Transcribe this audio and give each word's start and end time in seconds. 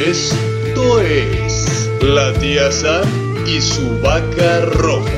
Esto 0.00 0.98
es 0.98 1.90
la 2.00 2.32
tía 2.32 2.72
Sam 2.72 3.44
y 3.46 3.60
su 3.60 4.00
vaca 4.00 4.60
roja. 4.72 5.10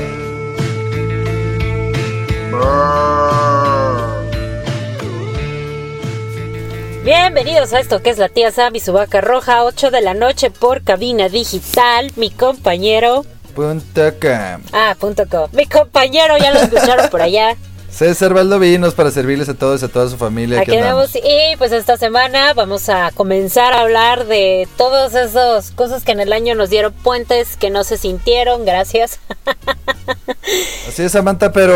Bienvenidos 7.05 7.71
a 7.71 7.79
esto 7.79 8.01
que 8.01 8.09
es 8.09 8.17
la 8.17 8.27
tía 8.27 8.51
Sam 8.51 8.75
y 8.75 8.81
su 8.81 8.91
vaca 8.91 9.21
roja, 9.21 9.63
8 9.63 9.89
de 9.89 10.01
la 10.01 10.13
noche 10.13 10.51
por 10.51 10.83
cabina 10.83 11.29
digital. 11.29 12.11
Mi 12.17 12.29
compañero. 12.29 13.23
Punto 13.55 14.01
com. 14.19 14.63
Ah, 14.73 14.97
punto 14.99 15.23
com. 15.29 15.47
Mi 15.53 15.65
compañero, 15.65 16.37
ya 16.37 16.51
lo 16.51 16.59
escucharon 16.59 17.09
por 17.09 17.21
allá. 17.21 17.55
César 17.93 18.33
Valdovinos 18.33 18.95
para 18.95 19.11
servirles 19.11 19.49
a 19.49 19.53
todos 19.53 19.81
y 19.81 19.85
a 19.85 19.87
toda 19.87 20.09
su 20.09 20.17
familia. 20.17 20.61
Aquí 20.61 20.75
andamos. 20.75 21.15
Y 21.15 21.55
pues 21.57 21.71
esta 21.71 21.95
semana 21.95 22.53
vamos 22.53 22.89
a 22.89 23.11
comenzar 23.11 23.71
a 23.73 23.81
hablar 23.81 24.25
de 24.25 24.67
todas 24.77 25.13
esas 25.13 25.69
cosas 25.71 26.03
que 26.03 26.11
en 26.11 26.19
el 26.19 26.33
año 26.33 26.55
nos 26.55 26.71
dieron 26.71 26.91
puentes 26.91 27.55
que 27.55 27.69
no 27.69 27.83
se 27.83 27.97
sintieron. 27.97 28.65
Gracias. 28.65 29.19
Así 30.87 31.03
es, 31.03 31.11
Samantha, 31.11 31.51
pero 31.51 31.75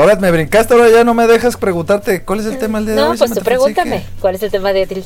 ahora 0.00 0.16
me 0.16 0.30
brincaste, 0.30 0.74
ahora 0.74 0.88
ya 0.90 1.04
no 1.04 1.14
me 1.14 1.26
dejas 1.26 1.56
preguntarte 1.56 2.24
cuál 2.24 2.40
es 2.40 2.46
el 2.46 2.58
tema 2.58 2.78
del 2.78 2.86
día 2.86 2.94
de 2.96 3.00
No, 3.02 3.10
hoy. 3.10 3.18
pues 3.18 3.30
tú 3.30 3.34
Samantha 3.34 3.44
pregúntame. 3.50 3.90
Fonseca? 4.00 4.12
¿Cuál 4.20 4.34
es 4.34 4.42
el 4.42 4.50
tema 4.50 4.72
de 4.72 4.80
hoy? 4.90 5.04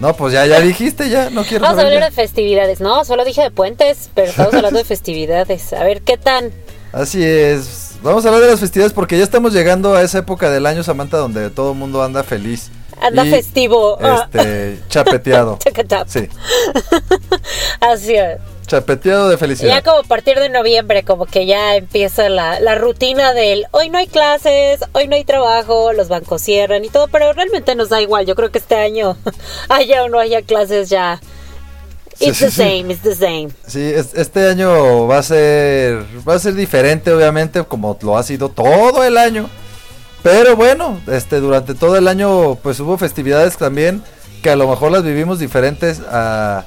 No, 0.00 0.14
pues 0.14 0.32
ya, 0.32 0.46
ya 0.46 0.60
dijiste, 0.60 1.08
ya, 1.10 1.28
no 1.30 1.42
quiero 1.44 1.64
Vamos 1.64 1.78
a 1.80 1.82
hablar 1.86 2.00
ya. 2.00 2.06
de 2.06 2.12
festividades. 2.12 2.80
No, 2.80 3.04
solo 3.04 3.24
dije 3.24 3.42
de 3.42 3.50
puentes, 3.50 4.10
pero 4.14 4.30
estamos 4.30 4.54
hablando 4.54 4.78
de 4.78 4.84
festividades. 4.84 5.72
A 5.72 5.82
ver, 5.84 6.02
¿qué 6.02 6.16
tan? 6.16 6.52
Así 6.92 7.22
es. 7.24 7.96
Vamos 8.02 8.24
a 8.24 8.28
hablar 8.28 8.42
de 8.42 8.50
las 8.50 8.60
festividades 8.60 8.92
porque 8.92 9.18
ya 9.18 9.24
estamos 9.24 9.52
llegando 9.52 9.94
a 9.94 10.02
esa 10.02 10.18
época 10.18 10.50
del 10.50 10.66
año, 10.66 10.82
Samantha, 10.82 11.16
donde 11.18 11.50
todo 11.50 11.72
el 11.72 11.78
mundo 11.78 12.02
anda 12.02 12.22
feliz. 12.22 12.70
Anda 13.00 13.24
y, 13.26 13.30
festivo. 13.30 13.98
Ah. 14.00 14.28
Este, 14.32 14.78
chapeteado. 14.88 15.58
Sí, 16.06 16.28
Así 17.80 18.14
es. 18.14 18.38
chapeteado 18.66 19.28
de 19.28 19.34
Ya 19.34 19.38
felicidad. 19.38 19.84
como 19.84 19.98
a 19.98 20.02
partir 20.02 20.38
de 20.38 20.48
noviembre, 20.48 21.02
como 21.04 21.26
que 21.26 21.46
ya 21.46 21.76
empieza 21.76 22.28
la, 22.28 22.60
la 22.60 22.74
rutina 22.74 23.32
del 23.34 23.66
hoy 23.72 23.88
no 23.90 23.98
hay 23.98 24.06
clases, 24.06 24.80
hoy 24.92 25.08
no 25.08 25.14
hay 25.16 25.24
trabajo, 25.24 25.92
los 25.92 26.08
bancos 26.08 26.42
cierran 26.42 26.84
y 26.84 26.88
todo, 26.88 27.08
pero 27.08 27.32
realmente 27.32 27.74
nos 27.74 27.88
da 27.88 28.00
igual. 28.00 28.26
Yo 28.26 28.34
creo 28.34 28.50
que 28.50 28.58
este 28.58 28.76
año, 28.76 29.16
haya 29.68 30.04
o 30.04 30.08
no 30.08 30.18
haya 30.18 30.42
clases, 30.42 30.88
ya. 30.90 31.20
It's 32.20 32.38
sí, 32.38 32.44
the 32.46 32.50
sí. 32.50 32.56
same, 32.56 32.92
it's 32.92 33.02
the 33.02 33.14
same. 33.14 33.48
Sí, 33.66 33.80
es- 33.80 34.14
este 34.14 34.48
año 34.48 35.06
va 35.06 35.18
a 35.18 35.22
ser 35.22 36.04
va 36.28 36.34
a 36.34 36.38
ser 36.38 36.54
diferente 36.54 37.12
obviamente 37.12 37.62
como 37.64 37.96
lo 38.02 38.16
ha 38.18 38.22
sido 38.22 38.48
todo 38.48 39.04
el 39.04 39.16
año. 39.16 39.48
Pero 40.22 40.56
bueno, 40.56 41.00
este 41.06 41.38
durante 41.40 41.74
todo 41.74 41.96
el 41.96 42.08
año 42.08 42.56
pues 42.56 42.80
hubo 42.80 42.98
festividades 42.98 43.56
también 43.56 44.02
que 44.42 44.50
a 44.50 44.56
lo 44.56 44.68
mejor 44.68 44.90
las 44.90 45.04
vivimos 45.04 45.38
diferentes 45.38 46.00
a- 46.10 46.64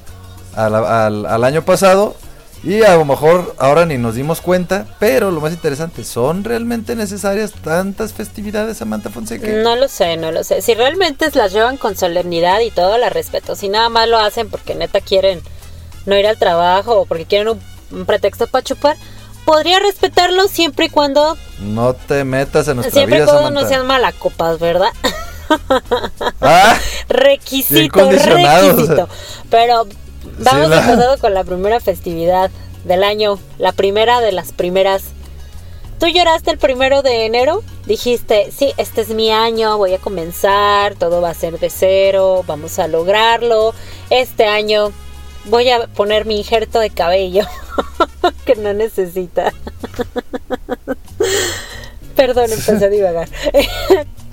a 0.55 0.69
la- 0.69 1.05
al, 1.05 1.25
al 1.25 1.43
año 1.43 1.63
pasado 1.63 2.15
y 2.63 2.83
a 2.83 2.95
lo 2.95 3.05
mejor 3.05 3.55
ahora 3.57 3.85
ni 3.85 3.97
nos 3.97 4.15
dimos 4.15 4.39
cuenta, 4.39 4.85
pero 4.99 5.31
lo 5.31 5.41
más 5.41 5.51
interesante, 5.51 6.03
¿son 6.03 6.43
realmente 6.43 6.95
necesarias 6.95 7.53
tantas 7.63 8.13
festividades, 8.13 8.77
Samantha 8.77 9.09
Fonseca? 9.09 9.47
No 9.47 9.75
lo 9.75 9.87
sé, 9.87 10.15
no 10.17 10.31
lo 10.31 10.43
sé. 10.43 10.61
Si 10.61 10.75
realmente 10.75 11.29
las 11.33 11.53
llevan 11.53 11.77
con 11.77 11.97
solemnidad 11.97 12.59
y 12.59 12.69
todo, 12.69 12.97
la 12.99 13.09
respeto. 13.09 13.55
Si 13.55 13.67
nada 13.67 13.89
más 13.89 14.07
lo 14.07 14.19
hacen 14.19 14.49
porque 14.49 14.75
neta 14.75 15.01
quieren 15.01 15.41
no 16.05 16.15
ir 16.15 16.27
al 16.27 16.37
trabajo 16.37 16.99
o 16.99 17.05
porque 17.05 17.25
quieren 17.25 17.47
un, 17.47 17.59
un 17.91 18.05
pretexto 18.05 18.45
para 18.45 18.63
chupar, 18.63 18.95
podría 19.45 19.79
respetarlo 19.79 20.47
siempre 20.47 20.85
y 20.85 20.89
cuando 20.89 21.37
No 21.59 21.93
te 21.93 22.23
metas 22.23 22.67
en 22.67 22.77
nuestra 22.77 22.93
Siempre 22.93 23.17
y 23.17 23.21
vida, 23.21 23.31
cuando 23.31 23.49
no 23.49 23.67
sean 23.67 23.87
malacopas, 23.87 24.59
¿verdad? 24.59 24.91
Ah, 26.39 26.77
requisito, 27.09 28.09
requisito. 28.09 29.09
Pero 29.49 29.87
vamos 30.39 30.69
la- 30.69 30.79
empezando 30.81 31.17
con 31.19 31.33
la 31.33 31.43
primera 31.43 31.79
festividad 31.79 32.51
del 32.85 33.03
año, 33.03 33.39
la 33.57 33.71
primera 33.71 34.21
de 34.21 34.31
las 34.31 34.51
primeras. 34.51 35.03
¿Tú 35.99 36.07
lloraste 36.07 36.49
el 36.51 36.57
primero 36.57 37.03
de 37.03 37.25
enero? 37.27 37.63
Dijiste, 37.85 38.51
sí, 38.51 38.73
este 38.77 39.01
es 39.01 39.09
mi 39.09 39.31
año, 39.31 39.77
voy 39.77 39.93
a 39.93 39.99
comenzar, 39.99 40.95
todo 40.95 41.21
va 41.21 41.29
a 41.29 41.33
ser 41.35 41.59
de 41.59 41.69
cero, 41.69 42.43
vamos 42.47 42.79
a 42.79 42.87
lograrlo. 42.87 43.73
Este 44.09 44.45
año 44.45 44.91
voy 45.45 45.69
a 45.69 45.85
poner 45.87 46.25
mi 46.25 46.37
injerto 46.39 46.79
de 46.79 46.89
cabello 46.89 47.45
que 48.45 48.55
no 48.55 48.73
necesita. 48.73 49.53
Perdón, 52.15 52.51
empecé 52.51 52.85
a 52.85 52.89
divagar. 52.89 53.29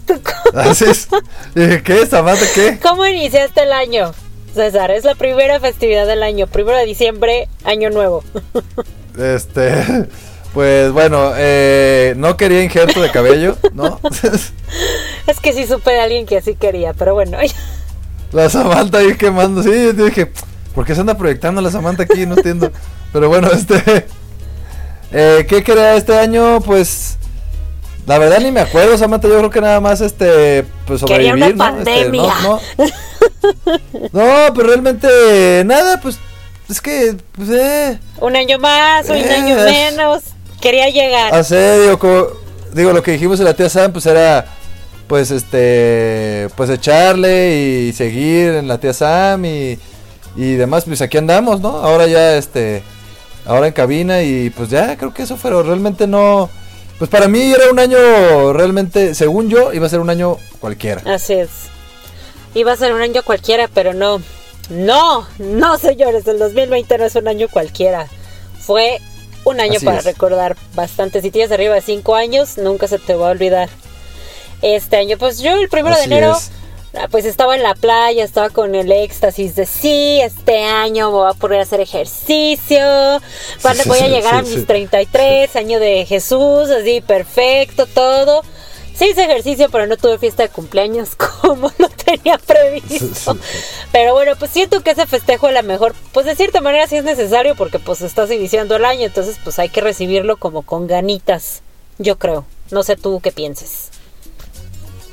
¿Tú 0.06 0.14
cómo- 0.22 0.58
así 0.60 0.84
es. 0.86 1.08
Dije, 1.54 1.82
¿Qué, 1.82 2.06
Samantha, 2.06 2.46
qué? 2.54 2.78
¿Cómo 2.80 3.06
iniciaste 3.06 3.62
el 3.62 3.72
año? 3.72 4.12
César, 4.58 4.90
es 4.90 5.04
la 5.04 5.14
primera 5.14 5.60
festividad 5.60 6.04
del 6.04 6.24
año, 6.24 6.48
primero 6.48 6.76
de 6.76 6.84
diciembre, 6.84 7.48
año 7.64 7.90
nuevo. 7.90 8.24
Este, 9.16 9.72
pues 10.52 10.90
bueno, 10.90 11.32
eh, 11.36 12.14
no 12.16 12.36
quería 12.36 12.64
injerto 12.64 13.00
de 13.00 13.10
cabello, 13.10 13.56
¿no? 13.72 14.00
Es 15.28 15.40
que 15.40 15.52
sí 15.52 15.66
supe 15.66 15.92
de 15.92 16.00
alguien 16.00 16.26
que 16.26 16.38
así 16.38 16.56
quería, 16.56 16.92
pero 16.92 17.14
bueno. 17.14 17.38
la 18.32 18.50
Samantha 18.50 18.98
ahí 18.98 19.14
quemando, 19.16 19.62
sí, 19.62 19.70
yo 19.70 19.92
dije, 19.92 20.32
¿por 20.74 20.84
qué 20.84 20.94
se 20.94 21.02
anda 21.02 21.16
proyectando 21.16 21.60
la 21.60 21.70
Samantha 21.70 22.02
aquí? 22.02 22.26
No 22.26 22.34
entiendo. 22.34 22.72
Pero 23.12 23.28
bueno, 23.28 23.48
este, 23.52 24.06
eh, 25.12 25.46
¿qué 25.48 25.62
quería 25.62 25.94
este 25.94 26.18
año? 26.18 26.60
Pues, 26.62 27.16
la 28.06 28.18
verdad 28.18 28.40
ni 28.40 28.50
me 28.50 28.60
acuerdo, 28.60 28.98
Samantha, 28.98 29.28
yo 29.28 29.38
creo 29.38 29.50
que 29.50 29.60
nada 29.60 29.80
más, 29.80 30.00
este, 30.00 30.64
pues 30.86 31.04
Quería 31.04 31.30
sobrevivir, 31.30 31.54
una 31.54 31.70
¿no? 31.70 31.78
Este, 31.78 31.92
pandemia. 31.92 32.34
no, 32.42 32.60
no, 32.78 32.84
no, 34.12 34.52
pero 34.54 34.68
realmente 34.68 35.62
nada, 35.64 36.00
pues, 36.00 36.18
es 36.68 36.80
que, 36.80 37.16
pues, 37.32 37.48
eh. 37.50 37.98
Un 38.20 38.36
año 38.36 38.58
más, 38.58 39.08
un 39.08 39.16
Eh. 39.16 39.30
año 39.34 39.56
menos. 39.56 40.22
Quería 40.60 40.88
llegar. 40.90 41.34
Hacer, 41.34 41.82
digo, 41.82 41.98
como- 41.98 42.26
digo, 42.72 42.92
lo 42.92 43.02
que 43.02 43.12
dijimos 43.12 43.38
en 43.38 43.44
la 43.46 43.54
tía 43.54 43.68
Sam, 43.68 43.92
pues 43.92 44.06
era, 44.06 44.46
pues 45.06 45.30
este, 45.30 46.48
pues 46.56 46.68
echarle 46.70 47.56
y 47.56 47.92
seguir 47.92 48.50
en 48.54 48.68
la 48.68 48.78
tía 48.78 48.92
Sam 48.92 49.44
y, 49.44 49.78
y 50.36 50.52
demás, 50.54 50.84
pues 50.84 51.00
aquí 51.00 51.16
andamos, 51.16 51.60
¿no? 51.60 51.78
Ahora 51.78 52.06
ya, 52.06 52.36
este, 52.36 52.82
ahora 53.46 53.68
en 53.68 53.72
cabina 53.72 54.22
y 54.22 54.50
pues 54.50 54.68
ya, 54.68 54.96
creo 54.96 55.14
que 55.14 55.22
eso 55.22 55.36
fue, 55.36 55.50
realmente 55.62 56.06
no, 56.06 56.50
pues 56.98 57.08
para 57.08 57.28
mí 57.28 57.40
era 57.52 57.70
un 57.70 57.78
año, 57.78 58.52
realmente, 58.52 59.14
según 59.14 59.48
yo, 59.48 59.72
iba 59.72 59.86
a 59.86 59.88
ser 59.88 60.00
un 60.00 60.10
año 60.10 60.36
cualquiera. 60.60 61.02
Así 61.06 61.34
es. 61.34 61.48
Iba 62.54 62.72
a 62.72 62.76
ser 62.76 62.92
un 62.92 63.00
año 63.02 63.22
cualquiera, 63.22 63.68
pero 63.72 63.92
no. 63.94 64.22
No, 64.70 65.26
no, 65.38 65.78
señores, 65.78 66.26
el 66.26 66.38
2020 66.38 66.98
no 66.98 67.04
es 67.04 67.14
un 67.14 67.28
año 67.28 67.48
cualquiera. 67.48 68.06
Fue 68.60 69.00
un 69.44 69.60
año 69.60 69.76
Así 69.76 69.84
para 69.84 70.00
es. 70.00 70.04
recordar 70.04 70.56
bastante. 70.74 71.22
Si 71.22 71.30
tienes 71.30 71.50
arriba 71.52 71.74
de 71.74 71.80
5 71.80 72.14
años, 72.14 72.58
nunca 72.58 72.86
se 72.88 72.98
te 72.98 73.14
va 73.14 73.28
a 73.28 73.30
olvidar. 73.30 73.68
Este 74.62 74.96
año, 74.96 75.16
pues 75.18 75.38
yo 75.38 75.56
el 75.56 75.68
primero 75.68 75.96
Así 75.96 76.08
de 76.08 76.18
enero, 76.18 76.32
es. 76.32 76.50
ah, 76.94 77.06
pues 77.10 77.24
estaba 77.24 77.54
en 77.54 77.62
la 77.62 77.74
playa, 77.74 78.24
estaba 78.24 78.50
con 78.50 78.74
el 78.74 78.90
éxtasis 78.90 79.54
de 79.54 79.64
sí, 79.66 80.20
este 80.20 80.64
año 80.64 81.10
me 81.10 81.16
voy 81.18 81.30
a 81.30 81.34
poder 81.34 81.60
hacer 81.60 81.80
ejercicio, 81.80 83.20
Sí, 83.58 83.88
voy 83.88 83.98
a 84.00 84.06
sí, 84.06 84.08
llegar 84.08 84.34
a 84.34 84.42
mis 84.42 84.60
sí. 84.60 84.64
33, 84.64 85.54
año 85.56 85.78
de 85.80 86.04
Jesús, 86.06 86.68
así 86.70 87.00
perfecto, 87.00 87.86
todo. 87.86 88.42
Sí 88.98 89.10
hice 89.10 89.24
ejercicio, 89.24 89.68
pero 89.70 89.86
no 89.86 89.96
tuve 89.96 90.18
fiesta 90.18 90.42
de 90.42 90.48
cumpleaños 90.48 91.14
como 91.40 91.70
lo 91.78 91.88
tenía 91.88 92.36
previsto. 92.36 93.36
Pero 93.92 94.12
bueno, 94.12 94.32
pues 94.36 94.50
siento 94.50 94.80
que 94.82 94.90
ese 94.90 95.06
festejo 95.06 95.46
a 95.46 95.52
lo 95.52 95.62
mejor, 95.62 95.94
pues 96.12 96.26
de 96.26 96.34
cierta 96.34 96.60
manera 96.60 96.88
sí 96.88 96.96
es 96.96 97.04
necesario 97.04 97.54
porque 97.54 97.78
pues 97.78 98.00
estás 98.00 98.28
iniciando 98.32 98.74
el 98.74 98.84
año, 98.84 99.06
entonces 99.06 99.36
pues 99.44 99.60
hay 99.60 99.68
que 99.68 99.80
recibirlo 99.82 100.36
como 100.36 100.62
con 100.62 100.88
ganitas, 100.88 101.62
yo 101.98 102.18
creo. 102.18 102.44
No 102.72 102.82
sé 102.82 102.96
tú 102.96 103.20
qué 103.20 103.30
pienses. 103.30 103.90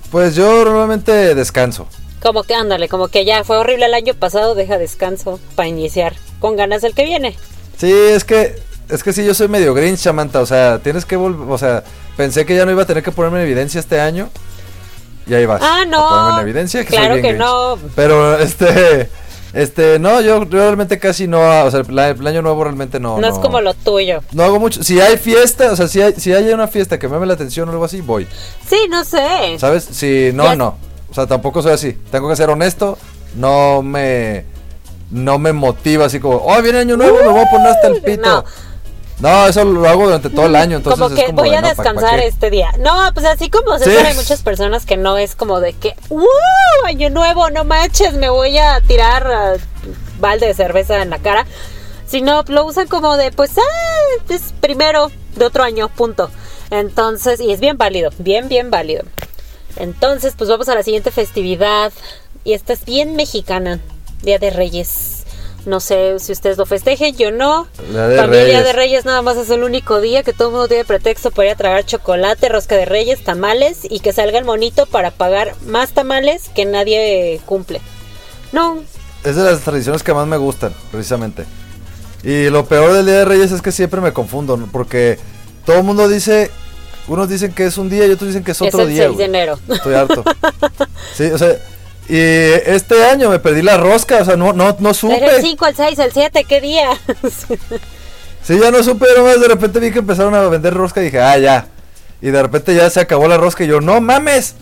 Pues 0.10 0.34
yo 0.36 0.66
normalmente 0.66 1.36
descanso. 1.36 1.88
Como 2.24 2.42
que 2.42 2.56
ándale, 2.56 2.90
como 2.90 3.10
que 3.10 3.24
ya 3.24 3.44
fue 3.44 3.58
horrible 3.58 3.86
el 3.86 3.94
año 3.94 4.16
pasado, 4.16 4.56
deja 4.56 4.80
descanso 4.80 5.40
para 5.56 5.68
iniciar 5.68 6.16
con 6.40 6.56
ganas 6.56 6.84
el 6.84 6.96
que 6.96 7.06
viene. 7.06 7.38
Sí, 7.78 7.92
es 7.92 8.24
que 8.24 8.56
es 8.90 9.04
que 9.04 9.14
sí 9.14 9.26
yo 9.26 9.34
soy 9.34 9.48
medio 9.48 9.74
grinch, 9.74 10.00
Samantha, 10.00 10.42
o 10.42 10.46
sea, 10.46 10.80
tienes 10.80 11.06
que 11.06 11.16
volver, 11.16 11.48
o 11.50 11.58
sea, 11.58 11.84
pensé 12.18 12.46
que 12.46 12.56
ya 12.56 12.66
no 12.66 12.72
iba 12.72 12.84
a 12.84 12.86
tener 12.86 13.04
que 13.04 13.12
ponerme 13.12 13.40
en 13.40 13.46
evidencia 13.46 13.80
este 13.80 14.00
año. 14.00 14.30
Y 15.28 15.34
ahí 15.34 15.46
vas. 15.46 15.62
Ah, 15.64 15.82
a 15.82 15.86
no. 15.86 16.08
ponerme 16.08 16.34
en 16.34 16.40
evidencia 16.50 16.84
que 16.84 16.90
soy 16.90 16.98
claro 16.98 17.14
bien 17.16 17.24
que 17.24 17.30
grinch. 17.34 17.46
no. 17.46 17.80
Pero 17.96 18.38
este 18.38 19.10
este 19.54 20.00
no, 20.00 20.20
yo 20.22 20.44
realmente 20.44 21.00
casi 21.00 21.28
no, 21.28 21.40
o 21.64 21.72
sea, 21.72 21.80
el 21.80 22.28
año 22.28 22.42
nuevo 22.42 22.64
realmente 22.64 23.00
no 23.00 23.20
No, 23.20 23.28
es 23.28 23.40
como 23.40 23.62
lo 23.62 23.74
tuyo. 23.74 24.22
No 24.34 24.44
hago 24.44 24.60
mucho. 24.60 24.84
Si 24.84 25.00
hay 25.00 25.18
fiesta, 25.18 25.72
o 25.72 25.76
sea, 25.76 25.88
si 25.88 26.02
hay, 26.02 26.14
si 26.18 26.34
hay 26.34 26.50
una 26.52 26.68
fiesta 26.68 27.00
que 27.00 27.08
me 27.08 27.14
llame 27.16 27.26
la 27.26 27.34
atención 27.36 27.68
o 27.70 27.72
algo 27.72 27.86
así, 27.86 28.02
voy. 28.02 28.28
Sí, 28.70 28.88
no 28.90 29.04
sé. 29.04 29.58
¿Sabes? 29.58 29.86
Si 29.86 30.32
no, 30.34 30.44
Ya- 30.44 30.56
no. 30.56 30.78
O 31.10 31.14
sea, 31.14 31.26
tampoco 31.26 31.62
soy 31.62 31.72
así. 31.72 31.98
Tengo 32.12 32.28
que 32.30 32.36
ser 32.36 32.50
honesto. 32.50 32.98
No 33.36 33.82
me 33.82 34.46
no 35.12 35.38
me 35.40 35.54
motiva 35.54 36.06
así 36.08 36.20
como, 36.20 36.38
"Oh, 36.38 36.62
viene 36.62 36.80
año 36.80 36.98
nuevo, 36.98 37.18
me 37.20 37.30
voy 37.30 37.42
a 37.42 37.50
poner 37.50 37.68
hasta 37.68 37.88
el 37.88 38.02
pito." 38.02 38.22
No. 38.28 38.44
No, 39.20 39.48
eso 39.48 39.64
lo 39.64 39.88
hago 39.88 40.06
durante 40.06 40.30
todo 40.30 40.46
el 40.48 40.56
año, 40.58 40.78
entonces 40.78 41.00
como 41.02 41.16
es 41.16 41.20
que 41.22 41.28
como 41.28 41.42
voy 41.42 41.50
de, 41.52 41.56
a 41.58 41.62
no, 41.62 41.68
¿pa- 41.70 41.76
pa' 41.76 41.84
descansar 41.84 42.20
este 42.20 42.50
día. 42.50 42.72
No, 42.80 43.10
pues 43.14 43.26
así 43.26 43.50
como 43.50 43.78
Sí. 43.78 43.86
César, 43.86 44.08
hay 44.08 44.14
muchas 44.16 44.42
personas 44.42 44.86
que 44.86 44.98
no 44.98 45.18
es 45.18 45.36
como 45.36 45.62
de 45.62 45.72
que, 45.74 45.96
¡Uh! 46.10 46.26
Año 46.86 47.10
nuevo, 47.10 47.50
no 47.50 47.64
manches, 47.64 48.14
me 48.14 48.30
voy 48.30 48.58
a 48.58 48.82
tirar 48.82 49.26
a 49.26 49.54
balde 50.20 50.48
de 50.48 50.54
cerveza 50.54 51.02
en 51.02 51.10
la 51.10 51.20
cara, 51.20 51.46
sino 52.06 52.44
lo 52.48 52.66
usan 52.66 52.88
como 52.88 53.16
de, 53.16 53.32
pues, 53.32 53.52
ah, 53.58 54.24
es 54.30 54.54
primero 54.60 55.10
de 55.38 55.46
otro 55.46 55.64
año, 55.64 55.88
punto. 55.90 56.30
Entonces, 56.70 57.40
y 57.40 57.52
es 57.54 57.60
bien 57.62 57.78
válido, 57.78 58.10
bien, 58.20 58.50
bien 58.50 58.70
válido. 58.70 59.04
Entonces, 59.78 60.34
pues 60.38 60.50
vamos 60.50 60.68
a 60.70 60.76
la 60.76 60.84
siguiente 60.84 61.12
festividad. 61.12 61.92
Y 62.44 62.54
esta 62.54 62.74
es 62.74 62.86
bien 62.86 63.16
mexicana, 63.16 63.80
Día 64.22 64.40
de 64.40 64.50
Reyes. 64.52 65.15
No 65.66 65.80
sé 65.80 66.20
si 66.20 66.32
ustedes 66.32 66.58
lo 66.58 66.66
festejen, 66.66 67.16
yo 67.16 67.32
no. 67.32 67.68
Día 67.90 68.08
de 68.08 68.28
Reyes. 68.28 68.64
de 68.64 68.74
Reyes 68.74 69.06
nada 69.06 69.22
más 69.24 69.36
es 69.38 69.50
el 69.50 69.64
único 69.64 70.00
día 70.00 70.22
que 70.22 70.32
todo 70.32 70.50
el 70.50 70.52
mundo 70.54 70.68
tiene 70.68 70.86
pretexto 70.86 71.32
para 71.32 71.48
ir 71.48 71.54
a 71.54 71.58
tragar 71.58 71.86
chocolate, 71.86 72.50
rosca 72.50 72.76
de 72.76 72.86
Reyes, 72.86 73.24
tamales 73.24 73.80
y 73.90 74.00
que 74.00 74.14
salga 74.14 74.38
el 74.38 74.46
monito 74.46 74.86
para 74.86 75.10
pagar 75.12 75.56
más 75.66 75.92
tamales 75.94 76.50
que 76.54 76.66
nadie 76.66 77.42
cumple. 77.46 77.82
No, 78.52 78.84
Es 79.24 79.36
de 79.36 79.44
las 79.44 79.62
tradiciones 79.62 80.04
que 80.04 80.14
más 80.14 80.28
me 80.28 80.38
gustan, 80.38 80.74
precisamente. 80.92 81.46
Y 82.24 82.50
lo 82.50 82.66
peor 82.66 82.94
del 82.94 83.06
Día 83.06 83.20
de 83.20 83.26
Reyes 83.26 83.52
es 83.52 83.62
que 83.62 83.72
siempre 83.72 84.02
me 84.02 84.14
confundo, 84.14 84.58
¿no? 84.58 84.68
porque 84.72 85.18
todo 85.66 85.78
el 85.78 85.84
mundo 85.84 86.08
dice, 86.08 86.52
unos 87.08 87.28
dicen 87.28 87.54
que 87.54 87.66
es 87.66 87.78
un 87.80 87.90
día 87.90 88.06
y 88.06 88.12
otros 88.12 88.30
dicen 88.30 88.44
que 88.44 88.52
es 88.52 88.62
es 88.62 88.68
otro 88.68 88.82
el 88.84 88.90
día. 88.90 89.04
6 89.06 89.10
de 89.10 89.14
güey. 89.16 89.26
enero. 89.26 89.60
Estoy 89.68 89.94
harto. 89.96 90.24
Sí, 91.16 91.24
o 91.26 91.38
sea, 91.38 91.56
y 92.08 92.18
este 92.18 93.04
año 93.06 93.30
me 93.30 93.40
perdí 93.40 93.62
la 93.62 93.78
rosca, 93.78 94.22
o 94.22 94.26
sea, 94.26 94.36
no, 94.36 94.54
no, 94.54 94.76
no 94.80 94.94
supe. 94.94 95.24
El 95.24 95.42
5, 95.42 95.66
el 95.66 95.76
6, 95.76 96.00
el 96.00 96.12
7, 96.12 96.46
¿qué 96.48 96.62
día? 96.62 96.90
Sí, 98.46 98.60
ya 98.60 98.70
no 98.70 98.84
supe, 98.84 99.08
nomás 99.18 99.42
de 99.42 99.48
repente 99.48 99.80
vi 99.80 99.92
que 99.92 99.98
empezaron 99.98 100.36
a 100.36 100.42
vender 100.42 100.72
rosca 100.72 101.02
y 101.02 101.06
dije, 101.06 101.20
ah, 101.20 101.36
ya. 101.40 101.68
Y 102.22 102.28
de 102.28 102.44
repente 102.44 102.76
ya 102.76 102.88
se 102.92 103.00
acabó 103.00 103.28
la 103.28 103.38
rosca 103.38 103.64
y 103.64 103.68
yo, 103.68 103.82
no 103.82 104.00
mames. 104.02 104.54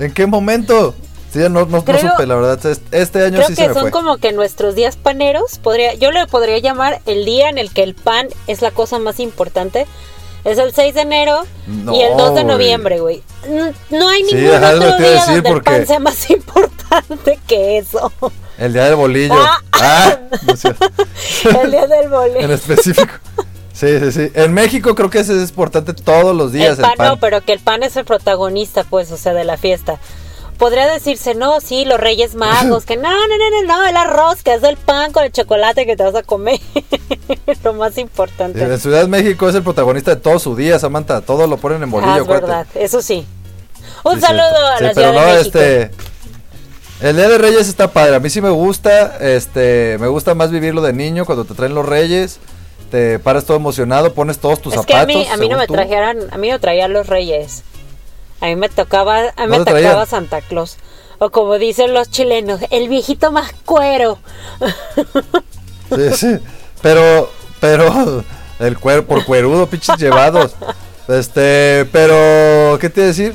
¿En 0.00 0.12
qué 0.12 0.26
momento? 0.26 0.96
Sí, 1.32 1.38
ya 1.38 1.48
no, 1.48 1.64
no, 1.66 1.84
no 1.86 1.98
supe, 1.98 2.26
la 2.26 2.34
verdad. 2.34 2.66
Este, 2.66 3.00
este 3.00 3.24
año 3.24 3.36
Creo 3.36 3.48
sí 3.48 3.54
que 3.54 3.62
se 3.62 3.68
me 3.68 3.74
son 3.74 3.82
fue. 3.82 3.90
como 3.92 4.16
que 4.16 4.32
nuestros 4.32 4.74
días 4.74 4.96
paneros, 4.96 5.58
podría, 5.58 5.94
yo 5.94 6.10
le 6.10 6.26
podría 6.26 6.58
llamar 6.58 7.00
el 7.06 7.24
día 7.24 7.48
en 7.48 7.58
el 7.58 7.70
que 7.72 7.84
el 7.84 7.94
pan 7.94 8.26
es 8.48 8.62
la 8.62 8.72
cosa 8.72 8.98
más 8.98 9.20
importante. 9.20 9.86
Es 10.48 10.58
el 10.58 10.72
6 10.72 10.94
de 10.94 11.00
enero 11.02 11.42
No, 11.66 11.94
y 11.94 12.00
el 12.02 12.16
2 12.16 12.34
de 12.34 12.44
noviembre, 12.44 13.00
güey. 13.00 13.22
No 13.90 14.08
hay 14.08 14.24
Sí, 14.24 14.34
ningún 14.34 14.60
lo 14.60 14.66
otro 14.68 14.96
día 14.98 15.24
donde 15.26 15.50
el 15.50 15.62
pan 15.62 15.86
sea 15.86 15.98
más 15.98 16.30
importante 16.30 17.38
que 17.46 17.78
eso. 17.78 18.12
El 18.58 18.72
día 18.72 18.84
del 18.86 18.96
bolillo. 18.96 19.34
Ah. 19.36 19.58
Ah, 19.72 20.18
no 21.44 21.60
el 21.62 21.70
día 21.70 21.86
del 21.86 22.04
en 22.04 22.10
boleto. 22.10 22.52
específico. 22.52 23.12
Sí, 23.72 24.00
sí, 24.00 24.10
sí. 24.12 24.32
En 24.34 24.52
México 24.54 24.94
creo 24.96 25.08
que 25.08 25.20
ese 25.20 25.40
es 25.40 25.50
importante 25.50 25.92
todos 25.92 26.34
los 26.34 26.50
días. 26.52 26.78
El 26.78 26.82
pan, 26.82 26.90
el 26.92 26.96
pan. 26.96 27.08
no, 27.08 27.16
pero 27.18 27.40
que 27.42 27.52
el 27.52 27.60
pan 27.60 27.84
es 27.84 27.96
el 27.96 28.04
protagonista, 28.04 28.82
pues, 28.84 29.12
o 29.12 29.16
sea, 29.16 29.34
de 29.34 29.44
la 29.44 29.56
fiesta. 29.56 29.98
Podría 30.58 30.86
decirse, 30.88 31.34
no, 31.36 31.60
sí, 31.60 31.84
los 31.84 32.00
Reyes 32.00 32.34
Magos, 32.34 32.84
que 32.84 32.96
no, 32.96 33.08
no, 33.10 33.26
no, 33.28 33.62
no, 33.62 33.66
no, 33.78 33.86
el 33.86 33.96
arroz, 33.96 34.42
que 34.42 34.54
es 34.54 34.62
el 34.64 34.76
pan 34.76 35.12
con 35.12 35.22
el 35.24 35.30
chocolate 35.30 35.86
que 35.86 35.96
te 35.96 36.02
vas 36.02 36.16
a 36.16 36.22
comer. 36.24 36.58
Lo 37.64 37.72
más 37.74 37.96
importante. 37.96 38.60
En 38.62 38.78
Ciudad 38.80 39.02
de 39.02 39.06
México 39.08 39.48
es 39.48 39.54
el 39.54 39.62
protagonista 39.62 40.14
de 40.16 40.20
todo 40.20 40.38
su 40.40 40.56
día, 40.56 40.78
Samantha. 40.78 41.20
Todo 41.20 41.46
lo 41.46 41.58
ponen 41.58 41.82
en 41.84 41.90
bolillo. 41.90 42.12
Ah, 42.12 42.18
es 42.18 42.26
verdad, 42.26 42.66
eso 42.74 43.00
sí. 43.02 43.24
Un 44.04 44.16
Sí, 44.16 44.20
saludo 44.20 44.66
a 44.66 44.78
Sí, 44.78 44.84
la 44.84 44.92
pero 44.94 45.10
Ciudad 45.10 45.12
no, 45.12 45.20
de 45.32 45.38
México. 45.38 45.58
este. 45.58 45.90
El 47.08 47.16
Día 47.16 47.28
de 47.28 47.38
Reyes 47.38 47.68
está 47.68 47.92
padre. 47.92 48.16
A 48.16 48.20
mí 48.20 48.28
sí 48.28 48.40
me 48.40 48.50
gusta. 48.50 49.16
Este. 49.20 49.96
Me 50.00 50.08
gusta 50.08 50.34
más 50.34 50.50
vivirlo 50.50 50.82
de 50.82 50.92
niño 50.92 51.24
cuando 51.24 51.44
te 51.44 51.54
traen 51.54 51.74
los 51.74 51.86
Reyes. 51.86 52.38
Te 52.90 53.18
paras 53.20 53.44
todo 53.44 53.56
emocionado, 53.56 54.12
pones 54.14 54.38
todos 54.38 54.60
tus 54.60 54.72
es 54.72 54.80
zapatos. 54.80 55.06
que 55.06 55.12
a 55.12 55.18
mí, 55.18 55.26
a 55.28 55.36
mí 55.36 55.48
no 55.48 55.56
me 55.58 55.66
tú. 55.66 55.74
trajeran, 55.74 56.18
a 56.32 56.38
mí 56.38 56.50
me 56.50 56.58
traían 56.58 56.92
los 56.92 57.06
Reyes. 57.06 57.62
A 58.40 58.46
mí 58.46 58.56
me 58.56 58.68
tocaba, 58.68 59.18
a 59.36 59.46
mí 59.46 59.52
¿No 59.52 59.58
me 59.58 59.64
traían? 59.64 59.90
tocaba 59.90 60.06
Santa 60.06 60.40
Claus. 60.40 60.76
O 61.18 61.30
como 61.30 61.58
dicen 61.58 61.92
los 61.94 62.10
chilenos, 62.10 62.60
el 62.70 62.88
viejito 62.88 63.32
más 63.32 63.52
cuero. 63.64 64.18
Sí, 65.90 66.10
sí. 66.14 66.38
Pero, 66.82 67.30
pero, 67.60 68.22
el 68.58 68.78
cuero, 68.78 69.06
por 69.06 69.24
cuerudo, 69.24 69.66
pinches 69.66 69.96
llevados. 69.96 70.54
Este, 71.08 71.88
pero, 71.90 72.78
¿qué 72.78 72.90
te 72.90 73.00
decir? 73.00 73.34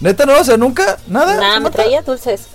Neta, 0.00 0.24
no, 0.24 0.40
o 0.40 0.42
sea, 0.42 0.56
nunca, 0.56 0.96
nada. 1.06 1.36
Nada, 1.36 1.60
me 1.60 1.70
traía 1.70 2.00
dulces. 2.00 2.46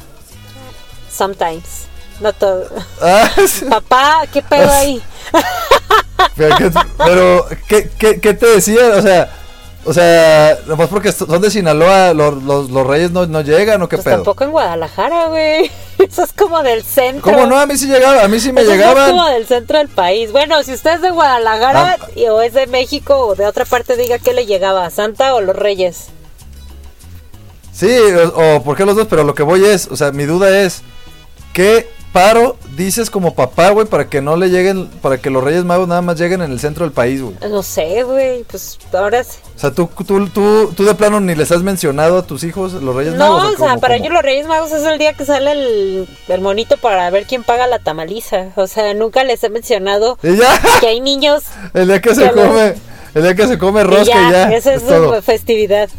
Sometimes. 1.16 1.86
No 2.20 2.34
todo. 2.34 2.68
Ah, 3.00 3.30
sí. 3.48 3.66
Papá, 3.66 4.24
¿qué 4.34 4.42
pedo 4.42 4.72
ahí? 4.72 5.00
Pero, 6.36 6.58
¿qué, 6.58 6.72
pero, 6.98 7.46
¿qué, 7.68 7.90
qué, 8.00 8.20
qué 8.20 8.34
te 8.34 8.48
decía? 8.48 8.82
O 8.96 9.02
sea, 9.04 9.32
o 9.86 9.94
sea, 9.94 10.58
nomás 10.68 10.90
porque 10.90 11.12
son 11.12 11.42
de 11.42 11.50
Sinaloa, 11.52 12.14
los, 12.14 12.42
los, 12.44 12.70
los 12.72 12.86
reyes 12.88 13.12
no, 13.12 13.26
no 13.28 13.42
llegan 13.42 13.82
o 13.82 13.88
qué 13.88 13.98
Pues 13.98 14.06
pedo. 14.06 14.16
tampoco 14.16 14.44
en 14.44 14.52
Guadalajara, 14.52 15.28
güey. 15.28 15.72
Eso 16.00 16.24
es 16.24 16.34
como 16.34 16.62
del 16.64 16.84
centro. 16.84 17.22
¿Cómo 17.32 17.46
no? 17.46 17.58
A 17.60 17.66
mí 17.66 17.78
sí 17.78 17.88
llegaba, 17.88 18.24
a 18.24 18.28
mí 18.28 18.40
sí 18.40 18.52
me 18.52 18.62
Eso 18.62 18.72
es 18.72 18.78
llegaban. 18.78 19.10
como 19.12 19.26
del 19.30 19.46
centro 19.48 19.78
del 19.78 19.88
país. 19.90 20.32
Bueno, 20.32 20.62
si 20.64 20.74
usted 20.74 20.96
es 20.96 21.02
de 21.02 21.12
Guadalajara 21.12 21.98
Ah. 22.02 22.08
y- 22.16 22.26
o 22.28 22.42
es 22.42 22.54
de 22.54 22.68
México 22.68 23.16
o 23.18 23.36
de 23.36 23.46
otra 23.46 23.64
parte, 23.66 23.96
diga 23.96 24.20
qué 24.20 24.34
le 24.34 24.46
llegaba, 24.46 24.90
Santa 24.90 25.34
o 25.36 25.42
los 25.42 25.56
Reyes. 25.56 26.08
Sí, 27.72 27.90
o, 27.90 28.56
o 28.58 28.64
por 28.64 28.78
qué 28.78 28.86
los 28.86 28.96
dos, 28.96 29.08
pero 29.10 29.24
lo 29.24 29.36
que 29.36 29.44
voy 29.44 29.66
es, 29.66 29.88
o 29.92 29.96
sea, 29.98 30.12
mi 30.12 30.24
duda 30.24 30.62
es, 30.62 30.82
¿qué 31.54 31.90
paro 32.16 32.56
dices 32.78 33.10
como 33.10 33.36
papá, 33.36 33.72
güey, 33.72 33.86
para 33.86 34.08
que 34.08 34.22
no 34.22 34.38
le 34.38 34.48
lleguen, 34.50 34.88
para 35.02 35.18
que 35.18 35.30
los 35.30 35.44
Reyes 35.44 35.66
Magos 35.66 35.86
nada 35.90 36.02
más 36.02 36.18
lleguen 36.18 36.42
en 36.42 36.50
el 36.50 36.62
centro 36.62 36.86
del 36.86 36.94
país, 36.94 37.22
güey? 37.22 37.36
No 37.52 37.62
sé, 37.62 38.04
güey, 38.04 38.46
pues 38.46 38.80
ahora 38.94 39.22
sí. 39.26 39.38
O 39.54 39.60
sea, 39.60 39.72
¿tú, 39.72 39.90
tú, 40.08 40.30
tú, 40.30 40.72
tú 40.74 40.86
de 40.86 40.96
plano 40.96 41.20
ni 41.20 41.36
les 41.36 41.52
has 41.52 41.62
mencionado 41.62 42.18
a 42.20 42.26
tus 42.26 42.46
hijos 42.46 42.72
los 42.72 42.96
Reyes 42.96 43.16
No, 43.16 43.34
Magos. 43.38 43.44
o 43.56 43.58
sea, 43.58 43.68
cómo- 43.68 43.82
para 43.82 43.96
cómo? 43.96 44.06
ellos 44.06 44.14
los 44.14 44.24
Reyes 44.24 44.48
Magos 44.48 44.72
es 44.72 44.86
el 44.86 44.98
día 44.98 45.12
que 45.12 45.26
sale 45.26 45.52
el, 45.52 46.08
el 46.30 46.42
monito 46.42 46.78
para 46.78 47.10
ver 47.10 47.26
quién 47.26 47.44
paga 47.44 47.68
la 47.68 47.80
tamaliza. 47.80 48.48
O 48.56 48.66
sea, 48.68 48.94
nunca 48.94 49.26
les 49.26 49.44
he 49.44 49.50
mencionado 49.50 50.18
ya, 50.24 50.62
que 50.80 50.88
hay 50.88 51.02
niños 51.02 51.44
el 51.74 51.88
día 51.90 52.02
que 52.02 52.16
se 52.16 52.32
come, 52.32 52.76
el 53.14 53.24
día 53.24 53.36
que 53.36 53.48
se 53.48 53.58
come 53.58 53.84
rosca 53.84 54.30
y 54.30 54.32
ya, 54.32 54.54
esa 54.54 54.74
es, 54.74 54.84
es 54.84 54.88
su 54.88 55.22
festividad. 55.22 55.90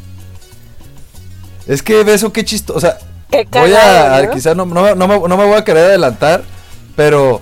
Es 1.66 1.82
que 1.82 2.04
beso 2.04 2.32
qué 2.32 2.42
chistoso, 2.42 2.78
o 2.78 2.80
sea, 2.80 2.96
Qué 3.30 3.46
voy 3.52 3.72
a, 3.74 4.22
¿no? 4.22 4.30
quizás 4.30 4.56
no, 4.56 4.66
no, 4.66 4.94
no 4.94 5.08
me, 5.08 5.18
no 5.28 5.36
me 5.36 5.44
voy 5.44 5.54
a 5.56 5.64
querer 5.64 5.86
adelantar, 5.86 6.42
pero 6.94 7.40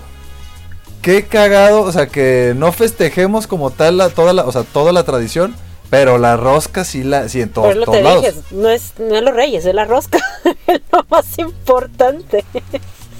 qué 1.01 1.25
cagado, 1.25 1.81
o 1.81 1.91
sea, 1.91 2.07
que 2.07 2.53
no 2.55 2.71
festejemos 2.71 3.47
como 3.47 3.69
tal 3.71 3.97
la, 3.97 4.09
toda 4.09 4.33
la, 4.33 4.43
o 4.45 4.51
sea, 4.51 4.63
toda 4.63 4.91
la 4.91 5.03
tradición, 5.03 5.55
pero 5.91 6.17
la 6.17 6.35
rosca 6.37 6.83
sí 6.83 7.03
la, 7.03 7.29
sí 7.29 7.41
en 7.41 7.49
todos, 7.49 7.75
lo 7.75 7.85
todos 7.85 7.97
te 7.97 8.03
lados. 8.03 8.25
no 8.51 8.69
es, 8.69 8.93
no 8.97 9.15
es 9.15 9.21
los 9.21 9.33
Reyes, 9.35 9.65
es 9.65 9.75
la 9.75 9.85
rosca. 9.85 10.17
es 10.67 10.81
lo 10.91 11.05
más 11.09 11.37
importante. 11.37 12.43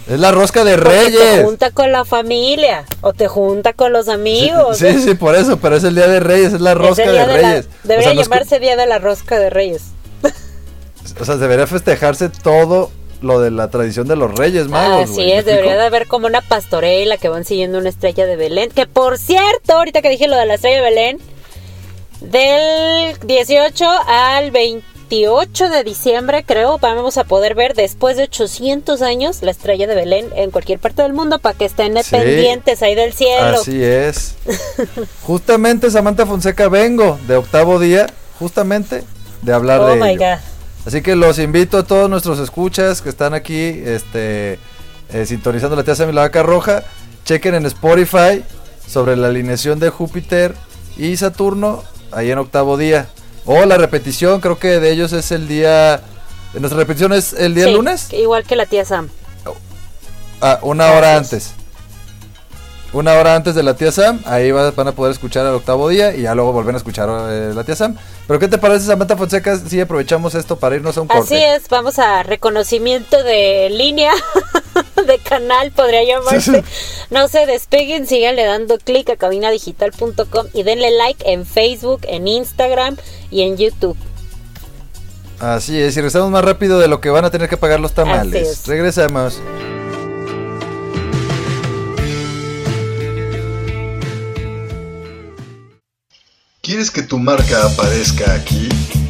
Es 0.07 0.19
la 0.19 0.31
rosca 0.31 0.63
de 0.63 0.75
Porque 0.77 0.89
te 0.89 1.19
Reyes. 1.19 1.43
junta 1.45 1.71
con 1.71 1.91
la 1.91 2.05
familia 2.05 2.85
o 3.01 3.13
te 3.13 3.27
junta 3.27 3.73
con 3.73 3.91
los 3.93 4.07
amigos. 4.09 4.77
Sí, 4.77 4.99
sí, 5.01 5.13
por 5.15 5.35
eso, 5.35 5.57
pero 5.57 5.75
es 5.75 5.83
el 5.83 5.95
día 5.95 6.07
de 6.07 6.19
Reyes, 6.19 6.53
es 6.53 6.61
la 6.61 6.71
Es 6.71 6.77
el 6.77 6.83
rosca 6.83 7.11
día 7.11 7.11
de 7.27 7.33
de 7.33 7.41
la- 7.41 7.49
Reyes. 7.49 7.67
debería 7.83 7.99
o, 7.99 8.03
sea, 8.03 8.13
no 8.15 8.21
es 8.21 8.27
llamarse 8.27 8.59
Día 8.59 8.75
de 8.75 8.85
la 8.87 8.97
Rosca 8.99 9.37
de 9.39 9.49
Reyes. 9.51 9.81
O 11.19 11.25
sea, 11.25 11.35
debería 11.37 11.67
festejarse 11.67 12.29
todo 12.29 12.91
lo 13.21 13.39
de 13.39 13.49
la 13.51 13.69
tradición 13.69 14.07
de 14.07 14.15
los 14.15 14.35
Reyes 14.37 14.67
Magos. 14.67 15.05
Así 15.05 15.13
güey, 15.13 15.27
¿me 15.27 15.37
es, 15.39 15.45
debería 15.45 15.75
de 15.77 15.85
haber 15.85 16.07
como 16.07 16.27
una 16.27 16.41
pastorela 16.41 17.17
que 17.17 17.29
van 17.29 17.45
siguiendo 17.45 17.77
una 17.79 17.89
estrella 17.89 18.25
de 18.25 18.35
Belén. 18.35 18.69
Que 18.71 18.85
por 18.85 19.17
cierto, 19.17 19.73
ahorita 19.73 20.01
que 20.01 20.09
dije 20.09 20.27
lo 20.27 20.35
de 20.35 20.45
la 20.45 20.55
estrella 20.55 20.77
de 20.77 20.81
Belén, 20.83 21.19
del 22.21 23.17
18 23.25 23.85
al 24.07 24.51
28 24.51 25.69
de 25.69 25.83
diciembre, 25.83 26.43
creo, 26.45 26.77
vamos 26.79 27.17
a 27.17 27.23
poder 27.23 27.55
ver 27.55 27.73
después 27.73 28.17
de 28.17 28.23
800 28.23 29.01
años 29.01 29.41
la 29.41 29.51
estrella 29.51 29.87
de 29.87 29.95
Belén 29.95 30.27
en 30.35 30.51
cualquier 30.51 30.79
parte 30.79 31.01
del 31.01 31.13
mundo 31.13 31.39
para 31.39 31.57
que 31.57 31.65
estén 31.65 31.95
Sí. 32.03 32.11
pendientes 32.11 32.81
ahí 32.81 32.95
del 32.95 33.13
cielo. 33.13 33.59
Así 33.59 33.83
es. 33.83 34.35
justamente, 35.23 35.89
Samantha 35.91 36.25
Fonseca, 36.25 36.67
vengo 36.69 37.17
de 37.27 37.35
octavo 37.37 37.79
día, 37.79 38.07
justamente, 38.39 39.03
de 39.41 39.53
hablar 39.53 39.81
oh 39.81 39.87
de 39.87 39.95
my 39.95 40.09
ello. 40.11 40.19
god. 40.19 40.54
Así 40.85 41.01
que 41.01 41.15
los 41.15 41.39
invito 41.39 41.79
a 41.79 41.83
todos 41.83 42.09
nuestros 42.09 42.39
escuchas 42.39 43.01
que 43.01 43.09
están 43.09 43.33
aquí, 43.33 43.81
este, 43.85 44.59
eh, 45.11 45.25
sintonizando 45.25 45.75
la 45.75 45.83
tía 45.83 45.95
Sammy 45.95 46.13
la 46.13 46.21
vaca 46.21 46.43
roja. 46.43 46.83
Chequen 47.25 47.55
en 47.55 47.65
Spotify 47.65 48.43
sobre 48.87 49.15
la 49.15 49.27
alineación 49.27 49.79
de 49.79 49.89
Júpiter 49.89 50.53
y 50.95 51.17
Saturno 51.17 51.83
ahí 52.11 52.29
en 52.29 52.37
octavo 52.37 52.77
día. 52.77 53.07
O 53.45 53.65
la 53.65 53.77
repetición, 53.77 54.41
creo 54.41 54.59
que 54.59 54.79
de 54.79 54.91
ellos 54.91 55.11
es 55.13 55.31
el 55.31 55.47
día. 55.47 56.01
Nuestra 56.53 56.79
repetición 56.79 57.13
es 57.13 57.33
el 57.33 57.55
día 57.55 57.65
Sí, 57.65 57.73
lunes. 57.73 58.13
Igual 58.13 58.43
que 58.43 58.55
la 58.55 58.65
tía 58.65 58.85
Sam. 58.85 59.09
Ah, 60.41 60.59
una 60.61 60.91
hora 60.91 61.17
antes. 61.17 61.53
Una 62.95 63.13
hora 63.15 63.35
antes 63.35 63.55
de 63.55 63.61
la 63.61 63.73
tía 63.75 63.91
Sam, 63.91 64.21
ahí 64.25 64.51
va- 64.51 64.71
van 64.71 64.87
a 64.87 64.91
poder 64.93 65.11
escuchar 65.11 65.45
el 65.45 65.51
octavo 65.53 65.89
día 65.89 66.15
y 66.15 66.21
ya 66.21 66.33
luego 66.33 66.53
volver 66.53 66.75
a 66.75 66.77
escuchar 66.77 67.09
eh, 67.29 67.51
la 67.53 67.65
tía 67.65 67.75
Sam. 67.75 67.97
Pero 68.25 68.39
¿qué 68.39 68.47
te 68.47 68.57
parece, 68.57 68.85
Samantha 68.85 69.17
Fonseca, 69.17 69.57
si 69.59 69.81
aprovechamos 69.81 70.33
esto 70.33 70.55
para 70.57 70.77
irnos 70.77 70.95
a 70.97 71.01
un 71.01 71.07
corte? 71.07 71.23
Así 71.35 71.35
es, 71.35 71.67
vamos 71.67 71.99
a 71.99 72.23
reconocimiento 72.23 73.21
de 73.21 73.69
línea, 73.69 74.13
de 75.07 75.17
canal, 75.19 75.71
podría 75.71 76.05
llamarse. 76.05 76.63
No 77.09 77.27
se 77.27 77.45
despeguen, 77.45 78.07
síganle 78.07 78.45
dando 78.45 78.77
clic 78.77 79.09
a 79.09 79.17
cabinadigital.com 79.17 80.45
y 80.53 80.63
denle 80.63 80.91
like 80.91 81.29
en 81.29 81.45
Facebook, 81.45 81.99
en 82.07 82.29
Instagram 82.29 82.95
y 83.29 83.41
en 83.41 83.57
YouTube. 83.57 83.97
Así 85.41 85.77
es, 85.81 85.91
y 85.97 85.99
regresamos 85.99 86.31
más 86.31 86.45
rápido 86.45 86.79
de 86.79 86.87
lo 86.87 87.01
que 87.01 87.09
van 87.09 87.25
a 87.25 87.29
tener 87.29 87.49
que 87.49 87.57
pagar 87.57 87.81
los 87.81 87.91
tamales. 87.91 88.65
Regresamos. 88.65 89.41
¿Quieres 96.65 96.89
que 96.89 97.03
tu 97.03 97.19
marca 97.19 97.63
aparezca 97.63 98.33
aquí? 98.33 98.67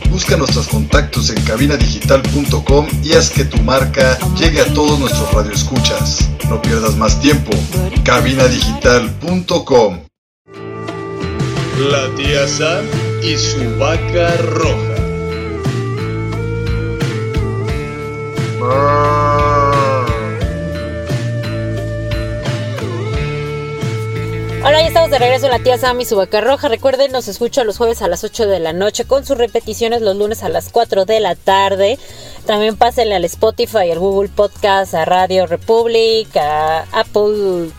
Busca 0.09 0.35
nuestros 0.35 0.67
contactos 0.67 1.29
en 1.29 1.41
cabinadigital.com 1.45 2.85
y 3.01 3.13
haz 3.13 3.29
que 3.29 3.45
tu 3.45 3.55
marca 3.61 4.19
llegue 4.37 4.59
a 4.59 4.73
todos 4.73 4.99
nuestros 4.99 5.33
radioescuchas. 5.33 6.29
No 6.49 6.61
pierdas 6.61 6.97
más 6.97 7.17
tiempo. 7.21 7.51
cabinadigital.com 8.03 10.01
La 11.89 12.13
tía 12.17 12.45
Sam 12.45 12.83
y 13.23 13.37
su 13.37 13.79
vaca 13.79 14.35
roja. 14.35 14.95
Hola, 24.67 24.81
ya 24.81 24.87
estamos 24.87 25.11
de 25.11 25.19
regreso 25.19 25.45
en 25.45 25.51
la 25.51 25.59
tía 25.59 25.77
Sam 25.77 26.01
y 26.01 26.05
su 26.05 26.15
vaca 26.15 26.41
roja. 26.41 26.69
Recuerden, 26.69 27.11
nos 27.11 27.27
escucha 27.27 27.63
los 27.63 27.77
jueves 27.77 28.01
a 28.01 28.07
las 28.07 28.23
8 28.23 28.47
de 28.47 28.59
la 28.59 28.73
noche 28.73 29.05
con 29.05 29.23
sus 29.23 29.37
repeticiones 29.37 30.01
los 30.01 30.15
lunes 30.15 30.41
a 30.41 30.49
las 30.49 30.69
4 30.69 31.05
de 31.05 31.19
la 31.19 31.35
tarde. 31.35 31.99
También 32.47 32.75
pásenle 32.75 33.13
al 33.13 33.25
Spotify, 33.25 33.91
al 33.91 33.99
Google 33.99 34.29
Podcast, 34.29 34.95
a 34.95 35.05
Radio 35.05 35.45
Republic, 35.45 36.35
a 36.35 36.87
Apple 36.93 37.69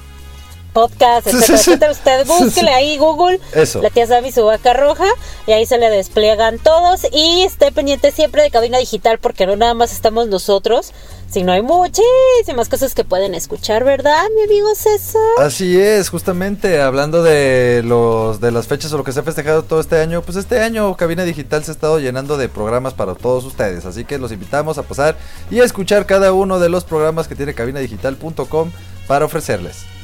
Podcast, 0.77 1.27
etcétera, 1.27 1.59
etcétera. 1.59 1.93
Ustedes 1.93 2.29
búsquenle 2.29 2.71
ahí 2.71 2.99
Google, 2.99 3.41
Eso. 3.55 3.81
la 3.81 3.89
tía 3.89 4.07
Sam 4.07 4.27
y 4.27 4.31
su 4.33 4.45
vaca 4.45 4.75
roja, 4.75 5.07
y 5.47 5.53
ahí 5.53 5.65
se 5.65 5.79
le 5.79 5.89
despliegan 5.89 6.59
todos. 6.59 7.07
Y 7.13 7.45
esté 7.45 7.73
pendiente 7.73 8.13
siempre 8.13 8.43
de 8.43 8.51
cabina 8.51 8.77
digital 8.77 9.19
porque 9.19 9.47
no 9.47 9.57
nada 9.57 9.73
más 9.73 9.91
estamos 9.91 10.29
nosotros, 10.29 10.93
sino 11.31 11.53
hay 11.53 11.63
muchísimas 11.63 12.69
cosas 12.69 12.95
que 12.95 13.05
pueden 13.05 13.35
escuchar, 13.35 13.85
¿verdad, 13.85 14.23
mi 14.37 14.43
amigo 14.43 14.69
César? 14.75 15.23
Así 15.39 15.81
es, 15.81 16.11
justamente 16.11 16.83
hablando 16.83 17.23
de 17.23 17.81
los 17.83 18.43
de 18.43 18.51
las 18.51 18.67
fechas 18.67 18.93
o 18.93 18.99
lo 18.99 19.05
que 19.05 19.13
se 19.13 19.21
ha 19.21 19.23
festejado 19.23 19.63
todo 19.63 19.81
este 19.81 19.99
año, 19.99 20.21
pues 20.21 20.37
este 20.37 20.61
año 20.61 20.95
Cabina 20.99 21.25
Digital 21.25 21.65
se 21.65 21.71
ha 21.71 21.75
estado 21.75 22.01
llenando 22.01 22.37
de 22.37 22.51
programas 22.51 22.93
para 22.93 23.15
todos 23.15 23.47
ustedes, 23.47 23.87
así 23.87 24.05
que 24.05 24.19
los 24.19 24.31
invitamos 24.31 24.77
a 24.77 24.83
pasar 24.83 25.17
y 25.51 25.61
a 25.61 25.65
escuchar 25.65 26.05
cada 26.05 26.35
uno 26.35 26.61
de 26.61 26.69
los 26.69 26.85
programas 26.85 27.29
que 27.29 27.35
tiene 27.35 27.55
cabinadigital.com 27.55 28.73
para 29.07 29.25
ofrecerles. 29.25 29.96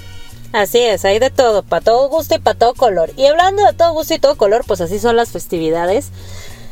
Así 0.53 0.79
es, 0.79 1.05
hay 1.05 1.19
de 1.19 1.31
todo, 1.31 1.63
para 1.63 1.83
todo 1.83 2.09
gusto 2.09 2.35
y 2.35 2.39
para 2.39 2.59
todo 2.59 2.75
color. 2.75 3.11
Y 3.17 3.27
hablando 3.27 3.65
de 3.65 3.73
todo 3.73 3.95
gusto 3.95 4.15
y 4.15 4.19
todo 4.19 4.37
color, 4.37 4.65
pues 4.67 4.81
así 4.83 4.99
son 4.99 5.17
las 5.17 5.31
festividades. 5.31 6.11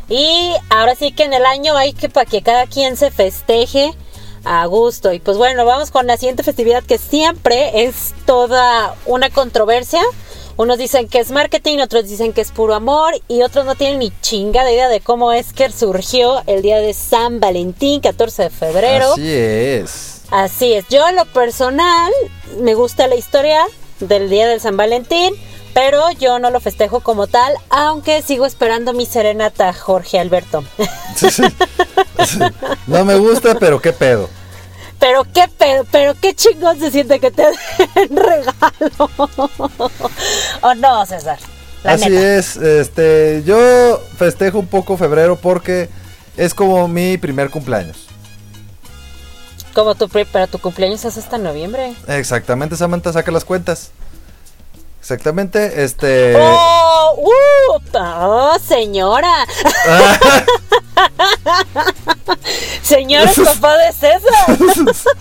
Y 0.08 0.52
ahora 0.68 0.94
sí 0.94 1.12
que 1.12 1.24
en 1.24 1.32
el 1.32 1.46
año 1.46 1.76
hay 1.76 1.92
que 1.92 2.08
para 2.08 2.26
que 2.26 2.42
cada 2.42 2.66
quien 2.66 2.96
se 2.96 3.10
festeje 3.10 3.94
a 4.44 4.66
gusto. 4.66 5.12
Y 5.12 5.20
pues 5.20 5.38
bueno, 5.38 5.64
vamos 5.64 5.90
con 5.90 6.06
la 6.06 6.16
siguiente 6.16 6.42
festividad 6.42 6.82
que 6.82 6.98
siempre 6.98 7.84
es 7.84 8.12
toda 8.26 8.94
una 9.06 9.30
controversia. 9.30 10.02
Unos 10.56 10.76
dicen 10.76 11.08
que 11.08 11.20
es 11.20 11.30
marketing, 11.30 11.78
otros 11.78 12.06
dicen 12.06 12.34
que 12.34 12.42
es 12.42 12.50
puro 12.50 12.74
amor 12.74 13.14
y 13.28 13.40
otros 13.42 13.64
no 13.64 13.76
tienen 13.76 14.00
ni 14.00 14.12
chinga 14.20 14.62
de 14.64 14.74
idea 14.74 14.88
de 14.88 15.00
cómo 15.00 15.32
es 15.32 15.54
que 15.54 15.70
surgió 15.70 16.42
el 16.46 16.60
día 16.60 16.78
de 16.80 16.92
San 16.92 17.40
Valentín, 17.40 18.00
14 18.00 18.42
de 18.42 18.50
febrero. 18.50 19.12
Así 19.12 19.32
es. 19.32 20.19
Así 20.30 20.72
es, 20.74 20.86
yo 20.88 21.08
en 21.08 21.16
lo 21.16 21.24
personal 21.26 22.12
me 22.60 22.74
gusta 22.74 23.06
la 23.08 23.16
historia 23.16 23.64
del 23.98 24.30
día 24.30 24.46
del 24.48 24.60
San 24.60 24.76
Valentín, 24.76 25.34
pero 25.74 26.10
yo 26.12 26.38
no 26.38 26.50
lo 26.50 26.60
festejo 26.60 27.00
como 27.00 27.26
tal, 27.26 27.52
aunque 27.68 28.22
sigo 28.22 28.46
esperando 28.46 28.92
mi 28.92 29.06
serenata, 29.06 29.72
Jorge 29.72 30.18
Alberto. 30.20 30.64
No 32.86 33.04
me 33.04 33.16
gusta, 33.16 33.56
pero 33.58 33.80
qué 33.80 33.92
pedo. 33.92 34.28
Pero 34.98 35.24
qué 35.32 35.48
pedo, 35.48 35.86
pero 35.90 36.14
qué 36.20 36.34
chingón 36.34 36.78
se 36.78 36.90
siente 36.90 37.20
que 37.20 37.30
te 37.30 37.42
den 37.94 38.16
regalo. 38.16 39.10
¿O 40.60 40.74
no, 40.74 41.06
César? 41.06 41.38
La 41.82 41.92
Así 41.94 42.10
neta. 42.10 42.36
es, 42.36 42.56
este, 42.56 43.42
yo 43.46 43.98
festejo 44.18 44.58
un 44.58 44.66
poco 44.66 44.98
febrero 44.98 45.36
porque 45.36 45.88
es 46.36 46.52
como 46.52 46.86
mi 46.88 47.16
primer 47.16 47.48
cumpleaños. 47.50 48.09
Como 49.74 49.94
tu, 49.94 50.08
pri- 50.08 50.26
pero 50.30 50.46
tu 50.46 50.58
cumpleaños 50.58 51.04
es 51.04 51.16
hasta 51.16 51.38
noviembre. 51.38 51.94
Exactamente, 52.08 52.76
Samantha, 52.76 53.12
saca 53.12 53.30
las 53.30 53.44
cuentas. 53.44 53.90
Exactamente, 55.00 55.82
este... 55.84 56.34
¡Oh! 56.36 57.14
¡Uh! 57.16 57.80
¡Oh, 57.98 58.58
señora! 58.66 59.32
Señora, 62.82 63.30
es 63.30 63.38
papá 63.38 63.76
de 63.78 63.92
César. 63.92 64.58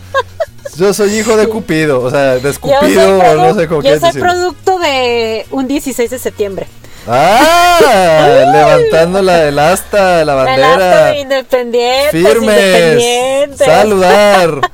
Yo 0.76 0.94
soy 0.94 1.18
hijo 1.18 1.36
de 1.38 1.48
Cupido, 1.48 2.02
o 2.02 2.10
sea, 2.10 2.36
de 2.38 2.50
Escupido, 2.50 3.20
o 3.20 3.36
no 3.36 3.56
sé 3.56 3.68
cómo 3.68 3.82
yo 3.82 4.00
soy 4.00 4.12
producto 4.14 4.80
de 4.80 5.46
un 5.52 5.68
16 5.68 6.10
de 6.10 6.20
septiembre. 6.20 6.68
¡Ah! 7.08 8.44
levantando 8.52 9.22
la 9.22 9.38
del 9.40 9.58
asta, 9.60 10.24
la 10.26 10.34
El 10.34 10.64
acto 10.64 10.80
bandera. 10.80 11.06
de 11.06 11.20
independientes, 11.20 12.12
Firmes. 12.12 12.42
independientes. 12.42 13.58
Saludar. 13.68 14.62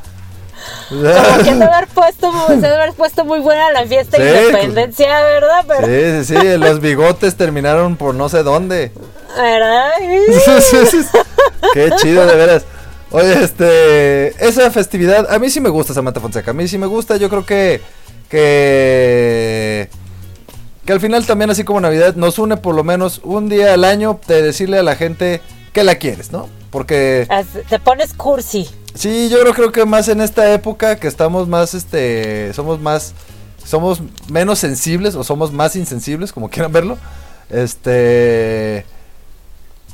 Como 0.90 1.44
que 1.44 1.50
haber 1.64 1.88
puesto, 1.88 2.32
se 2.60 2.68
haber 2.68 2.94
pusto 2.94 3.26
muy 3.26 3.40
buena 3.40 3.72
la 3.72 3.86
fiesta 3.86 4.18
de 4.18 4.30
Sí, 4.32 4.46
independencia, 4.48 5.22
¿verdad? 5.22 5.66
Pero, 5.68 5.88
Sí, 5.88 6.26
sí, 6.26 6.40
sí, 6.40 6.58
los 6.58 6.80
bigotes 6.80 7.36
terminaron 7.36 7.96
por 7.98 8.14
no 8.14 8.30
sé 8.30 8.44
dónde. 8.44 8.92
¿verdad? 9.36 9.90
Qué 11.74 11.92
chido, 11.98 12.26
de 12.28 12.36
veras. 12.36 12.66
Oye, 13.12 13.44
este, 13.44 14.28
esa 14.46 14.70
festividad, 14.72 15.32
a 15.34 15.40
mí 15.40 15.50
sí 15.50 15.60
me 15.60 15.70
gusta 15.70 15.94
Samantha 15.94 16.20
Fonseca, 16.20 16.52
a 16.52 16.54
mí 16.54 16.68
sí 16.68 16.78
me 16.78 16.86
gusta, 16.88 17.18
yo 17.18 17.30
creo 17.30 17.46
que, 17.46 17.82
que, 18.30 19.90
que 20.86 20.94
al 20.94 21.00
final 21.00 21.26
también 21.26 21.50
así 21.50 21.64
como 21.64 21.82
Navidad 21.82 22.16
nos 22.16 22.38
une 22.40 22.58
por 22.58 22.76
lo 22.76 22.84
menos 22.84 23.22
un 23.24 23.50
día 23.50 23.74
al 23.74 23.84
año 23.84 24.20
de 24.28 24.42
decirle 24.42 24.78
a 24.78 24.84
la 24.84 24.96
gente 24.96 25.42
que 25.74 25.84
la 25.84 25.96
quieres, 25.96 26.32
¿no? 26.32 26.48
Porque 26.70 27.28
Te 27.70 27.80
pones 27.80 28.14
cursi. 28.14 28.70
sí, 28.94 29.30
yo 29.30 29.40
creo, 29.40 29.54
creo 29.54 29.72
que 29.72 29.86
más 29.86 30.08
en 30.10 30.22
esta 30.22 30.54
época 30.54 30.98
que 30.98 31.08
estamos 31.08 31.48
más, 31.48 31.74
este, 31.74 32.54
somos 32.54 32.80
más, 32.80 33.14
somos 33.64 34.02
menos 34.30 34.60
sensibles 34.60 35.16
o 35.16 35.24
somos 35.24 35.52
más 35.52 35.76
insensibles, 35.76 36.32
como 36.32 36.50
quieran 36.50 36.72
verlo, 36.72 36.98
este... 37.50 38.86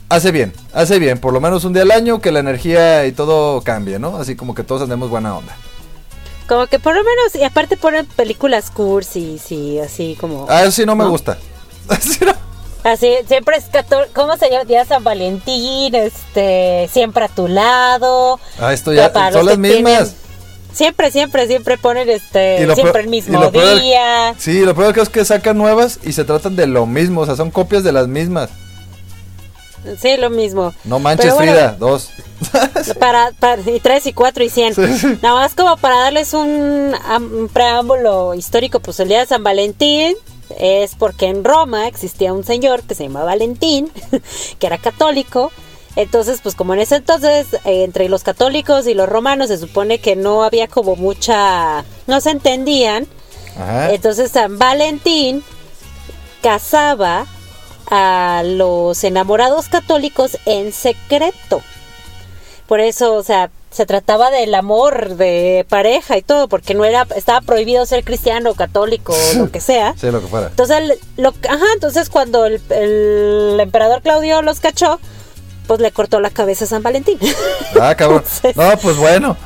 Hace 0.10 0.32
bien, 0.32 0.52
hace 0.74 1.00
bien, 1.00 1.20
por 1.20 1.32
lo 1.32 1.40
menos 1.40 1.64
un 1.64 1.72
día 1.72 1.84
al 1.84 1.92
año 1.92 2.20
que 2.20 2.34
la 2.34 2.40
energía 2.42 3.06
y 3.06 3.14
todo 3.14 3.62
cambie, 3.62 3.98
¿no? 3.98 4.18
Así 4.18 4.36
como 4.36 4.54
que 4.54 4.64
todos 4.66 4.82
andemos 4.82 5.10
buena 5.10 5.38
onda. 5.38 5.56
Como 6.52 6.68
que 6.68 6.80
por 6.80 6.94
lo 6.94 7.02
menos, 7.02 7.34
y 7.36 7.46
aparte 7.46 7.78
ponen 7.78 8.06
películas 8.06 8.72
cursis 8.72 9.50
y 9.54 9.80
así 9.80 10.18
como... 10.20 10.48
Ah, 10.50 10.70
sí 10.70 10.86
no 10.86 10.98
me 10.98 11.06
¿No? 11.06 11.10
gusta. 11.10 11.38
Sí, 12.02 12.20
no. 12.26 12.34
Así, 12.84 13.10
siempre 13.26 13.56
es 13.56 13.64
14, 13.72 14.12
¿cómo 14.14 14.36
se 14.36 14.50
llama? 14.50 14.66
Día 14.66 14.84
San 14.84 15.02
Valentín, 15.02 15.96
este, 15.96 16.90
siempre 16.92 17.24
a 17.24 17.28
tu 17.30 17.48
lado. 17.48 18.38
Ah, 18.60 18.74
esto 18.74 18.92
Ya 18.92 19.14
son 19.32 19.46
las 19.46 19.56
tienen- 19.56 19.62
mismas. 19.86 20.16
Siempre, 20.74 21.10
siempre, 21.10 21.48
siempre 21.48 21.78
ponen 21.78 22.10
este, 22.10 22.58
siempre 22.58 22.84
peor- 22.84 23.00
el 23.00 23.08
mismo 23.08 23.50
peor- 23.50 23.80
día. 23.80 24.36
Sí, 24.38 24.60
lo 24.66 24.76
peor 24.76 24.94
que 24.94 25.00
es 25.00 25.08
que 25.08 25.24
sacan 25.24 25.58
nuevas 25.58 26.00
y 26.04 26.12
se 26.12 26.26
tratan 26.26 26.58
de 26.58 26.68
lo 26.68 26.86
mismo, 26.86 27.22
o 27.22 27.26
sea, 27.26 27.38
son 27.38 27.50
copias 27.50 27.86
de 27.86 27.94
las 27.94 28.10
mismas. 28.10 28.50
Sí, 30.00 30.18
lo 30.18 30.30
mismo. 30.30 30.74
No 30.84 31.00
manches, 31.00 31.34
bueno, 31.34 31.52
Frida, 31.52 31.76
dos. 31.78 32.10
Para, 33.00 33.32
para, 33.40 33.62
y 33.62 33.80
tres 33.80 34.06
y 34.08 34.14
cuatro 34.14 34.44
y 34.44 34.50
cien. 34.50 34.74
Sí, 34.74 34.82
sí. 34.98 35.20
Nada 35.22 35.36
más 35.36 35.54
como 35.54 35.78
para 35.78 36.00
darles 36.00 36.34
un, 36.34 36.96
preámbulo 37.54 38.34
histórico, 38.34 38.80
pues 38.80 39.00
el 39.00 39.10
día 39.10 39.20
de 39.20 39.28
San 39.28 39.44
Valentín 39.44 40.16
es 40.60 40.96
porque 40.96 41.28
en 41.28 41.44
Roma 41.44 41.88
existía 41.88 42.34
un 42.34 42.44
señor 42.44 42.82
que 42.82 42.96
se 42.96 43.04
llamaba 43.04 43.28
Valentín, 43.28 43.92
que 44.60 44.68
era 44.68 44.78
católico. 44.80 45.52
Entonces, 45.96 46.40
pues 46.42 46.56
como 46.56 46.74
en 46.74 46.80
ese 46.80 46.96
entonces, 46.96 47.54
eh, 47.54 47.84
entre 47.84 48.10
los 48.10 48.24
católicos 48.24 48.88
y 48.88 48.94
los 48.94 49.08
romanos 49.08 49.50
se 49.50 49.58
supone 49.58 50.00
que 50.00 50.16
no 50.16 50.44
había 50.44 50.68
como 50.68 50.96
mucha, 50.96 51.84
no 52.08 52.22
se 52.22 52.32
entendían. 52.32 53.08
Ajá. 53.56 53.94
Entonces 53.94 54.32
San 54.32 54.58
Valentín 54.58 55.44
casaba 56.42 57.28
a 57.90 58.44
los 58.46 59.04
enamorados 59.04 59.68
católicos 59.70 60.38
en 60.46 60.72
secreto. 60.72 61.62
Por 62.68 62.80
eso, 62.80 63.14
o 63.16 63.24
sea, 63.24 63.50
se 63.70 63.86
trataba 63.86 64.32
del 64.32 64.54
amor 64.56 65.16
de 65.16 65.66
pareja 65.70 66.18
y 66.18 66.22
todo, 66.22 66.48
porque 66.48 66.74
no 66.74 66.86
era, 66.86 67.06
estaba 67.16 67.42
prohibido 67.42 67.86
ser 67.86 68.04
cristiano, 68.04 68.54
católico, 68.54 69.14
o 69.14 69.38
lo 69.40 69.52
que 69.52 69.60
sea. 69.62 69.94
Sí, 70.00 70.10
lo 70.12 70.22
que 70.22 70.28
fuera. 70.28 70.48
Entonces, 70.48 71.00
lo, 71.18 71.30
ajá, 71.50 71.66
entonces 71.74 72.10
cuando 72.10 72.46
el, 72.46 72.62
el 72.70 73.60
emperador 73.60 74.02
Claudio 74.02 74.42
los 74.42 74.60
cachó, 74.60 75.00
pues 75.68 75.80
le 75.80 75.92
cortó 75.92 76.20
la 76.20 76.30
cabeza 76.30 76.66
a 76.66 76.68
San 76.68 76.84
Valentín. 76.84 77.18
Ah, 77.80 77.96
cabrón. 77.96 78.24
Entonces- 78.26 78.56
No, 78.58 78.78
pues 78.82 78.98
bueno. 78.98 79.38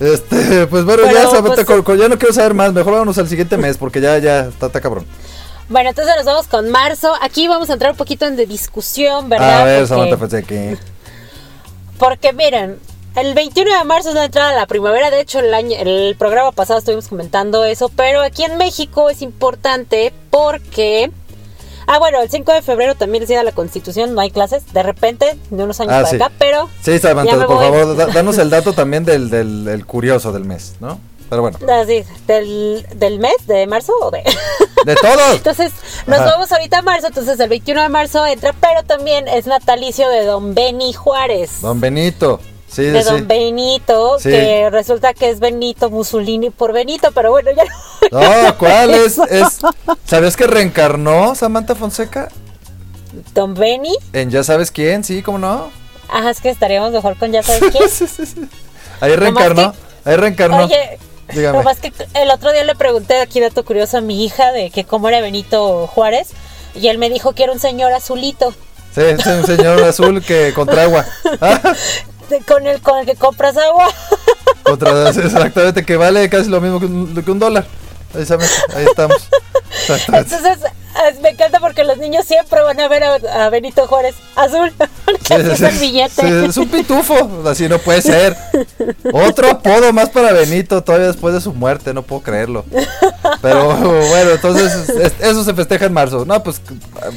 Este, 0.00 0.66
pues 0.66 0.84
bueno, 0.86 1.02
Pero, 1.04 1.12
ya, 1.12 1.42
pues- 1.42 1.98
ya 1.98 2.08
no 2.08 2.18
quiero 2.18 2.32
saber 2.32 2.54
más. 2.54 2.72
Mejor 2.72 2.94
vámonos 2.94 3.18
al 3.18 3.28
siguiente 3.28 3.58
mes 3.58 3.76
porque 3.76 4.00
ya, 4.00 4.16
ya, 4.18 4.46
está, 4.46 4.66
está 4.66 4.80
cabrón. 4.80 5.04
Bueno, 5.68 5.90
entonces 5.90 6.14
nos 6.16 6.24
vamos 6.24 6.46
con 6.46 6.70
marzo. 6.70 7.12
Aquí 7.22 7.48
vamos 7.48 7.70
a 7.70 7.74
entrar 7.74 7.92
un 7.92 7.96
poquito 7.96 8.26
en 8.26 8.36
de 8.36 8.46
discusión, 8.46 9.28
¿verdad? 9.28 9.62
A 9.62 9.64
ver, 9.64 9.78
Porque- 9.80 9.88
Samantha 9.88 10.16
Fonseca. 10.18 10.54
Porque 11.98 12.32
miren, 12.32 12.78
el 13.16 13.34
21 13.34 13.78
de 13.78 13.84
marzo 13.84 14.08
es 14.10 14.14
la 14.14 14.24
entrada 14.24 14.50
a 14.50 14.54
la 14.54 14.66
primavera. 14.66 15.10
De 15.10 15.20
hecho, 15.20 15.38
el, 15.40 15.54
año, 15.54 15.76
el 15.78 16.16
programa 16.18 16.52
pasado 16.52 16.78
estuvimos 16.80 17.08
comentando 17.08 17.64
eso. 17.64 17.88
Pero 17.94 18.20
aquí 18.22 18.44
en 18.44 18.56
México 18.58 19.08
es 19.10 19.22
importante 19.22 20.12
porque 20.30 21.10
Ah, 21.86 21.98
bueno, 21.98 22.18
el 22.22 22.30
5 22.30 22.50
de 22.50 22.62
febrero 22.62 22.94
también 22.94 23.22
es 23.24 23.28
Día 23.28 23.36
de 23.40 23.44
la 23.44 23.52
Constitución, 23.52 24.14
no 24.14 24.22
hay 24.22 24.30
clases, 24.30 24.72
de 24.72 24.82
repente, 24.82 25.36
de 25.50 25.64
unos 25.64 25.78
años 25.80 25.92
Ah, 25.92 25.96
para 25.98 26.08
sí. 26.08 26.16
acá, 26.16 26.32
pero... 26.38 26.70
Sí, 26.80 26.98
Samantha, 26.98 27.36
por 27.46 27.56
voy. 27.58 27.58
favor, 27.66 27.94
da- 27.94 28.06
danos 28.06 28.38
el 28.38 28.48
dato 28.50 28.72
también 28.72 29.04
del, 29.04 29.28
del 29.28 29.68
el 29.68 29.84
curioso 29.84 30.32
del 30.32 30.44
mes, 30.46 30.76
¿no? 30.80 30.98
Pero 31.34 31.42
bueno, 31.42 31.58
Así, 31.82 32.04
del, 32.28 32.86
del 32.94 33.18
mes, 33.18 33.34
de 33.48 33.66
marzo 33.66 33.92
o 34.00 34.10
de... 34.12 34.22
de 34.84 34.94
todos. 34.94 35.32
Entonces, 35.34 35.72
nos 36.06 36.20
Ajá. 36.20 36.30
vamos 36.30 36.52
ahorita 36.52 36.78
a 36.78 36.82
marzo, 36.82 37.08
entonces 37.08 37.40
el 37.40 37.48
21 37.48 37.82
de 37.82 37.88
marzo 37.88 38.24
entra, 38.24 38.54
pero 38.60 38.84
también 38.84 39.26
es 39.26 39.46
natalicio 39.46 40.08
de 40.10 40.24
Don 40.24 40.54
Beni 40.54 40.92
Juárez. 40.92 41.60
Don 41.60 41.80
Benito. 41.80 42.38
Sí, 42.68 42.82
de 42.84 43.02
sí. 43.02 43.10
Don 43.10 43.26
Benito, 43.26 44.18
Sí. 44.20 44.30
que 44.30 44.68
resulta 44.70 45.12
que 45.14 45.30
es 45.30 45.40
Benito 45.40 45.90
Mussolini 45.90 46.50
por 46.50 46.72
Benito, 46.72 47.10
pero 47.12 47.30
bueno, 47.30 47.50
ya 47.56 47.64
no. 47.64 48.20
No, 48.20 48.58
¿cuál 48.58 48.90
es? 48.94 49.18
es? 49.18 49.58
¿Sabías 50.06 50.36
que 50.36 50.46
reencarnó 50.46 51.34
Samantha 51.34 51.74
Fonseca? 51.74 52.28
Don 53.34 53.54
Beni, 53.54 53.96
En 54.12 54.30
Ya 54.30 54.44
sabes 54.44 54.70
quién, 54.70 55.02
sí, 55.04 55.22
¿cómo 55.22 55.38
no? 55.38 55.70
ajá, 56.08 56.30
es 56.30 56.40
que 56.40 56.50
estaríamos 56.50 56.92
mejor 56.92 57.16
con 57.18 57.32
ya 57.32 57.42
sabes 57.42 57.62
quién. 57.72 58.50
Ahí 59.00 59.16
reencarnó. 59.16 59.72
Ahí 60.04 60.16
reencarnó. 60.16 60.64
Oye, 60.66 60.98
Dígame. 61.32 61.58
nomás 61.58 61.78
que 61.80 61.92
el 62.14 62.30
otro 62.30 62.52
día 62.52 62.64
le 62.64 62.74
pregunté 62.74 63.20
aquí 63.20 63.40
dato 63.40 63.64
curioso 63.64 63.98
a 63.98 64.00
mi 64.00 64.24
hija 64.24 64.52
de 64.52 64.70
que 64.70 64.84
cómo 64.84 65.08
era 65.08 65.20
Benito 65.20 65.86
Juárez 65.86 66.30
y 66.74 66.88
él 66.88 66.98
me 66.98 67.08
dijo 67.08 67.32
que 67.32 67.44
era 67.44 67.52
un 67.52 67.60
señor 67.60 67.92
azulito, 67.92 68.54
Sí, 68.94 69.00
es 69.00 69.26
un 69.26 69.44
señor 69.44 69.82
azul 69.82 70.22
que 70.22 70.52
contra 70.54 70.84
agua. 70.84 71.04
Ah, 71.40 71.74
con 72.46 72.66
el 72.66 72.80
con 72.80 72.98
el 72.98 73.06
que 73.06 73.16
compras 73.16 73.56
agua. 73.56 73.88
contra, 74.62 75.08
exactamente, 75.10 75.84
que 75.84 75.96
vale 75.96 76.28
casi 76.30 76.48
lo 76.48 76.60
mismo 76.60 76.80
que 76.80 76.86
un, 76.86 77.22
que 77.22 77.30
un 77.30 77.38
dólar. 77.38 77.66
Ahí 78.14 78.22
estamos. 78.22 78.48
Entonces, 80.08 80.58
me 81.20 81.30
encanta 81.30 81.58
porque 81.60 81.84
los 81.84 81.98
niños 81.98 82.24
siempre 82.26 82.62
van 82.62 82.78
a 82.80 82.88
ver 82.88 83.02
a, 83.04 83.44
a 83.44 83.50
Benito 83.50 83.86
Juárez 83.86 84.14
azul, 84.36 84.72
porque 85.04 85.24
Sí, 85.26 85.34
es 85.52 85.60
el 85.60 85.78
billete. 85.78 86.22
Sí, 86.22 86.46
es 86.48 86.56
un 86.56 86.68
pitufo, 86.68 87.14
así 87.48 87.68
no 87.68 87.78
puede 87.78 88.00
ser. 88.02 88.36
Otro 89.12 89.50
apodo 89.50 89.92
más 89.92 90.10
para 90.10 90.32
Benito, 90.32 90.82
todavía 90.82 91.08
después 91.08 91.34
de 91.34 91.40
su 91.40 91.52
muerte, 91.52 91.92
no 91.94 92.02
puedo 92.02 92.22
creerlo. 92.22 92.64
Pero 93.42 93.74
bueno, 93.76 94.30
entonces 94.30 94.88
es- 94.88 95.14
eso 95.20 95.44
se 95.44 95.54
festeja 95.54 95.86
en 95.86 95.92
marzo. 95.92 96.24
No, 96.24 96.42
pues 96.42 96.60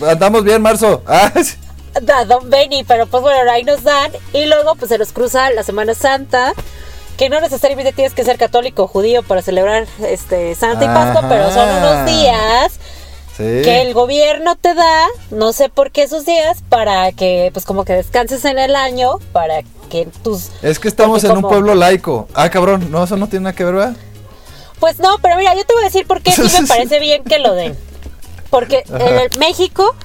andamos 0.07 0.43
bien, 0.43 0.61
marzo. 0.61 1.03
Ah, 1.07 1.31
sí. 1.43 1.55
da 2.01 2.25
Don 2.25 2.49
Benny, 2.49 2.83
pero 2.83 3.07
pues 3.07 3.21
bueno, 3.23 3.49
ahí 3.51 3.63
nos 3.63 3.83
dan. 3.83 4.11
Y 4.33 4.45
luego 4.45 4.75
pues 4.75 4.89
se 4.89 4.97
nos 4.97 5.11
cruza 5.11 5.49
la 5.51 5.63
Semana 5.63 5.93
Santa, 5.95 6.53
que 7.17 7.29
no 7.29 7.39
necesariamente 7.41 7.91
tienes 7.93 8.13
que 8.13 8.23
ser 8.23 8.37
católico 8.37 8.83
o 8.83 8.87
judío 8.87 9.23
para 9.23 9.41
celebrar 9.41 9.87
este 10.07 10.53
Santa 10.55 10.85
y 10.85 10.87
Pascua, 10.87 11.19
Ajá. 11.21 11.29
pero 11.29 11.51
son 11.51 11.69
unos 11.69 12.05
días 12.05 12.73
Sí. 13.37 13.43
que 13.43 13.83
el 13.83 13.93
gobierno 13.93 14.55
te 14.55 14.73
da, 14.73 15.05
no 15.29 15.53
sé 15.53 15.69
por 15.69 15.91
qué 15.91 16.01
esos 16.01 16.25
días, 16.25 16.63
para 16.67 17.11
que 17.11 17.51
pues 17.53 17.65
como 17.65 17.85
que 17.85 17.93
descanses 17.93 18.43
en 18.45 18.57
el 18.57 18.75
año, 18.75 19.19
para 19.31 19.61
que 19.91 20.07
tus... 20.23 20.49
Es 20.63 20.79
que 20.79 20.87
estamos 20.87 21.23
en 21.23 21.37
un 21.37 21.43
pueblo 21.43 21.75
laico. 21.75 22.27
Ah, 22.33 22.49
cabrón, 22.49 22.89
no, 22.89 23.03
eso 23.03 23.15
no 23.15 23.27
tiene 23.29 23.43
nada 23.43 23.55
que 23.55 23.63
ver, 23.63 23.75
¿verdad? 23.75 23.95
Pues 24.79 24.99
no, 24.99 25.17
pero 25.21 25.37
mira, 25.37 25.53
yo 25.55 25.63
te 25.65 25.73
voy 25.73 25.83
a 25.83 25.85
decir 25.85 26.07
por 26.07 26.21
qué 26.21 26.31
sí 26.31 26.41
me 26.61 26.67
parece 26.67 26.99
bien 26.99 27.23
que 27.23 27.37
lo 27.37 27.53
den. 27.53 27.77
Porque 28.49 28.83
en 28.89 29.19
el 29.19 29.29
México 29.37 29.95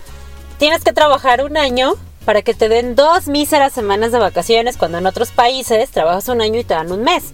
tienes 0.59 0.85
que 0.85 0.93
trabajar 0.93 1.43
un 1.43 1.57
año 1.57 1.95
para 2.25 2.43
que 2.43 2.55
te 2.55 2.69
den 2.69 2.95
dos 2.95 3.27
míseras 3.27 3.73
semanas 3.73 4.13
de 4.13 4.19
vacaciones, 4.19 4.77
cuando 4.77 4.99
en 4.99 5.07
otros 5.07 5.31
países 5.31 5.91
trabajas 5.91 6.29
un 6.29 6.41
año 6.41 6.61
y 6.61 6.65
te 6.65 6.75
dan 6.75 6.93
un 6.93 7.03
mes. 7.03 7.33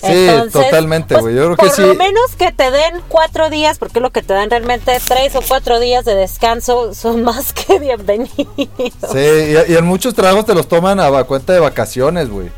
Sí, 0.00 0.28
totalmente, 0.52 1.14
pues, 1.14 1.22
güey, 1.22 1.34
yo 1.34 1.44
creo 1.44 1.56
que 1.56 1.66
por 1.66 1.74
sí. 1.74 1.82
lo 1.82 1.94
menos 1.94 2.36
que 2.36 2.52
te 2.52 2.70
den 2.70 3.02
cuatro 3.08 3.50
días, 3.50 3.78
porque 3.78 4.00
lo 4.00 4.10
que 4.10 4.22
te 4.22 4.32
dan 4.32 4.50
realmente 4.50 4.96
tres 5.06 5.34
o 5.34 5.40
cuatro 5.46 5.80
días 5.80 6.04
de 6.04 6.14
descanso 6.14 6.94
son 6.94 7.22
más 7.24 7.52
que 7.52 7.78
bienvenidos. 7.78 8.32
Sí, 9.12 9.18
y, 9.18 9.72
y 9.72 9.76
en 9.76 9.84
muchos 9.84 10.14
trabajos 10.14 10.46
te 10.46 10.54
los 10.54 10.68
toman 10.68 11.00
a 11.00 11.24
cuenta 11.24 11.52
de 11.52 11.60
vacaciones, 11.60 12.30
güey. 12.30 12.50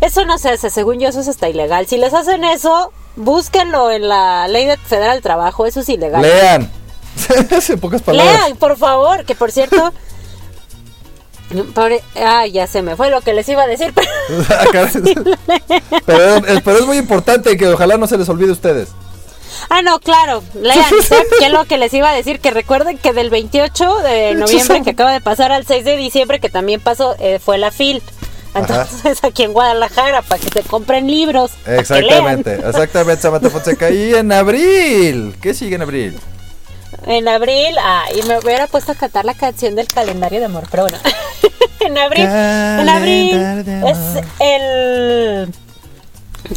Eso 0.00 0.24
no 0.24 0.38
se 0.38 0.50
hace, 0.50 0.70
según 0.70 0.98
yo 0.98 1.08
eso 1.08 1.20
es 1.20 1.28
hasta 1.28 1.48
ilegal. 1.48 1.86
Si 1.86 1.96
les 1.96 2.14
hacen 2.14 2.44
eso, 2.44 2.92
búsquenlo 3.16 3.90
en 3.90 4.08
la 4.08 4.48
ley 4.48 4.66
de 4.66 4.76
federal 4.76 5.14
del 5.14 5.22
trabajo, 5.22 5.66
eso 5.66 5.80
es 5.80 5.88
ilegal. 5.88 6.22
Lean. 6.22 6.70
en 7.68 7.80
pocas 7.80 8.02
palabras. 8.02 8.44
Lean, 8.44 8.56
por 8.56 8.76
favor, 8.76 9.24
que 9.24 9.34
por 9.34 9.50
cierto. 9.50 9.92
pobre- 11.74 12.02
ah, 12.16 12.46
ya 12.46 12.66
se 12.66 12.82
me 12.82 12.96
fue 12.96 13.10
lo 13.10 13.20
que 13.20 13.32
les 13.32 13.48
iba 13.48 13.62
a 13.62 13.66
decir. 13.66 13.92
pero- 13.94 14.08
Ah, 14.50 14.66
pero, 16.06 16.36
es- 16.46 16.60
pero 16.62 16.78
es 16.78 16.86
muy 16.86 16.96
importante 16.98 17.56
que 17.56 17.68
ojalá 17.68 17.96
no 17.96 18.06
se 18.06 18.18
les 18.18 18.28
olvide 18.28 18.50
a 18.50 18.52
ustedes. 18.52 18.88
ah, 19.70 19.82
no, 19.82 19.98
claro. 20.00 20.42
Lean, 20.60 20.84
¿saben 21.08 21.26
qué 21.38 21.46
es 21.46 21.52
lo 21.52 21.64
que 21.64 21.78
les 21.78 21.92
iba 21.94 22.10
a 22.10 22.14
decir? 22.14 22.40
Que 22.40 22.50
recuerden 22.50 22.98
que 22.98 23.12
del 23.12 23.30
28 23.30 23.98
de 24.00 24.34
noviembre 24.34 24.82
que 24.82 24.90
acaba 24.90 25.12
de 25.12 25.20
pasar 25.20 25.52
al 25.52 25.66
6 25.66 25.84
de 25.84 25.96
diciembre, 25.96 26.40
que 26.40 26.48
también 26.50 26.80
pasó, 26.80 27.16
eh, 27.18 27.38
fue 27.42 27.58
la 27.58 27.70
FIL. 27.70 28.02
Entonces, 28.54 29.22
aquí 29.22 29.42
en 29.44 29.52
Guadalajara, 29.52 30.22
para 30.22 30.40
que 30.40 30.48
se 30.50 30.62
compren 30.62 31.06
libros. 31.06 31.52
Exactamente, 31.66 32.54
exactamente, 32.54 33.22
Samantha 33.22 33.50
Fonseca. 33.50 33.90
Y 33.90 34.14
en 34.14 34.32
abril, 34.32 35.36
¿qué 35.40 35.54
sigue 35.54 35.76
en 35.76 35.82
abril? 35.82 36.18
En 37.06 37.28
abril, 37.28 37.76
ah, 37.80 38.04
y 38.14 38.22
me 38.26 38.38
hubiera 38.38 38.66
puesto 38.66 38.92
a 38.92 38.94
cantar 38.94 39.24
la 39.24 39.34
canción 39.34 39.74
del 39.74 39.88
calendario 39.88 40.40
de 40.40 40.46
amor, 40.46 40.64
pero 40.70 40.82
bueno. 40.84 40.98
en 41.80 41.96
abril, 41.96 42.24
en 42.26 42.88
abril 42.88 43.36
es 43.86 44.24
el 44.40 45.52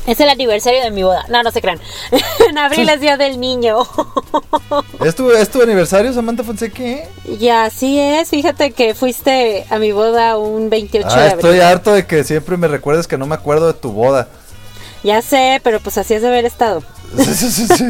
es 0.08 0.20
el 0.20 0.30
aniversario 0.30 0.82
de 0.82 0.92
mi 0.92 1.04
boda. 1.04 1.26
No, 1.30 1.44
no 1.44 1.52
se 1.52 1.62
crean. 1.62 1.80
en 2.50 2.58
abril 2.58 2.88
es 2.90 3.02
día 3.02 3.18
del 3.18 3.40
niño. 3.40 3.80
¿Es 5.06 5.16
tu, 5.16 5.32
¿Es 5.32 5.50
tu 5.50 5.62
aniversario, 5.62 6.14
Samantha 6.14 6.44
Fonseca? 6.44 6.82
y 7.26 7.50
así 7.50 8.00
es. 8.00 8.30
Fíjate 8.30 8.72
que 8.72 8.96
fuiste 8.96 9.66
a 9.70 9.78
mi 9.80 9.92
boda 9.92 10.38
un 10.38 10.70
28 10.70 11.08
Ah, 11.10 11.16
de 11.16 11.24
abril. 11.32 11.36
estoy 11.40 11.60
harto 11.60 11.94
de 11.94 12.06
que 12.06 12.24
siempre 12.24 12.58
me 12.58 12.68
recuerdes 12.68 13.08
que 13.08 13.18
no 13.18 13.26
me 13.28 13.36
acuerdo 13.36 13.68
de 13.68 13.74
tu 13.80 13.92
boda. 13.92 14.28
Ya 15.04 15.22
sé, 15.22 15.60
pero 15.64 15.80
pues 15.80 15.98
así 15.98 16.14
es 16.14 16.22
de 16.22 16.28
haber 16.28 16.46
estado. 16.46 16.84
Sí, 17.18 17.26
sí, 17.26 17.52
sí, 17.52 17.68
sí. 17.68 17.86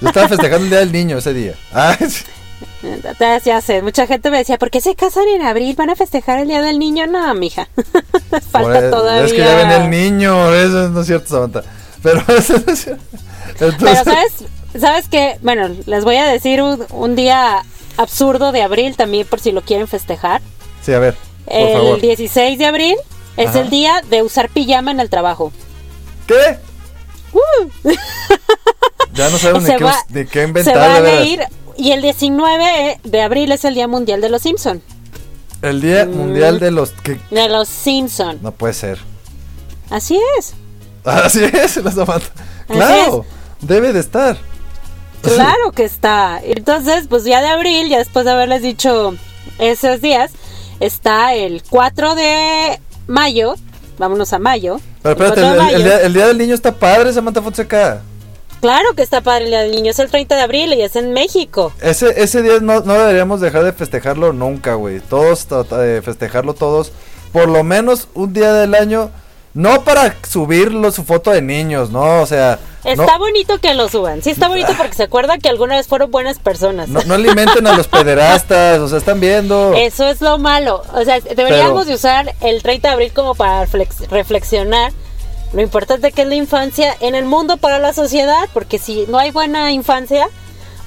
Yo 0.00 0.08
estaba 0.08 0.28
festejando 0.28 0.64
el 0.64 0.70
día 0.70 0.78
del 0.80 0.92
niño 0.92 1.18
ese 1.18 1.34
día. 1.34 1.54
Ah, 1.72 1.96
sí. 1.98 2.24
Ya, 3.44 3.60
sé, 3.60 3.82
mucha 3.82 4.06
gente 4.06 4.30
me 4.30 4.38
decía, 4.38 4.58
¿por 4.58 4.70
qué 4.70 4.80
se 4.80 4.94
casan 4.94 5.24
en 5.28 5.42
abril? 5.42 5.74
¿Van 5.76 5.90
a 5.90 5.96
festejar 5.96 6.38
el 6.40 6.48
día 6.48 6.62
del 6.62 6.78
niño? 6.78 7.06
No, 7.06 7.32
mija. 7.34 7.68
Falta 8.50 8.80
Por- 8.80 8.90
todavía. 8.90 9.24
Es 9.26 9.32
que 9.32 9.38
ya 9.38 9.56
venía 9.56 9.76
el 9.84 9.90
niño, 9.90 10.54
eso 10.54 10.88
no 10.88 11.00
es 11.00 11.06
cierto, 11.06 11.28
Samantha. 11.28 11.62
Pero 12.02 12.20
eso 12.36 12.54
no 12.64 12.72
es 12.72 12.84
cierto. 12.84 13.02
Pero 13.58 13.70
Entonces- 13.72 14.04
sabes, 14.04 14.32
sabes 14.80 15.08
que, 15.08 15.38
bueno, 15.42 15.68
les 15.86 16.04
voy 16.04 16.16
a 16.16 16.26
decir 16.26 16.62
un, 16.62 16.84
un 16.90 17.14
día 17.16 17.64
absurdo 17.96 18.52
de 18.52 18.62
abril 18.62 18.96
también 18.96 19.26
por 19.26 19.40
si 19.40 19.52
lo 19.52 19.62
quieren 19.62 19.86
festejar. 19.88 20.40
Sí, 20.84 20.92
a 20.92 20.98
ver, 20.98 21.14
por 21.44 21.54
el 21.56 21.72
favor. 21.76 22.00
16 22.00 22.58
de 22.58 22.66
abril 22.66 22.96
es 23.36 23.50
Ajá. 23.50 23.60
el 23.60 23.70
día 23.70 24.00
de 24.10 24.22
usar 24.22 24.48
pijama 24.48 24.90
en 24.90 25.00
el 25.00 25.10
trabajo. 25.10 25.52
¿Qué? 26.26 26.58
Uh. 27.32 27.90
Ya 29.14 29.30
no 29.30 29.38
sabemos 29.38 29.62
ni 29.64 29.68
Se 29.70 29.76
qué, 29.76 29.84
va- 29.84 30.04
qué 30.12 30.26
Se 30.32 30.42
inventar, 30.44 31.02
de 31.02 31.10
van 31.10 31.18
a 31.18 31.24
ir 31.24 31.40
y 31.76 31.92
el 31.92 32.02
19 32.02 33.00
de 33.02 33.22
abril 33.22 33.52
es 33.52 33.64
el 33.64 33.74
día 33.74 33.88
mundial 33.88 34.20
de 34.20 34.28
los 34.28 34.42
Simpson. 34.42 34.82
El 35.62 35.80
día 35.80 36.04
Mm. 36.06 36.16
mundial 36.16 36.58
de 36.60 36.70
los... 36.70 36.90
que 36.90 37.18
De 37.30 37.48
los 37.48 37.68
Simpson. 37.68 38.38
No 38.42 38.52
puede 38.52 38.74
ser. 38.74 38.98
Así 39.90 40.18
es. 40.38 40.54
Así 41.04 41.44
es, 41.44 41.76
la 41.78 41.90
Samantha. 41.90 42.30
Así 42.68 42.78
Claro, 42.78 43.24
debe 43.60 43.92
de 43.92 44.00
estar. 44.00 44.36
Claro 45.22 45.70
que 45.72 45.84
está. 45.84 46.40
Entonces, 46.42 47.06
pues 47.08 47.22
ya 47.24 47.40
de 47.40 47.46
abril, 47.48 47.88
ya 47.88 47.98
después 47.98 48.24
de 48.24 48.32
haberles 48.32 48.62
dicho 48.62 49.14
esos 49.58 50.00
días, 50.00 50.32
está 50.80 51.34
el 51.34 51.62
4 51.70 52.14
de 52.16 52.80
mayo. 53.06 53.54
Vámonos 54.02 54.32
a 54.32 54.40
mayo. 54.40 54.80
Pero 55.00 55.12
espérate, 55.12 55.40
4 55.40 55.64
de 55.64 55.74
el, 55.74 55.84
día, 55.84 56.00
el 56.00 56.12
día 56.12 56.26
del 56.26 56.36
niño 56.36 56.56
está 56.56 56.74
padre, 56.74 57.12
Samantha 57.12 57.40
Fonseca. 57.40 58.02
Claro 58.60 58.94
que 58.96 59.02
está 59.02 59.20
padre 59.20 59.44
el 59.44 59.50
Día 59.50 59.60
del 59.60 59.70
Niño, 59.70 59.92
es 59.92 59.98
el 60.00 60.10
30 60.10 60.34
de 60.34 60.40
abril 60.40 60.72
y 60.72 60.82
es 60.82 60.96
en 60.96 61.12
México. 61.12 61.72
Ese, 61.80 62.20
ese 62.20 62.42
día 62.42 62.58
no, 62.60 62.80
no 62.80 62.94
deberíamos 62.94 63.40
dejar 63.40 63.62
de 63.62 63.72
festejarlo 63.72 64.32
nunca, 64.32 64.74
güey. 64.74 64.98
Todos 64.98 65.46
de 65.48 66.02
festejarlo 66.02 66.54
todos. 66.54 66.90
Por 67.32 67.48
lo 67.48 67.62
menos 67.62 68.08
un 68.14 68.32
día 68.32 68.52
del 68.52 68.74
año. 68.74 69.10
No 69.54 69.82
para 69.84 70.16
subirlo 70.28 70.90
su 70.92 71.04
foto 71.04 71.30
de 71.30 71.42
niños, 71.42 71.90
¿no? 71.90 72.22
O 72.22 72.26
sea... 72.26 72.58
Está 72.84 73.12
no, 73.12 73.18
bonito 73.20 73.58
que 73.58 73.74
lo 73.74 73.88
suban. 73.88 74.22
Sí, 74.22 74.30
está 74.30 74.48
bonito 74.48 74.72
porque 74.76 74.94
se 74.94 75.04
acuerdan 75.04 75.40
que 75.40 75.48
alguna 75.48 75.76
vez 75.76 75.86
fueron 75.86 76.10
buenas 76.10 76.38
personas. 76.40 76.88
no, 76.88 77.00
no 77.04 77.14
alimenten 77.14 77.64
a 77.68 77.76
los 77.76 77.86
pederastas, 77.88 78.80
o 78.80 78.88
sea, 78.88 78.98
están 78.98 79.20
viendo. 79.20 79.74
Eso 79.74 80.08
es 80.08 80.20
lo 80.20 80.38
malo. 80.38 80.82
O 80.94 81.04
sea, 81.04 81.20
deberíamos 81.20 81.72
Pero- 81.72 81.84
de 81.84 81.94
usar 81.94 82.34
el 82.40 82.60
30 82.62 82.88
de 82.88 82.94
abril 82.94 83.12
como 83.12 83.34
para 83.36 83.66
flex- 83.68 84.08
reflexionar 84.08 84.92
lo 85.52 85.60
importante 85.62 86.10
que 86.12 86.22
es 86.22 86.28
la 86.28 86.34
infancia 86.34 86.96
en 87.00 87.14
el 87.14 87.26
mundo 87.26 87.58
para 87.58 87.78
la 87.78 87.92
sociedad, 87.92 88.48
porque 88.54 88.78
si 88.78 89.04
no 89.08 89.18
hay 89.18 89.30
buena 89.30 89.70
infancia, 89.70 90.26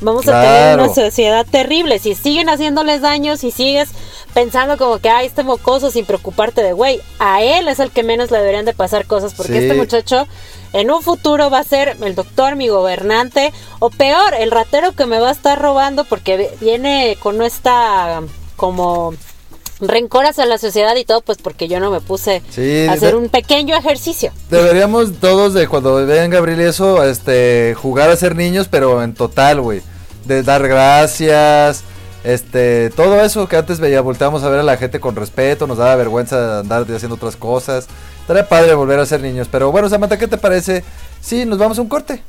vamos 0.01 0.27
a 0.27 0.41
tener 0.41 0.79
una 0.79 0.93
sociedad 0.93 1.45
terrible. 1.49 1.99
Si 1.99 2.15
siguen 2.15 2.49
haciéndoles 2.49 3.01
daño, 3.01 3.37
si 3.37 3.51
sigues 3.51 3.89
pensando 4.33 4.77
como 4.77 4.99
que, 4.99 5.09
ay, 5.09 5.27
este 5.27 5.43
mocoso 5.43 5.91
sin 5.91 6.05
preocuparte 6.05 6.61
de 6.61 6.73
güey. 6.73 7.01
A 7.19 7.41
él 7.41 7.67
es 7.67 7.79
el 7.79 7.91
que 7.91 8.03
menos 8.03 8.31
le 8.31 8.39
deberían 8.39 8.65
de 8.65 8.73
pasar 8.73 9.05
cosas 9.05 9.33
porque 9.33 9.53
Sí. 9.53 9.59
este 9.59 9.73
muchacho 9.75 10.27
en 10.73 10.91
un 10.91 11.01
futuro 11.01 11.49
va 11.49 11.59
a 11.59 11.63
ser 11.63 11.95
el 12.01 12.15
doctor, 12.15 12.55
mi 12.57 12.67
gobernante, 12.67 13.53
o 13.79 13.89
peor, 13.89 14.33
el 14.37 14.51
ratero 14.51 14.91
que 14.91 15.05
me 15.05 15.19
va 15.19 15.29
a 15.29 15.31
estar 15.31 15.61
robando 15.61 16.03
porque 16.03 16.35
vi- 16.37 16.47
viene 16.65 17.17
con 17.23 17.41
esta 17.41 18.21
como 18.57 19.13
rencor 19.79 20.25
hacia 20.25 20.45
la 20.45 20.57
sociedad 20.57 20.95
y 20.95 21.03
todo, 21.05 21.21
pues 21.21 21.37
porque 21.37 21.67
yo 21.67 21.79
no 21.79 21.91
me 21.91 22.01
puse 22.01 22.41
Sí, 22.49 22.85
a 22.87 22.93
hacer 22.93 23.11
de- 23.11 23.17
un 23.17 23.29
pequeño 23.29 23.75
ejercicio. 23.75 24.31
Deberíamos 24.49 25.13
todos 25.19 25.53
de 25.53 25.67
cuando 25.67 25.95
vean 26.05 26.29
Gabriel 26.29 26.61
y 26.61 26.63
eso, 26.65 27.03
este, 27.03 27.75
jugar 27.77 28.09
a 28.09 28.15
ser 28.15 28.35
niños, 28.35 28.67
pero 28.69 29.03
en 29.03 29.13
total, 29.13 29.61
güey. 29.61 29.81
De 30.25 30.41
dar 30.43 30.67
gracias, 30.67 31.83
este, 32.23 32.89
todo 32.95 33.21
eso 33.21 33.47
que 33.47 33.57
antes 33.57 33.79
veía, 33.79 34.01
volteamos 34.01 34.43
a 34.43 34.49
ver 34.49 34.61
a 34.61 34.63
la 34.63 34.77
gente 34.77 34.99
con 34.99 35.15
respeto, 35.15 35.67
nos 35.67 35.77
daba 35.77 35.95
vergüenza 35.95 36.59
andar 36.59 36.81
haciendo 36.91 37.15
otras 37.15 37.35
cosas. 37.35 37.87
Estaría 38.21 38.49
padre 38.49 38.73
volver 38.73 38.99
a 38.99 39.05
ser 39.05 39.21
niños, 39.21 39.47
pero 39.51 39.71
bueno, 39.71 39.87
Samantha, 39.89 40.17
¿qué 40.17 40.27
te 40.27 40.37
parece? 40.37 40.83
Sí, 41.21 41.45
nos 41.45 41.59
vamos 41.59 41.77
a 41.77 41.81
un 41.83 41.89
corte. 41.89 42.23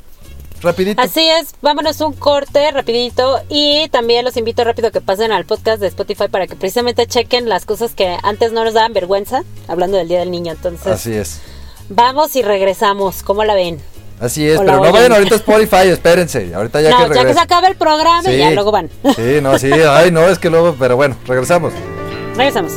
Rapidito. 0.61 1.01
Así 1.01 1.27
es, 1.27 1.53
vámonos 1.61 2.01
un 2.01 2.13
corte 2.13 2.71
rapidito 2.71 3.41
y 3.49 3.87
también 3.89 4.25
los 4.25 4.37
invito 4.37 4.63
rápido 4.63 4.91
que 4.91 5.01
pasen 5.01 5.31
al 5.31 5.45
podcast 5.45 5.79
de 5.79 5.87
Spotify 5.87 6.27
para 6.29 6.47
que 6.47 6.55
precisamente 6.55 7.05
chequen 7.05 7.47
las 7.47 7.65
cosas 7.65 7.93
que 7.93 8.17
antes 8.23 8.51
no 8.51 8.63
nos 8.63 8.73
daban 8.73 8.93
vergüenza, 8.93 9.43
hablando 9.67 9.97
del 9.97 10.07
Día 10.07 10.19
del 10.19 10.31
Niño. 10.31 10.53
Entonces, 10.53 10.87
Así 10.87 11.13
es. 11.13 11.41
vamos 11.89 12.35
y 12.35 12.41
regresamos, 12.41 13.23
¿cómo 13.23 13.43
la 13.43 13.53
ven? 13.53 13.79
Así 14.19 14.47
es, 14.49 14.57
Hola, 14.59 14.73
pero 14.73 14.85
no 14.85 14.91
vayan 14.91 15.13
ahorita 15.13 15.35
a 15.35 15.37
Spotify, 15.37 15.89
espérense. 15.89 16.51
Ahorita 16.55 16.81
ya 16.81 16.89
no, 16.89 17.09
que 17.09 17.15
ya 17.15 17.25
que 17.25 17.33
se 17.35 17.39
acabe 17.39 17.67
el 17.67 17.75
programa 17.75 18.27
y 18.31 18.37
ya 18.37 18.49
luego 18.51 18.71
van. 18.71 18.89
Sí, 19.15 19.39
no, 19.43 19.59
sí, 19.59 19.71
ay, 19.71 20.09
no, 20.11 20.27
es 20.27 20.39
que 20.39 20.49
luego, 20.49 20.75
pero 20.79 20.95
bueno, 20.95 21.15
regresamos. 21.27 21.71
Regresamos. 22.35 22.73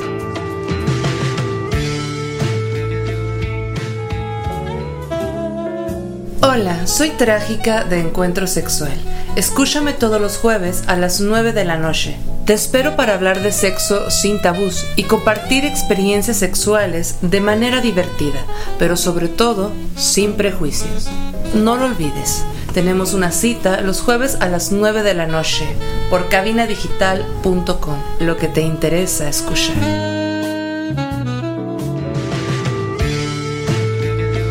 Hola, 6.43 6.87
soy 6.87 7.11
Trágica 7.11 7.85
de 7.85 8.01
Encuentro 8.01 8.47
Sexual. 8.47 8.97
Escúchame 9.37 9.93
todos 9.93 10.19
los 10.19 10.39
jueves 10.39 10.85
a 10.87 10.97
las 10.97 11.21
9 11.21 11.53
de 11.53 11.67
la 11.67 11.77
noche. 11.77 12.17
Te 12.47 12.55
espero 12.55 12.97
para 12.97 13.13
hablar 13.13 13.43
de 13.43 13.53
sexo 13.53 14.11
sin 14.11 14.41
tabús 14.41 14.87
y 14.97 15.03
compartir 15.03 15.67
experiencias 15.67 16.39
sexuales 16.39 17.19
de 17.21 17.43
manera 17.43 17.83
divertida, 17.83 18.39
pero 18.79 18.97
sobre 18.97 19.29
todo 19.29 19.71
sin 19.97 20.33
prejuicios. 20.33 21.11
No 21.53 21.77
lo 21.77 21.85
olvides, 21.85 22.43
tenemos 22.73 23.13
una 23.13 23.33
cita 23.33 23.83
los 23.83 24.01
jueves 24.01 24.39
a 24.41 24.49
las 24.49 24.73
9 24.73 25.03
de 25.03 25.13
la 25.13 25.27
noche 25.27 25.67
por 26.09 26.31
cabinadigital.com, 26.31 27.99
lo 28.21 28.39
que 28.39 28.49
te 28.49 28.63
interesa 28.63 29.29
escuchar. 29.29 29.77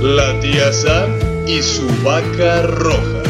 La 0.02 0.40
tía 0.40 0.72
Sam 0.72 1.29
y 1.50 1.64
su 1.64 1.88
vaca 2.04 2.62
roja. 2.62 3.24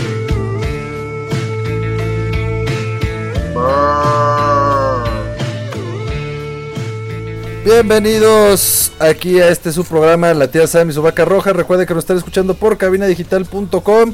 Bienvenidos 7.64 8.92
aquí 9.00 9.40
a 9.40 9.48
este 9.48 9.72
su 9.72 9.86
programa 9.86 10.34
La 10.34 10.52
tía 10.52 10.68
Sam 10.68 10.90
y 10.90 10.94
su 10.94 11.02
vaca 11.02 11.24
roja. 11.24 11.54
Recuerden 11.54 11.88
que 11.88 11.94
nos 11.94 12.04
están 12.04 12.18
escuchando 12.18 12.56
por 12.56 12.78
cabinadigital.com. 12.78 14.14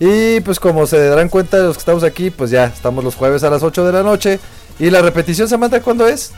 Y 0.00 0.40
pues 0.40 0.60
como 0.60 0.86
se 0.86 0.98
darán 1.08 1.30
cuenta 1.30 1.56
los 1.56 1.76
que 1.76 1.80
estamos 1.80 2.04
aquí, 2.04 2.28
pues 2.28 2.50
ya 2.50 2.66
estamos 2.66 3.02
los 3.02 3.14
jueves 3.14 3.42
a 3.42 3.48
las 3.48 3.62
8 3.62 3.86
de 3.86 3.92
la 3.92 4.02
noche. 4.02 4.38
Y 4.78 4.90
la 4.90 5.00
repetición, 5.00 5.48
Samantha, 5.48 5.80
¿cuándo 5.80 6.06
es? 6.06 6.32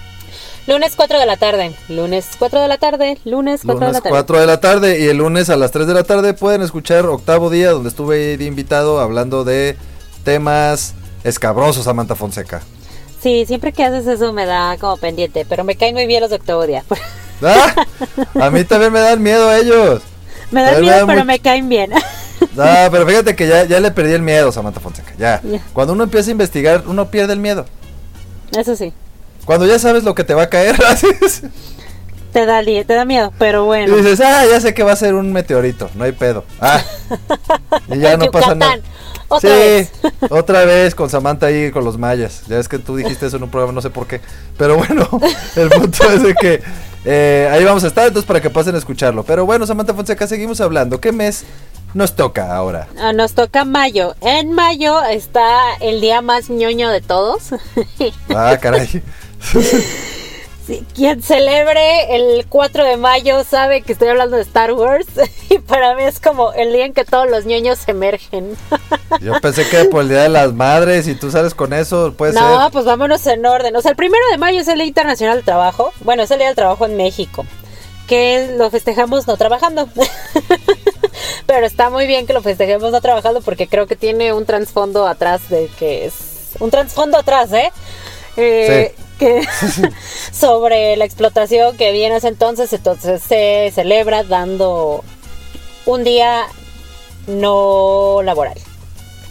Lunes 0.68 0.96
4 0.96 1.18
de 1.18 1.24
la 1.24 1.38
tarde, 1.38 1.74
lunes 1.88 2.28
4 2.38 2.61
de 2.61 2.68
la 2.68 2.76
tarde, 2.76 3.16
lunes 3.24 3.62
4 3.64 3.87
de 3.87 3.92
la 3.94 4.00
tarde. 4.02 4.11
4 4.11 4.40
de 4.40 4.46
la 4.46 4.61
tarde 4.61 5.00
y 5.00 5.07
el 5.07 5.16
lunes 5.16 5.48
a 5.48 5.57
las 5.57 5.70
3 5.70 5.87
de 5.87 5.94
la 5.94 6.04
tarde 6.04 6.35
pueden 6.35 6.61
escuchar 6.61 7.07
Octavo 7.07 7.48
Día, 7.48 7.70
donde 7.70 7.88
estuve 7.88 8.37
de 8.37 8.44
invitado 8.44 9.00
hablando 9.00 9.44
de 9.44 9.78
temas 10.24 10.92
escabrosos, 11.24 11.85
Samantha 11.85 12.16
Fonseca. 12.16 12.61
Sí, 13.22 13.46
siempre 13.46 13.72
que 13.72 13.83
haces 13.83 14.07
eso 14.07 14.35
me 14.35 14.44
da 14.44 14.76
como 14.76 14.98
pendiente, 14.98 15.46
pero 15.48 15.64
me 15.64 15.74
caen 15.74 15.94
muy 15.94 16.07
bien 16.07 16.20
los 16.20 16.28
de 16.28 16.37
octavo 16.37 16.66
día. 16.66 16.85
¡Ah! 17.42 17.87
A 18.38 18.50
mí 18.50 18.62
también 18.64 18.92
me 18.92 19.00
dan 19.00 19.22
miedo 19.22 19.50
ellos. 19.50 20.02
me 20.50 20.61
dan 20.61 20.74
me 20.74 20.81
miedo, 20.83 21.07
pero 21.07 21.24
me 21.24 21.38
caen 21.38 21.70
bien. 21.70 21.92
Ah, 22.57 22.88
pero 22.90 23.07
fíjate 23.07 23.35
que 23.35 23.48
ya, 23.48 23.64
ya 23.64 23.81
le 23.81 23.90
perdí 23.90 24.12
el 24.12 24.22
miedo, 24.22 24.52
Samantha 24.52 24.81
Fonseca. 24.81 25.12
Ya. 25.18 25.40
Ya. 25.42 25.61
Cuando 25.72 25.92
uno 25.92 26.04
empieza 26.04 26.31
a 26.31 26.33
investigar, 26.33 26.85
uno 26.87 27.11
pierde 27.11 27.33
el 27.33 27.40
miedo. 27.40 27.66
Eso 28.57 28.76
sí, 28.76 28.92
Cuando 29.48 29.64
ya 29.64 29.78
sabes 29.78 30.04
lo 30.04 30.14
que 30.14 30.24
te 30.24 30.34
va 30.34 30.42
a 30.42 30.50
caer, 30.50 30.74
haces- 30.87 31.42
te 32.34 32.44
da, 32.44 32.62
te 32.62 32.84
da 32.84 33.06
miedo, 33.06 33.32
pero 33.38 33.62
y 33.62 33.66
bueno. 33.66 33.96
dices, 33.96 34.20
ah, 34.20 34.44
ya 34.44 34.61
sé 34.61 34.74
que 34.74 34.82
va 34.82 34.92
a 34.92 34.96
ser 34.96 35.14
un 35.14 35.32
meteorito, 35.32 35.88
no 35.94 36.04
hay 36.04 36.12
pedo. 36.12 36.44
Ah. 36.61 36.82
Y 37.90 37.98
ya 37.98 38.18
no 38.18 38.30
pasa 38.30 38.54
nada. 38.54 38.76
Otra 39.28 39.50
sí, 39.50 39.56
vez. 39.58 39.90
otra 40.30 40.64
vez 40.66 40.94
con 40.94 41.08
Samantha 41.08 41.46
ahí 41.46 41.70
con 41.70 41.82
los 41.82 41.96
mayas. 41.96 42.42
Ya 42.46 42.58
es 42.58 42.68
que 42.68 42.78
tú 42.78 42.94
dijiste 42.96 43.24
eso 43.24 43.38
en 43.38 43.44
un 43.44 43.50
programa, 43.50 43.72
no 43.72 43.80
sé 43.80 43.88
por 43.88 44.06
qué. 44.06 44.20
Pero 44.58 44.76
bueno, 44.76 45.08
el 45.56 45.70
punto 45.70 46.11
es 46.11 46.22
de 46.22 46.34
que 46.34 46.62
eh, 47.06 47.48
ahí 47.50 47.64
vamos 47.64 47.84
a 47.84 47.87
estar, 47.87 48.06
entonces 48.06 48.26
para 48.26 48.42
que 48.42 48.50
pasen 48.50 48.74
a 48.74 48.78
escucharlo. 48.78 49.22
Pero 49.22 49.46
bueno, 49.46 49.66
Samantha 49.66 49.94
Fonseca, 49.94 50.26
seguimos 50.26 50.61
hablando. 50.61 51.00
¿Qué 51.00 51.11
mes 51.12 51.44
nos 51.94 52.14
toca 52.14 52.54
ahora? 52.54 52.87
Ah, 53.00 53.14
Nos 53.14 53.32
toca 53.32 53.64
mayo. 53.64 54.14
En 54.20 54.52
mayo 54.52 55.02
está 55.04 55.48
el 55.80 56.02
día 56.02 56.20
más 56.20 56.50
ñoño 56.50 56.90
de 56.90 57.00
todos. 57.00 57.44
Ah, 58.28 58.58
caray. 58.61 59.02
Sí, 60.66 60.85
Quien 60.94 61.22
celebre 61.22 62.14
el 62.14 62.44
4 62.46 62.85
de 62.85 62.98
mayo 62.98 63.42
sabe 63.42 63.81
que 63.81 63.94
estoy 63.94 64.09
hablando 64.09 64.37
de 64.37 64.42
Star 64.42 64.74
Wars. 64.74 65.07
Y 65.48 65.61
para 65.61 65.94
mí 65.94 66.03
es 66.03 66.20
como 66.20 66.53
el 66.53 66.74
día 66.74 66.85
en 66.85 66.92
que 66.92 67.07
todos 67.07 67.27
los 67.27 67.46
ñoños 67.46 67.79
emergen. 67.88 68.55
Yo 69.22 69.33
pensé 69.40 69.66
que 69.66 69.87
por 69.87 70.03
el 70.03 70.11
Día 70.11 70.24
de 70.24 70.29
las 70.29 70.53
Madres 70.53 71.09
y 71.09 71.14
tú 71.14 71.31
sales 71.31 71.55
con 71.55 71.72
eso, 71.72 72.12
puede 72.18 72.35
No, 72.35 72.64
ser. 72.64 72.70
pues 72.70 72.85
vámonos 72.85 73.27
en 73.27 73.46
orden. 73.46 73.74
O 73.77 73.81
sea, 73.81 73.92
el 73.92 73.96
primero 73.96 74.22
de 74.31 74.37
mayo 74.37 74.61
es 74.61 74.68
el 74.68 74.77
Día 74.77 74.85
Internacional 74.85 75.37
del 75.37 75.44
Trabajo. 75.46 75.90
Bueno, 76.01 76.22
es 76.22 76.31
el 76.31 76.37
Día 76.37 76.48
del 76.48 76.57
Trabajo 76.57 76.85
en 76.85 76.98
México. 76.98 77.46
Que 78.07 78.55
lo 78.59 78.70
festejamos 78.70 79.27
no 79.27 79.38
trabajando. 79.38 79.88
Pero 81.46 81.64
está 81.64 81.88
muy 81.88 82.07
bien 82.07 82.27
que 82.27 82.35
lo 82.35 82.42
festejemos 82.42 82.92
no 82.92 83.01
trabajando 83.01 83.40
porque 83.40 83.68
creo 83.68 83.87
que 83.87 83.96
tiene 83.96 84.35
un 84.35 84.44
trasfondo 84.44 85.07
atrás 85.07 85.48
de 85.48 85.70
que 85.79 86.05
es. 86.05 86.14
Un 86.61 86.70
trasfondo 86.70 87.16
atrás, 87.16 87.51
¿eh? 87.55 87.72
Eh, 88.37 88.94
que 89.18 89.42
sobre 90.33 90.96
la 90.96 91.04
explotación 91.04 91.76
que 91.76 91.92
viene 91.92 92.16
ese 92.16 92.28
entonces, 92.28 92.72
entonces 92.72 93.22
se 93.22 93.70
celebra 93.74 94.24
dando 94.24 95.04
un 95.87 96.04
día 96.04 96.46
no 97.26 98.20
laboral. 98.22 98.59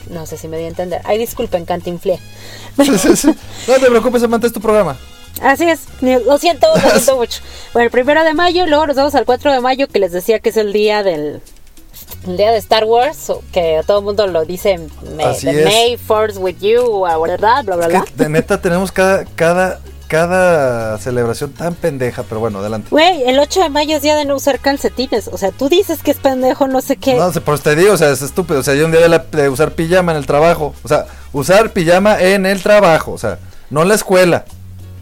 No 0.10 0.26
sé 0.26 0.38
si 0.38 0.48
me 0.48 0.58
di 0.58 0.66
a 0.66 0.68
entender. 0.68 1.02
Ay, 1.04 1.18
disculpen, 1.18 1.66
cantinflé. 1.66 2.20
no 2.78 2.86
te 2.86 3.90
preocupes, 3.90 4.22
Samantha, 4.22 4.48
es 4.48 4.54
tu 4.54 4.62
programa. 4.62 4.98
Así 5.42 5.70
es, 5.70 5.82
lo 6.02 6.38
siento, 6.38 6.68
lo 6.74 6.90
siento 6.90 7.16
mucho. 7.18 7.42
Bueno, 7.74 7.86
el 7.86 7.92
primero 7.92 8.24
de 8.24 8.34
mayo, 8.34 8.66
luego 8.66 8.88
nos 8.88 8.96
vamos 8.96 9.16
al 9.16 9.26
4 9.26 9.54
de 9.54 9.60
mayo, 9.60 9.88
que 9.88 10.00
les 10.00 10.12
decía 10.12 10.40
que 10.40 10.50
es 10.50 10.58
el 10.58 10.74
día 10.74 11.04
del 11.04 11.42
el 12.28 12.38
día 12.38 12.52
de 12.52 12.58
Star 12.58 12.84
Wars, 12.86 13.32
que 13.52 13.82
todo 13.86 14.00
el 14.00 14.06
mundo 14.06 14.28
lo 14.28 14.46
dice, 14.46 14.80
me- 15.16 15.34
the. 15.42 15.64
May 15.66 15.98
Force 15.98 16.38
with 16.40 16.58
you, 16.60 17.04
¿verdad? 17.22 17.64
Bla, 17.64 17.76
bla, 17.76 17.86
Es 17.88 17.92
bla. 17.92 18.02
que 18.04 18.12
de 18.24 18.30
neta 18.30 18.60
tenemos 18.62 18.92
cada, 18.92 19.24
cada, 19.36 19.80
cada 20.08 20.98
celebración 21.00 21.52
tan 21.52 21.76
pendeja, 21.76 22.24
pero 22.24 22.40
bueno, 22.40 22.60
adelante. 22.60 22.88
Güey, 22.92 23.24
el 23.30 23.38
8 23.40 23.62
de 23.64 23.70
mayo 23.70 23.96
es 23.98 24.02
día 24.02 24.16
de 24.16 24.26
no 24.26 24.36
usar 24.36 24.60
calcetines. 24.60 25.28
O 25.28 25.38
sea, 25.38 25.52
tú 25.52 25.70
dices 25.70 26.02
que 26.04 26.12
es 26.12 26.18
pendejo, 26.18 26.68
no 26.68 26.82
sé 26.82 26.96
qué. 26.98 27.16
No, 27.16 27.30
eso 27.30 27.42
te 27.42 27.76
digo, 27.76 27.94
o 27.94 27.98
sea, 27.98 28.10
es 28.12 28.22
estúpido. 28.22 28.60
O 28.60 28.64
sea, 28.64 28.74
yo 28.76 28.86
un 28.86 28.92
día 28.92 29.02
de, 29.02 29.10
la- 29.10 29.20
de 29.32 29.50
usar 29.50 29.72
pijama 29.72 30.12
en 30.14 30.18
el 30.18 30.26
trabajo. 30.26 30.74
O 30.84 30.88
sea, 30.88 31.06
usar 31.34 31.72
pijama 31.72 32.20
en 32.22 32.46
el 32.46 32.62
trabajo. 32.64 33.12
O 33.12 33.18
sea, 33.18 33.40
no 33.70 33.82
en 33.84 33.90
la 33.90 33.96
escuela, 33.96 34.46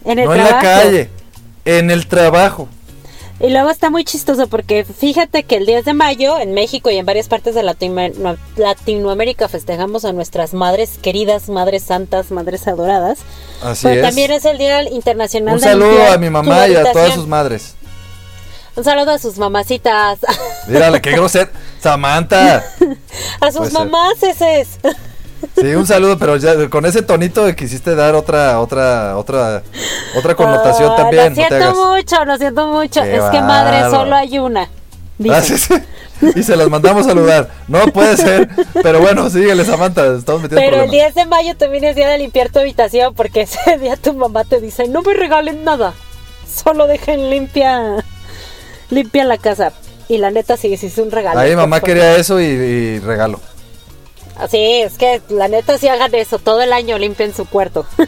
en 0.06 0.20
el 0.20 0.26
no 0.26 0.34
trabajo. 0.34 0.50
en 0.50 0.56
la 0.56 0.62
calle, 0.62 1.10
en 1.65 1.91
el 1.91 2.08
trabajo. 2.08 2.68
Y 3.39 3.50
luego 3.50 3.69
está 3.69 3.89
muy 3.89 4.06
chistoso 4.06 4.48
porque 4.48 4.86
fíjate 4.86 5.43
que 5.43 5.58
el 5.58 5.65
10 5.65 5.84
de 5.86 5.93
mayo 5.93 6.39
en 6.39 6.54
México 6.54 6.89
y 6.89 6.95
en 6.95 7.06
varias 7.06 7.28
partes 7.28 7.54
de 7.54 7.63
Latino- 7.63 8.08
no- 8.17 8.38
Latinoamérica 8.56 9.50
festejamos 9.50 10.06
a 10.06 10.13
nuestras 10.13 10.54
madres 10.54 10.98
queridas, 11.02 11.50
madres 11.50 11.84
santas, 11.84 12.32
madres 12.32 12.65
adoradas. 12.67 13.19
Así 13.62 13.84
Pero 13.88 13.95
es. 14.02 14.08
también 14.08 14.32
es 14.32 14.45
el 14.45 14.58
Día 14.58 14.84
Internacional 14.84 15.56
Un 15.56 15.60
de 15.62 15.67
saludo 15.67 16.12
a 16.13 16.17
mi 16.17 16.30
mamá 16.30 16.67
y 16.69 16.76
a 16.76 16.91
todas 16.93 17.13
sus 17.13 17.28
madres. 17.28 17.76
Un 18.78 18.84
saludo 18.86 19.12
a 19.12 19.19
sus 19.19 19.38
mamacitas. 19.38 20.19
Mírale, 20.67 21.02
qué 21.02 21.12
grosero. 21.12 21.50
Samantha. 21.82 22.63
a 23.41 23.52
sus 23.52 23.58
Puede 23.58 23.71
ser. 23.71 23.80
mamás 23.80 24.24
ese 24.24 24.62
es. 24.62 24.69
Sí, 25.60 25.74
un 25.76 25.86
saludo, 25.86 26.17
pero 26.17 26.38
ya 26.38 26.69
con 26.69 26.86
ese 26.86 27.02
tonito 27.02 27.45
de 27.45 27.56
quisiste 27.56 27.95
dar 27.95 28.15
otra, 28.15 28.60
otra, 28.60 29.17
otra, 29.17 29.63
otra 30.17 30.36
connotación 30.36 30.91
Ah, 30.91 30.95
también. 30.95 31.30
Lo 31.30 31.36
siento 31.36 31.76
mucho, 31.76 32.26
lo 32.26 32.38
siento 32.38 32.67
mucho. 32.67 33.02
Qué 33.04 33.15
es 33.15 33.24
que 33.24 33.41
madre 33.41 33.89
solo 33.89 34.15
hay 34.15 34.39
una. 34.39 34.69
dice. 35.17 35.74
Ah. 35.76 35.82
Y 36.36 36.43
se 36.43 36.56
las 36.56 36.69
mandamos 36.69 37.06
a 37.06 37.10
saludar. 37.10 37.50
No 37.67 37.86
puede 37.88 38.15
ser. 38.17 38.50
Pero 38.82 39.02
bueno, 39.02 39.30
síguele, 39.30 39.65
Samantha. 39.65 40.15
Estamos 40.15 40.41
metiendo 40.41 40.62
Pero 40.62 40.84
el 40.84 40.89
problemas. 40.89 41.13
10 41.13 41.15
de 41.15 41.26
mayo 41.26 41.58
también 41.58 41.84
es 41.84 41.95
día 41.95 42.08
de 42.10 42.17
limpiar 42.17 42.50
tu 42.50 42.60
habitación 42.60 43.13
porque 43.13 43.41
ese 43.41 43.78
día 43.80 43.98
tu 43.98 44.13
mamá 44.13 44.45
te 44.45 44.62
dice, 44.62 44.88
no 44.88 45.02
me 45.02 45.13
regalen 45.13 45.63
nada. 45.63 45.93
solo 46.50 46.88
dejen 46.88 47.30
limpia, 47.30 48.04
limpia 48.89 49.26
la 49.26 49.38
casa. 49.38 49.74
Y 50.08 50.17
la 50.19 50.32
neta 50.32 50.56
sí, 50.56 50.76
sí 50.78 50.88
es 50.88 50.98
un 51.00 51.12
regalo. 51.12 51.39
Ahí 51.39 51.56
mamá 51.56 51.82
quería 51.82 52.15
eso 52.15 52.39
y, 52.39 52.45
y 52.45 53.00
regalo. 53.00 53.39
Así 54.38 54.82
es 54.82 54.98
que 54.98 55.21
la 55.30 55.48
neta 55.48 55.78
sí 55.78 55.88
hagan 55.88 56.13
eso, 56.15 56.39
todo 56.39 56.62
el 56.62 56.74
año 56.74 56.98
limpien 56.98 57.34
su 57.34 57.45
cuarto. 57.45 57.86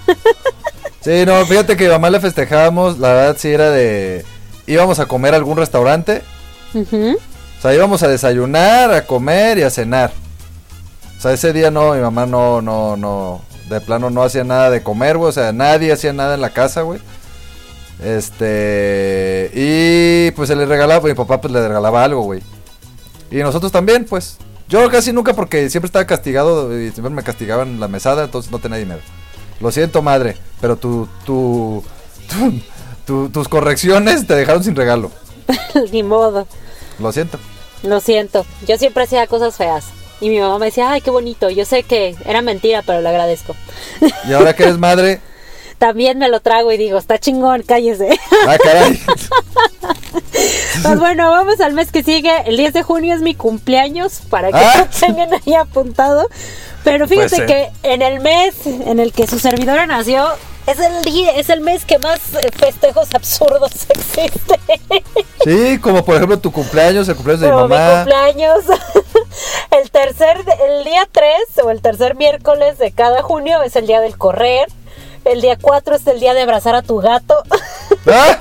Sí, 1.00 1.26
no, 1.26 1.46
fíjate 1.46 1.78
que 1.78 1.88
mamá 1.88 2.10
le 2.10 2.20
festejábamos, 2.20 3.00
la 3.00 3.14
verdad 3.14 3.38
sí 3.40 3.48
era 3.48 3.72
de... 3.72 4.26
Íbamos 4.66 5.00
a 5.00 5.06
comer 5.06 5.34
a 5.34 5.38
algún 5.38 5.56
restaurante. 5.56 6.22
O 6.74 7.62
sea, 7.62 7.74
íbamos 7.74 8.04
a 8.04 8.10
desayunar, 8.10 8.92
a 8.92 9.06
comer 9.06 9.58
y 9.58 9.62
a 9.62 9.70
cenar. 9.70 10.12
O 11.18 11.22
sea, 11.22 11.32
ese 11.32 11.54
día 11.54 11.72
no, 11.72 11.94
mi 11.94 12.02
mamá 12.02 12.26
no, 12.26 12.62
no, 12.62 12.98
no, 12.98 13.42
de 13.70 13.80
plano 13.80 14.10
no 14.10 14.22
hacía 14.22 14.44
nada 14.44 14.70
de 14.70 14.84
comer, 14.84 15.18
güey. 15.18 15.30
O 15.30 15.32
sea, 15.32 15.54
nadie 15.54 15.94
hacía 15.94 16.12
nada 16.12 16.36
en 16.36 16.42
la 16.42 16.50
casa, 16.50 16.82
güey. 16.82 17.00
Este, 18.04 19.50
y 19.54 20.32
pues 20.32 20.50
se 20.50 20.58
le 20.58 20.66
regalaba, 20.66 21.08
mi 21.08 21.14
papá 21.14 21.40
pues 21.40 21.54
le 21.54 21.66
regalaba 21.66 22.04
algo, 22.04 22.22
güey. 22.24 22.42
Y 23.32 23.38
nosotros 23.38 23.72
también, 23.72 24.04
pues. 24.04 24.38
Yo 24.70 24.90
casi 24.90 25.14
nunca 25.14 25.34
porque 25.34 25.70
siempre 25.70 25.88
estaba 25.88 26.06
castigado 26.06 26.78
y 26.78 26.92
siempre 26.92 27.10
me 27.10 27.24
castigaban 27.24 27.80
la 27.80 27.88
mesada, 27.88 28.26
entonces 28.26 28.52
no 28.52 28.60
tenía 28.60 28.78
dinero. 28.78 29.00
Lo 29.62 29.72
siento, 29.72 30.02
madre, 30.02 30.36
pero 30.62 30.76
tu, 30.76 31.08
tu, 31.26 31.84
tu- 32.30 32.62
tu- 33.06 33.30
tus 33.30 33.48
correcciones 33.48 34.28
te 34.28 34.36
dejaron 34.36 34.64
sin 34.64 34.76
regalo. 34.76 35.12
Ni 35.92 36.04
modo. 36.04 36.48
Lo 37.00 37.12
siento. 37.12 37.40
Lo 37.84 38.00
siento. 38.02 38.46
Yo 38.68 38.78
siempre 38.78 39.04
hacía 39.04 39.26
cosas 39.28 39.56
feas. 39.56 39.86
Y 40.20 40.30
mi 40.30 40.40
mamá 40.40 40.58
me 40.60 40.66
decía, 40.66 40.92
ay, 40.92 41.02
qué 41.02 41.12
bonito. 41.12 41.50
Yo 41.50 41.64
sé 41.64 41.84
que 41.84 42.16
era 42.26 42.42
mentira, 42.42 42.82
pero 42.86 43.02
le 43.02 43.08
agradezco. 43.10 43.56
Y 44.28 44.34
ahora 44.34 44.56
que 44.56 44.64
eres 44.64 44.78
madre, 44.78 45.22
También 45.78 46.18
me 46.18 46.28
lo 46.30 46.40
trago 46.40 46.72
y 46.72 46.78
digo, 46.78 46.98
está 46.98 47.20
chingón, 47.20 47.62
cállese. 47.64 48.18
ah, 48.48 48.58
caray. 48.64 49.00
Pues 50.84 51.00
bueno, 51.00 51.32
vamos 51.32 51.60
al 51.60 51.74
mes 51.74 51.92
que 51.92 52.04
sigue. 52.04 52.32
El 52.46 52.58
10 52.58 52.74
de 52.74 52.84
junio 52.84 53.16
es 53.16 53.22
mi 53.22 53.34
cumpleaños, 53.34 54.22
para 54.30 54.50
que 54.52 54.58
Ah. 54.58 54.88
lo 54.92 55.00
tengan 55.00 55.30
ahí 55.34 55.56
apuntado. 55.56 56.28
Pero 56.84 57.08
fíjate 57.08 57.30
ser. 57.36 57.46
que 57.48 57.72
en 57.84 58.02
el 58.02 58.20
mes 58.22 58.54
en 58.66 59.00
el 59.00 59.12
que 59.12 59.26
su 59.28 59.40
servidora 59.40 59.88
nació, 59.88 60.26
es 60.68 60.80
el 60.80 61.04
día, 61.04 61.32
es 61.32 61.50
el 61.50 61.62
mes 61.62 61.84
que 61.86 61.98
más 61.98 62.20
eh, 62.36 62.50
festejos 62.56 63.14
absurdos 63.14 63.72
existe. 63.90 64.60
Sí, 65.44 65.80
como 65.80 66.06
por 66.06 66.16
ejemplo 66.16 66.38
tu 66.40 66.52
cumpleaños, 66.52 67.08
el 67.10 67.16
cumpleaños 67.16 67.42
de 67.42 67.48
mi 67.48 67.54
Como 67.54 67.68
mi 67.68 67.76
mamá. 67.76 67.96
cumpleaños. 68.04 68.60
El 69.72 69.92
tercer, 69.92 70.38
el 70.68 70.84
día 70.86 71.08
3 71.12 71.30
o 71.64 71.70
el 71.70 71.82
tercer 71.82 72.16
miércoles 72.16 72.78
de 72.80 72.92
cada 72.92 73.22
junio 73.22 73.62
es 73.62 73.76
el 73.76 73.86
día 73.86 74.00
del 74.02 74.18
correr. 74.18 74.68
El 75.26 75.42
día 75.42 75.58
4 75.60 75.96
es 75.96 76.08
el 76.08 76.20
día 76.20 76.34
de 76.34 76.42
abrazar 76.42 76.76
a 76.76 76.82
tu 76.82 76.98
gato. 76.98 77.36
¡Ah! 78.12 78.40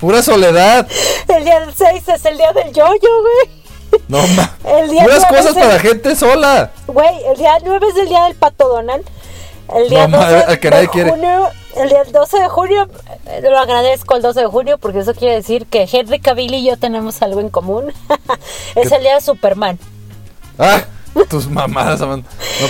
Pura 0.00 0.22
soledad. 0.22 0.86
El 1.28 1.44
día 1.44 1.60
del 1.60 1.74
6 1.74 2.08
es 2.08 2.24
el 2.24 2.36
día 2.36 2.52
del 2.52 2.72
yoyo, 2.72 2.98
güey. 3.22 4.00
No 4.08 4.26
ma. 4.28 4.54
El 4.64 4.90
día 4.90 5.04
Puras 5.04 5.24
cosas 5.26 5.56
el- 5.56 5.62
para 5.62 5.78
gente 5.78 6.14
sola. 6.16 6.70
Güey, 6.86 7.24
el 7.30 7.36
día 7.38 7.56
9 7.64 7.86
es 7.90 7.96
el 7.96 8.08
día 8.08 8.24
del 8.24 8.34
pato 8.34 8.68
Donald. 8.68 9.04
El 9.74 9.88
día 9.88 10.06
No, 10.06 10.18
12 10.18 10.32
ma, 10.32 10.38
al 10.40 10.60
que 10.60 10.70
de 10.70 10.76
nadie 10.76 10.88
quiere. 10.88 11.10
junio, 11.10 11.48
el 11.76 11.88
día 11.88 12.04
12 12.04 12.38
de 12.38 12.48
junio, 12.48 12.88
eh, 13.26 13.40
lo 13.42 13.58
agradezco 13.58 14.14
el 14.14 14.22
12 14.22 14.40
de 14.42 14.46
junio 14.46 14.78
porque 14.78 15.00
eso 15.00 15.12
quiere 15.14 15.34
decir 15.34 15.66
que 15.66 15.88
Henry 15.90 16.20
Cavill 16.20 16.54
y 16.54 16.64
yo 16.64 16.76
tenemos 16.76 17.20
algo 17.22 17.40
en 17.40 17.48
común. 17.48 17.92
es 18.76 18.92
el 18.92 19.02
día 19.02 19.14
de 19.16 19.20
Superman. 19.22 19.78
Ah, 20.58 20.82
tus 21.28 21.48
mamadas. 21.48 22.00
No 22.00 22.22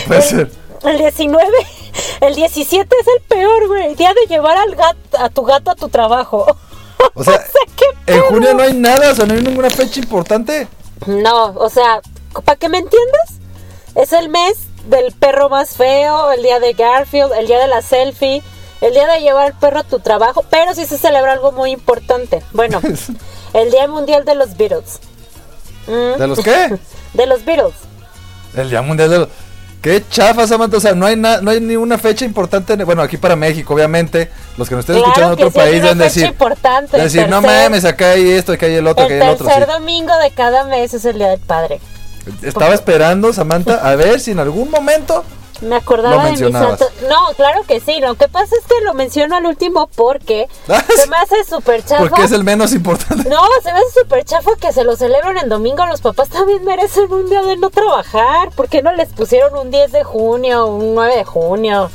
puede 0.06 0.22
ser. 0.22 0.50
El 0.84 0.98
19, 0.98 1.46
el 2.20 2.34
17 2.34 2.96
es 3.00 3.06
el 3.06 3.22
peor, 3.22 3.68
güey. 3.68 3.94
Día 3.94 4.12
de 4.14 4.34
llevar 4.34 4.56
al 4.56 4.74
gato, 4.74 5.18
a 5.18 5.28
tu 5.28 5.42
gato 5.42 5.70
a 5.70 5.74
tu 5.74 5.88
trabajo. 5.88 6.46
O 7.14 7.22
sea, 7.22 7.42
¿qué 7.76 7.84
en 7.90 8.04
pedo? 8.04 8.24
junio 8.28 8.54
no 8.54 8.62
hay 8.62 8.72
nada, 8.72 9.10
o 9.12 9.14
sea, 9.14 9.26
no 9.26 9.34
hay 9.34 9.42
ninguna 9.42 9.70
fecha 9.70 10.00
importante. 10.00 10.66
No, 11.06 11.52
o 11.52 11.68
sea, 11.70 12.00
para 12.44 12.56
que 12.56 12.68
me 12.68 12.78
entiendas, 12.78 13.34
es 13.94 14.12
el 14.12 14.28
mes 14.28 14.58
del 14.86 15.12
perro 15.12 15.48
más 15.48 15.70
feo, 15.70 16.32
el 16.32 16.42
día 16.42 16.58
de 16.58 16.72
Garfield, 16.72 17.32
el 17.34 17.46
día 17.46 17.58
de 17.58 17.68
la 17.68 17.82
selfie, 17.82 18.42
el 18.80 18.92
día 18.92 19.06
de 19.06 19.20
llevar 19.20 19.46
al 19.46 19.58
perro 19.58 19.80
a 19.80 19.84
tu 19.84 19.98
trabajo, 20.00 20.44
pero 20.50 20.74
sí 20.74 20.86
se 20.86 20.98
celebra 20.98 21.32
algo 21.32 21.52
muy 21.52 21.70
importante. 21.70 22.42
Bueno, 22.52 22.80
el 23.52 23.70
Día 23.70 23.88
Mundial 23.88 24.24
de 24.24 24.34
los 24.34 24.56
Beatles. 24.56 25.00
Mm, 25.86 26.18
¿De 26.18 26.26
los 26.26 26.40
qué? 26.40 26.78
De 27.14 27.26
los 27.26 27.44
Beatles. 27.44 27.74
El 28.54 28.70
Día 28.70 28.82
Mundial 28.82 29.10
de 29.10 29.18
los... 29.20 29.28
Qué 29.86 30.02
chafa, 30.10 30.48
Samantha. 30.48 30.78
O 30.78 30.80
sea, 30.80 30.96
no 30.96 31.06
hay, 31.06 31.14
na- 31.14 31.40
no 31.40 31.52
hay 31.52 31.60
ni 31.60 31.76
una 31.76 31.96
fecha 31.96 32.24
importante. 32.24 32.72
en- 32.72 32.84
Bueno, 32.84 33.02
aquí 33.02 33.18
para 33.18 33.36
México, 33.36 33.72
obviamente. 33.72 34.28
Los 34.56 34.68
que 34.68 34.74
nos 34.74 34.82
estén 34.82 34.96
escuchando 34.96 35.28
en 35.28 35.32
otro 35.34 35.50
sí, 35.52 35.56
país 35.58 35.80
deben 35.80 35.98
decir... 35.98 36.26
importante. 36.26 36.96
el 36.96 37.04
decir, 37.04 37.28
no 37.28 37.40
tercer- 37.40 37.62
mames, 37.64 37.84
acá 37.84 38.10
hay 38.10 38.30
esto, 38.32 38.50
acá 38.52 38.66
hay 38.66 38.74
el 38.74 38.86
otro, 38.88 39.04
acá 39.04 39.14
El 39.14 39.22
hay 39.22 39.28
el 39.28 39.34
otro. 39.34 39.46
tercer 39.46 39.66
sí. 39.66 39.72
domingo 39.72 40.18
de 40.18 40.30
cada 40.32 40.64
mes 40.64 40.92
es 40.92 41.04
el 41.04 41.18
Día 41.18 41.28
del 41.28 41.38
Padre. 41.38 41.80
Estaba 42.42 42.74
esperando, 42.74 43.32
Samantha, 43.32 43.76
a 43.88 43.94
ver 43.94 44.18
si 44.18 44.32
en 44.32 44.40
algún 44.40 44.72
momento... 44.72 45.24
Me 45.62 45.76
acordaba 45.76 46.24
de 46.26 46.32
mis. 46.32 46.40
No, 46.40 47.32
claro 47.36 47.62
que 47.66 47.80
sí. 47.80 48.00
Lo 48.00 48.14
que 48.14 48.28
pasa 48.28 48.54
es 48.60 48.64
que 48.66 48.84
lo 48.84 48.94
menciono 48.94 49.36
al 49.36 49.46
último 49.46 49.88
porque 49.94 50.48
Ah, 50.68 50.82
se 50.96 51.06
me 51.08 51.16
hace 51.16 51.44
súper 51.48 51.84
chafa. 51.84 52.02
Porque 52.08 52.24
es 52.24 52.32
el 52.32 52.44
menos 52.44 52.72
importante. 52.72 53.28
No, 53.28 53.40
se 53.62 53.72
me 53.72 53.78
hace 53.78 54.00
súper 54.02 54.24
chafa 54.24 54.50
que 54.60 54.72
se 54.72 54.84
lo 54.84 54.96
celebren 54.96 55.38
en 55.38 55.48
domingo. 55.48 55.86
Los 55.86 56.00
papás 56.00 56.28
también 56.28 56.64
merecen 56.64 57.12
un 57.12 57.28
día 57.30 57.42
de 57.42 57.56
no 57.56 57.70
trabajar. 57.70 58.50
¿Por 58.54 58.68
qué 58.68 58.82
no 58.82 58.92
les 58.92 59.08
pusieron 59.10 59.56
un 59.58 59.70
10 59.70 59.92
de 59.92 60.04
junio, 60.04 60.66
un 60.66 60.94
9 60.94 61.16
de 61.16 61.24
junio? 61.24 61.90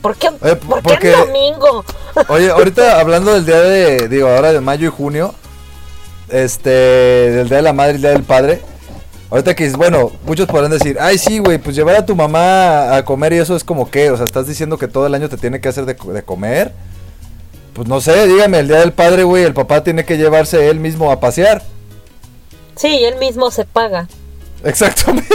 ¿Por 0.00 0.16
qué, 0.16 0.28
Eh, 0.42 0.56
¿por 0.56 0.82
qué 0.82 0.88
porque- 0.88 1.12
en 1.12 1.18
domingo? 1.26 1.84
Oye, 2.28 2.50
ahorita 2.50 2.98
hablando 3.00 3.32
del 3.34 3.46
día 3.46 3.60
de, 3.60 4.08
digo, 4.08 4.28
ahora 4.28 4.52
de 4.52 4.60
mayo 4.60 4.88
y 4.88 4.90
junio, 4.90 5.34
este, 6.28 6.70
del 6.70 7.48
día 7.48 7.58
de 7.58 7.62
la 7.62 7.72
madre 7.72 7.92
y 7.92 7.94
el 7.96 8.00
día 8.02 8.10
del 8.10 8.24
padre, 8.24 8.62
ahorita 9.32 9.54
que, 9.56 9.66
es- 9.66 9.76
bueno, 9.76 10.12
muchos 10.24 10.46
podrán 10.46 10.70
decir, 10.70 10.96
ay, 11.00 11.18
sí, 11.18 11.38
güey, 11.40 11.58
pues 11.58 11.74
llevar 11.74 11.96
a 11.96 12.06
tu 12.06 12.14
mamá 12.14 12.94
a 12.96 13.04
comer 13.04 13.32
y 13.32 13.38
eso 13.38 13.56
es 13.56 13.64
como 13.64 13.90
que, 13.90 14.10
o 14.10 14.16
sea, 14.16 14.24
estás 14.26 14.46
diciendo 14.46 14.78
que 14.78 14.86
todo 14.88 15.06
el 15.06 15.14
año 15.14 15.28
te 15.28 15.36
tiene 15.36 15.60
que 15.60 15.68
hacer 15.68 15.84
de, 15.86 15.94
de 15.94 16.22
comer. 16.22 16.72
Pues 17.74 17.88
no 17.88 18.00
sé, 18.00 18.26
dígame, 18.28 18.58
el 18.58 18.68
día 18.68 18.78
del 18.80 18.92
padre, 18.92 19.24
güey, 19.24 19.44
el 19.44 19.54
papá 19.54 19.82
tiene 19.82 20.04
que 20.04 20.18
llevarse 20.18 20.68
él 20.68 20.78
mismo 20.78 21.10
a 21.10 21.18
pasear. 21.20 21.62
Sí, 22.76 23.02
él 23.04 23.16
mismo 23.16 23.50
se 23.50 23.64
paga. 23.64 24.06
Exactamente. 24.62 25.34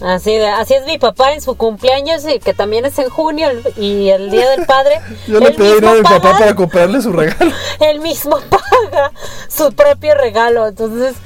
Así, 0.00 0.30
de, 0.36 0.46
así 0.46 0.74
es 0.74 0.84
mi 0.86 0.96
papá 0.96 1.32
en 1.32 1.40
su 1.40 1.56
cumpleaños, 1.56 2.22
y 2.32 2.38
que 2.38 2.54
también 2.54 2.84
es 2.84 2.98
en 3.00 3.08
junio, 3.08 3.48
el- 3.50 3.64
y 3.82 4.10
el 4.10 4.30
Día 4.30 4.48
del 4.50 4.64
Padre. 4.64 5.00
Yo 5.26 5.40
le 5.40 5.50
pedí 5.50 5.68
dinero 5.68 5.88
a 5.90 5.94
mi 5.94 6.02
papá 6.02 6.38
para 6.38 6.54
comprarle 6.54 7.00
su 7.02 7.12
regalo. 7.12 7.50
él 7.80 7.98
mismo 8.00 8.38
paga 8.48 9.10
su 9.48 9.72
propio 9.72 10.14
regalo. 10.14 10.68
Entonces, 10.68 11.16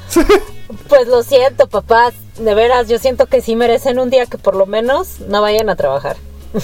pues 0.89 1.07
lo 1.09 1.23
siento, 1.23 1.69
papás. 1.69 2.15
De 2.39 2.55
veras, 2.55 2.89
yo 2.89 2.99
siento 2.99 3.27
que 3.27 3.41
sí 3.43 3.57
merecen 3.57 3.99
un 3.99 4.09
día 4.11 4.27
que 4.27 4.39
por 4.39 4.55
lo 4.57 4.67
menos 4.67 5.21
no 5.29 5.43
vayan 5.43 5.69
a 5.71 5.77
trabajar. 5.77 6.17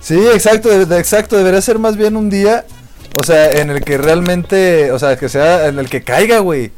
Sí, 0.00 0.16
exacto, 0.28 0.68
de- 0.68 0.98
exacto, 0.98 1.36
debería 1.36 1.60
ser 1.60 1.78
más 1.80 1.96
bien 1.96 2.16
un 2.16 2.30
día, 2.30 2.64
o 3.14 3.24
sea, 3.24 3.50
en 3.50 3.70
el 3.70 3.82
que 3.84 3.98
realmente, 3.98 4.92
o 4.92 4.98
sea, 5.00 5.16
que 5.18 5.28
sea 5.28 5.66
en 5.66 5.78
el 5.80 5.90
que 5.90 6.02
caiga, 6.04 6.38
güey. 6.38 6.70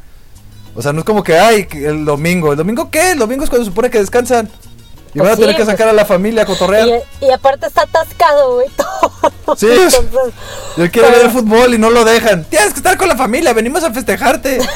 O 0.75 0.81
sea, 0.81 0.91
no 0.91 0.99
es 1.01 1.05
como 1.05 1.23
que, 1.23 1.37
ay, 1.37 1.67
el 1.73 2.03
domingo, 2.03 2.51
¿el 2.51 2.57
domingo 2.57 2.89
qué? 2.89 3.11
El 3.11 3.19
domingo 3.19 3.43
es 3.43 3.49
cuando 3.51 3.65
se 3.65 3.69
supone 3.71 3.91
que 3.91 3.99
descansan. 3.99 4.49
Y 5.13 5.19
Pues 5.19 5.23
van 5.23 5.33
a 5.33 5.35
tener 5.35 5.49
sí, 5.51 5.57
que 5.57 5.63
pues- 5.65 5.73
sacar 5.73 5.89
a 5.89 5.93
la 5.93 6.05
familia 6.05 6.41
a 6.43 6.45
cotorrear. 6.45 6.87
Y, 7.21 7.25
y 7.25 7.29
aparte 7.31 7.67
está 7.67 7.83
atascado, 7.83 8.55
güey. 8.55 8.67
todo. 8.77 9.55
Sí, 9.55 9.67
Entonces, 9.69 10.01
él 10.77 10.89
quiere 10.89 11.09
pero- 11.09 11.17
ver 11.17 11.25
el 11.27 11.31
fútbol 11.31 11.73
y 11.75 11.77
no 11.77 11.89
lo 11.91 12.03
dejan. 12.05 12.45
Tienes 12.45 12.69
que 12.71 12.77
estar 12.79 12.97
con 12.97 13.07
la 13.07 13.15
familia, 13.17 13.53
venimos 13.53 13.83
a 13.83 13.91
festejarte. 13.93 14.59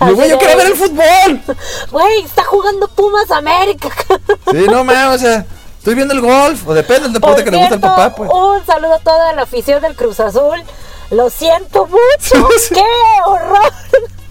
Güey, 0.00 0.28
yo 0.30 0.36
de- 0.36 0.38
quiero 0.38 0.56
ver 0.56 0.66
el 0.66 0.76
fútbol. 0.76 1.56
Güey, 1.90 2.22
está 2.24 2.44
jugando 2.44 2.88
Pumas 2.88 3.30
América. 3.30 3.88
Sí, 4.50 4.66
no 4.70 4.84
mames, 4.84 5.16
o 5.20 5.24
sea, 5.24 5.44
estoy 5.78 5.94
viendo 5.94 6.14
el 6.14 6.20
golf, 6.20 6.66
o 6.66 6.74
depende 6.74 7.04
del 7.04 7.12
deporte 7.14 7.36
Por 7.42 7.44
que 7.44 7.50
le 7.50 7.58
gusta 7.58 7.74
al 7.74 7.80
papá, 7.80 8.14
pues. 8.14 8.30
Un 8.32 8.64
saludo 8.66 8.94
a 8.94 8.98
toda 8.98 9.32
la 9.32 9.42
afición 9.42 9.80
del 9.82 9.94
Cruz 9.96 10.20
Azul. 10.20 10.62
Lo 11.10 11.28
siento 11.30 11.86
mucho. 11.86 12.48
¡Qué 12.72 12.84
horror! 13.26 13.60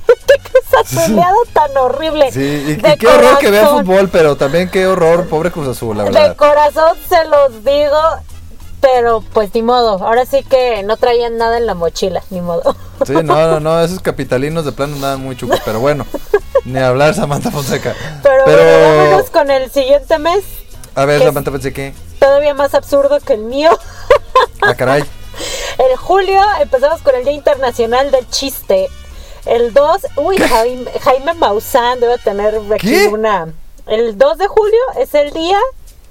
¡Qué 0.08 0.78
Azuleado 0.78 1.38
tan 1.54 1.76
horrible! 1.78 2.32
Sí, 2.32 2.40
y, 2.40 2.72
y 2.72 2.76
De 2.76 2.98
qué 2.98 3.08
horror 3.08 3.38
que 3.40 3.50
vea 3.52 3.62
corazón. 3.66 3.86
fútbol, 3.86 4.10
pero 4.10 4.38
también 4.38 4.70
qué 4.70 4.88
horror, 4.88 5.28
pobre 5.28 5.52
Cruz 5.52 5.68
Azul, 5.68 5.98
la 5.98 6.04
De 6.06 6.12
verdad. 6.12 6.36
corazón 6.36 6.98
se 7.08 7.24
los 7.26 7.64
digo. 7.64 7.98
Pero 8.82 9.22
pues 9.34 9.54
ni 9.54 9.62
modo. 9.62 10.04
Ahora 10.06 10.26
sí 10.26 10.44
que 10.44 10.84
no 10.84 10.96
traían 10.98 11.38
nada 11.38 11.58
en 11.58 11.66
la 11.66 11.74
mochila. 11.74 12.24
Ni 12.30 12.40
modo. 12.42 12.76
Sí, 13.06 13.14
no, 13.14 13.22
no, 13.24 13.60
no, 13.60 13.82
esos 13.82 14.00
capitalinos 14.00 14.66
de 14.66 14.72
plano 14.72 14.96
andaban 14.96 15.22
muy 15.22 15.36
chucos, 15.36 15.60
pero 15.66 15.80
bueno, 15.80 16.06
ni 16.66 16.80
hablar 16.80 17.14
Samantha 17.14 17.52
Fonseca. 17.52 17.96
Pero, 18.24 18.44
bueno, 18.46 18.98
vámonos 18.98 19.30
con 19.30 19.50
el 19.52 19.70
siguiente 19.72 20.18
mes. 20.20 20.44
a 20.96 21.06
ver. 21.06 21.22
Samantha 21.24 21.52
Fonseca, 21.52 21.94
Todavía 22.20 22.54
más 22.54 22.74
absurdo 22.74 23.20
que 23.22 23.34
el 23.34 23.42
mío. 23.44 23.70
ah, 24.62 24.76
caray, 24.76 25.04
En 25.78 25.96
julio 25.98 26.42
empezamos 26.62 27.02
con 27.02 27.16
el 27.16 27.24
Día 27.24 27.34
Internacional 27.34 28.12
del 28.12 28.28
Chiste. 28.30 28.90
El 29.46 29.74
2, 29.74 29.98
uy, 30.18 30.38
Jaime, 30.38 30.92
Jaime 31.02 31.34
Maussan 31.36 32.00
debe 32.02 32.18
tener 32.18 32.60
aquí 32.74 32.88
¿Qué? 32.90 33.08
una. 33.08 33.48
El 33.88 34.18
2 34.18 34.38
de 34.38 34.48
julio 34.48 34.80
es 34.98 35.14
el 35.16 35.32
Día 35.32 35.58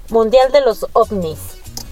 Mundial 0.09 0.51
de 0.51 0.61
los 0.61 0.87
OVNIs. 0.93 1.37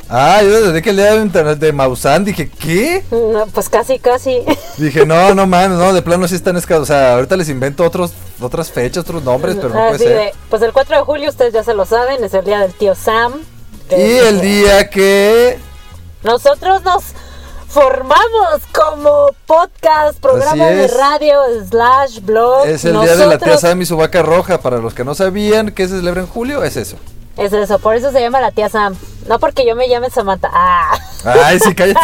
Ah, 0.10 0.42
yo 0.42 0.68
desde 0.68 0.82
que 0.82 0.92
el 0.92 0.96
día 0.96 1.16
de 1.16 1.22
internet 1.22 1.60
de 1.60 1.74
Maussan 1.74 2.24
dije, 2.24 2.50
¿qué? 2.50 3.04
No, 3.12 3.46
pues 3.48 3.68
casi, 3.68 4.00
casi. 4.00 4.44
Dije, 4.78 5.06
no, 5.06 5.34
no 5.36 5.46
mames, 5.48 5.78
no, 5.78 5.94
de 5.94 6.02
plano 6.02 6.28
sí 6.28 6.36
están 6.36 6.56
escasos. 6.56 6.84
O 6.84 6.86
sea, 6.86 7.16
ahorita 7.16 7.36
les 7.36 7.50
invento 7.50 7.84
otros, 7.84 8.14
otras 8.40 8.72
fechas, 8.72 9.02
otros 9.04 9.24
nombres, 9.24 9.56
pero 9.56 9.70
no 9.70 9.76
puede 9.76 9.96
Así 9.96 10.04
ser. 10.06 10.18
de, 10.18 10.34
pues 10.50 10.62
el 10.62 10.72
4 10.72 10.98
de 10.98 11.02
julio, 11.04 11.30
ustedes 11.30 11.54
ya 11.54 11.64
se 11.64 11.74
lo 11.74 11.86
saben, 11.86 12.24
es 12.24 12.34
el 12.34 12.46
día 12.46 12.60
del 12.60 12.74
tío 12.74 12.96
Sam. 12.96 13.34
Y 13.90 13.94
el 14.18 14.40
día 14.42 14.90
que. 14.90 15.60
Nosotros 16.24 16.84
nos 16.84 17.04
formamos 17.68 18.62
como 18.74 19.30
podcast, 19.46 20.20
programa 20.20 20.68
de 20.68 20.88
radio, 20.88 21.42
slash, 21.70 22.22
blog. 22.22 22.66
Es 22.66 22.86
el 22.86 23.00
día 23.02 23.16
de 23.16 23.28
la 23.28 23.38
tía 23.38 23.58
Sam 23.58 23.82
y 23.82 23.86
su 23.86 23.98
vaca 23.98 24.22
roja. 24.22 24.62
Para 24.62 24.78
los 24.78 24.94
que 24.94 25.04
no 25.04 25.16
sabían 25.16 25.72
que 25.72 25.88
se 25.88 25.98
celebra 25.98 26.22
en 26.22 26.28
julio, 26.28 26.64
es 26.64 26.78
eso. 26.78 26.98
Es 27.38 27.54
eso, 27.54 27.78
por 27.80 27.96
eso 27.96 28.12
se 28.12 28.20
llama 28.20 28.42
la 28.42 28.52
tía 28.52 28.68
Sam. 28.70 28.96
No 29.28 29.40
porque 29.40 29.66
yo 29.66 29.76
me 29.76 29.88
llame 29.90 30.10
Samantha. 30.10 30.50
Ah. 30.52 30.98
Ay, 31.46 31.60
sí, 31.60 31.76
cállate. 31.76 32.00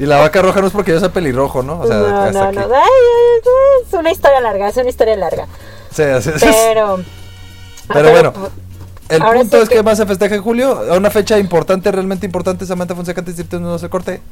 Y 0.00 0.06
la 0.06 0.18
vaca 0.18 0.42
roja 0.42 0.60
no 0.60 0.66
es 0.66 0.72
porque 0.72 0.92
yo 0.92 1.00
sea 1.00 1.10
pelirrojo, 1.12 1.62
¿no? 1.62 1.80
O 1.80 1.86
sea, 1.86 1.96
no, 1.98 2.06
hasta 2.18 2.30
no, 2.32 2.48
aquí. 2.48 2.56
no. 2.56 2.74
Ay, 2.74 3.86
es 3.86 3.92
una 3.94 4.10
historia 4.10 4.40
larga, 4.40 4.68
es 4.68 4.76
una 4.76 4.88
historia 4.88 5.16
larga. 5.16 5.46
Sí. 5.94 6.02
Pero. 6.40 7.00
Pero 7.92 8.10
bueno, 8.10 8.32
el 9.08 9.22
ahora 9.22 9.40
punto 9.40 9.56
sí 9.58 9.62
es 9.64 9.68
que... 9.68 9.74
que- 9.76 9.82
más 9.82 9.98
se 9.98 10.06
festeja 10.06 10.34
en 10.34 10.42
julio. 10.42 10.92
A 10.92 10.96
una 10.96 11.10
fecha 11.10 11.38
importante, 11.38 11.92
realmente 11.92 12.24
importante, 12.26 12.64
Samantha 12.66 12.94
Fonseca, 12.94 13.20
antes 13.20 13.36
de 13.36 13.60
no 13.60 13.78
se 13.78 13.88
corte. 13.90 14.22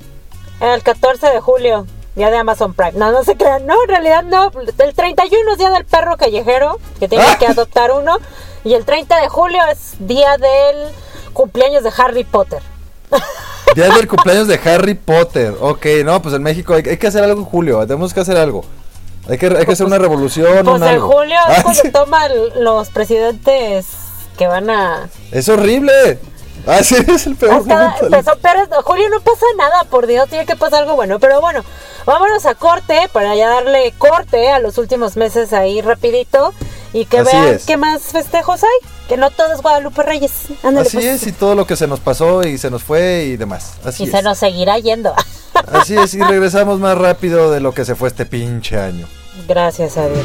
El 0.61 0.83
14 0.83 1.27
de 1.29 1.41
julio, 1.41 1.87
día 2.17 2.31
de 2.31 2.39
Amazon 2.39 2.75
Prime. 2.75 2.93
No, 2.95 3.13
no 3.13 3.23
se 3.25 3.37
crean. 3.37 3.67
No, 3.67 3.75
en 3.83 3.89
realidad 3.89 4.23
no. 4.25 4.51
El 4.79 4.95
31 4.95 5.53
es 5.53 5.59
día 5.59 5.71
del 5.71 5.85
perro 5.85 6.17
callejero, 6.17 6.79
que 6.99 7.09
tiene 7.09 7.25
Ah. 7.27 7.37
que 7.39 7.47
adoptar 7.47 7.93
uno. 7.93 8.17
Y 8.65 8.75
el 8.75 8.85
30 8.85 9.21
de 9.21 9.29
julio 9.29 9.61
es 9.71 9.95
día 9.99 10.37
del 10.37 10.93
cumpleaños 11.33 11.83
de 11.83 11.93
Harry 11.97 12.25
Potter. 12.25 12.63
Día 13.75 13.89
del 13.89 14.09
cumpleaños 14.09 14.49
de 14.49 14.61
Harry 14.65 14.95
Potter. 14.95 15.55
Ok, 15.61 15.87
no, 16.05 16.21
pues 16.21 16.35
en 16.35 16.43
México 16.43 16.75
hay, 16.75 16.83
hay 16.89 16.97
que 16.97 17.07
hacer 17.07 17.23
algo 17.23 17.39
en 17.39 17.45
julio. 17.45 17.81
Tenemos 17.87 18.13
que 18.13 18.19
hacer 18.19 18.37
algo. 18.37 18.65
Hay 19.29 19.39
que, 19.39 19.47
hay 19.47 19.65
que 19.65 19.73
hacer 19.73 19.87
una 19.87 19.99
revolución. 19.99 20.65
Pues 20.65 20.77
en 20.77 20.83
algo. 20.83 21.13
julio 21.13 21.37
Ah, 21.47 21.55
es 21.57 21.63
cuando 21.63 21.83
sí. 21.83 21.91
toman 21.93 22.33
los 22.57 22.89
presidentes 22.89 23.87
que 24.37 24.49
van 24.49 24.71
a... 24.71 25.09
Es 25.31 25.49
horrible. 25.49 26.19
Ah, 26.67 26.83
sí, 26.83 26.97
es 26.97 27.27
el 27.27 27.37
peor 27.37 27.55
Hasta 27.55 27.97
empezó 28.03 28.37
peores. 28.39 28.69
Julio 28.85 29.09
no 29.09 29.21
pasa 29.21 29.47
nada, 29.57 29.85
por 29.85 30.07
Dios, 30.07 30.29
tiene 30.29 30.47
que 30.47 30.57
pasar 30.57 30.83
algo 30.83 30.97
bueno. 30.97 31.21
Pero 31.21 31.41
bueno, 31.41 31.65
vámonos 32.07 32.47
a 32.47 32.55
corte 32.55 33.09
para 33.13 33.35
ya 33.37 33.49
darle 33.49 33.95
corte 33.99 34.51
a 34.51 34.59
los 34.59 34.79
últimos 34.79 35.17
meses 35.17 35.53
ahí 35.53 35.81
rapidito 35.81 36.53
y 36.93 37.05
que 37.05 37.19
Así 37.19 37.31
vean 37.37 37.55
es. 37.55 37.65
qué 37.65 37.77
más 37.77 38.03
festejos 38.03 38.63
hay. 38.63 38.89
Que 39.09 39.17
no 39.17 39.31
todo 39.31 39.53
es 39.53 39.61
Guadalupe 39.61 40.03
Reyes. 40.03 40.31
Ándale, 40.63 40.87
Así 40.87 40.97
pues. 40.99 41.07
es, 41.07 41.27
y 41.27 41.33
todo 41.33 41.55
lo 41.57 41.67
que 41.67 41.75
se 41.77 41.87
nos 41.89 41.99
pasó 42.01 42.43
y 42.45 42.59
se 42.59 42.71
nos 42.71 42.83
fue 42.85 43.25
y 43.25 43.37
demás. 43.37 43.75
Así 43.85 44.05
Y 44.05 44.07
es. 44.07 44.13
se 44.13 44.23
nos 44.23 44.39
seguirá 44.39 44.79
yendo. 44.79 45.13
Así 45.73 45.97
es, 45.97 46.15
y 46.15 46.21
regresamos 46.23 46.79
más 46.79 46.97
rápido 46.97 47.51
de 47.51 47.61
lo 47.61 47.73
que 47.75 47.85
se 47.85 47.95
fue 47.97 48.09
este 48.09 48.25
pinche 48.27 48.79
año. 48.79 49.07
Gracias 49.49 49.97
a 49.97 50.07
Dios. 50.09 50.25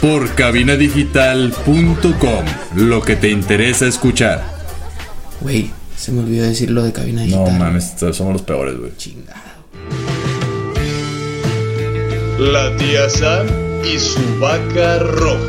Por 0.00 0.34
cabinadigital.com. 0.34 2.44
Lo 2.76 3.02
que 3.02 3.16
te 3.16 3.30
interesa 3.30 3.86
escuchar. 3.86 4.44
Güey, 5.40 5.70
se 5.96 6.12
me 6.12 6.20
olvidó 6.20 6.44
decir 6.44 6.70
lo 6.70 6.82
de 6.82 6.92
cabina 6.92 7.22
No 7.22 7.26
digital. 7.26 7.58
mames, 7.58 7.92
somos 8.12 8.32
los 8.34 8.42
peores, 8.42 8.76
güey. 8.78 8.92
Chingado. 8.96 9.40
La 12.38 12.76
tía 12.76 13.08
Sam 13.08 13.46
y 13.84 13.98
su 13.98 14.20
vaca 14.40 14.98
roja. 15.00 15.48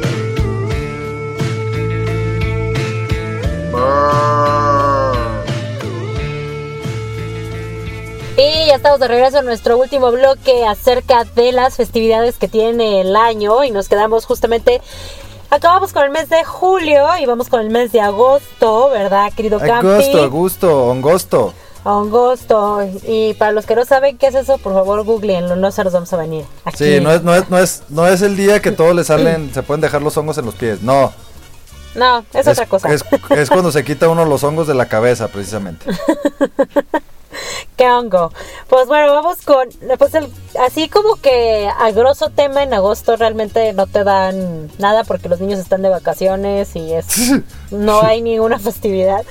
Estamos 8.94 9.10
de 9.10 9.16
regreso 9.16 9.40
en 9.40 9.46
nuestro 9.46 9.78
último 9.80 10.12
bloque 10.12 10.68
acerca 10.68 11.24
de 11.24 11.52
las 11.52 11.78
festividades 11.78 12.38
que 12.38 12.48
tiene 12.48 13.02
el 13.02 13.16
año 13.16 13.64
y 13.64 13.72
nos 13.72 13.90
quedamos 13.90 14.26
justamente 14.26 14.82
acabamos 15.50 15.94
con 15.94 16.04
el 16.04 16.12
mes 16.12 16.30
de 16.30 16.44
julio 16.44 17.08
y 17.20 17.26
vamos 17.26 17.50
con 17.50 17.62
el 17.62 17.72
mes 17.72 17.92
de 17.92 18.02
agosto, 18.02 18.92
¿verdad, 18.92 19.34
querido 19.34 19.58
Campi? 19.60 20.16
Agosto, 20.16 20.92
agosto. 20.92 21.54
Agosto. 21.84 22.88
Y 23.08 23.34
para 23.34 23.52
los 23.52 23.66
que 23.66 23.76
no 23.76 23.84
saben 23.84 24.20
qué 24.20 24.28
es 24.28 24.36
eso, 24.36 24.60
por 24.60 24.74
favor, 24.74 25.04
googleenlo, 25.04 25.56
no 25.56 25.72
se 25.72 25.84
los 25.84 25.94
vamos 25.94 26.14
a 26.14 26.18
venir. 26.18 26.46
Aquí. 26.64 26.78
Sí, 26.78 27.00
no 27.02 27.12
es, 27.12 27.24
no, 27.24 27.34
es, 27.34 27.50
no, 27.50 27.58
es, 27.58 27.84
no 27.90 28.06
es 28.06 28.22
el 28.22 28.38
día 28.38 28.62
que 28.62 28.72
todos 28.72 28.94
le 28.94 29.04
salen, 29.04 29.52
se 29.56 29.64
pueden 29.64 29.82
dejar 29.82 30.04
los 30.04 30.16
hongos 30.18 30.38
en 30.38 30.46
los 30.46 30.54
pies. 30.54 30.84
No. 30.84 31.12
No, 31.96 32.24
es, 32.32 32.48
otra 32.48 32.68
cosa. 32.68 32.94
Es, 32.94 33.04
es 33.32 33.50
cuando 33.50 33.72
se 33.72 33.84
quita 33.84 34.08
uno 34.08 34.24
los 34.26 34.44
hongos 34.44 34.68
de 34.68 34.76
la 34.76 34.88
cabeza, 34.88 35.30
precisamente. 35.30 35.84
¿Qué 37.78 37.90
hongo? 37.90 38.32
Pues 38.68 38.88
bueno, 38.88 39.14
vamos 39.14 39.42
con. 39.42 39.70
Pues 39.98 40.14
el, 40.16 40.28
así 40.60 40.90
como 40.90 41.16
que 41.18 41.70
a 41.80 41.92
grosso 41.92 42.30
tema 42.30 42.64
en 42.64 42.74
agosto 42.74 43.16
realmente 43.16 43.74
no 43.74 43.88
te 43.88 44.04
dan 44.04 44.72
nada 44.78 45.04
porque 45.04 45.30
los 45.30 45.40
niños 45.40 45.60
están 45.60 45.82
de 45.82 45.90
vacaciones 45.90 46.76
y 46.76 46.94
es 46.94 47.32
no 47.72 48.02
hay 48.02 48.22
ninguna 48.22 48.60
festividad. 48.60 49.24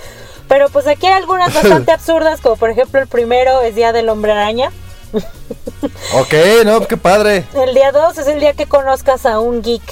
Pero 0.48 0.68
pues 0.68 0.86
aquí 0.86 1.06
hay 1.06 1.14
algunas 1.14 1.54
bastante 1.62 1.92
absurdas, 1.92 2.40
como 2.40 2.56
por 2.56 2.70
ejemplo 2.70 3.00
el 3.00 3.08
primero 3.08 3.60
es 3.60 3.74
Día 3.74 3.92
del 3.92 4.08
Hombre 4.08 4.32
Araña. 4.32 4.70
Ok, 6.14 6.34
no, 6.64 6.86
qué 6.86 6.96
padre. 6.96 7.44
El 7.54 7.74
día 7.74 7.92
2 7.92 8.18
es 8.18 8.26
el 8.26 8.40
día 8.40 8.54
que 8.54 8.66
conozcas 8.66 9.26
a 9.26 9.40
un 9.40 9.62
geek. 9.62 9.82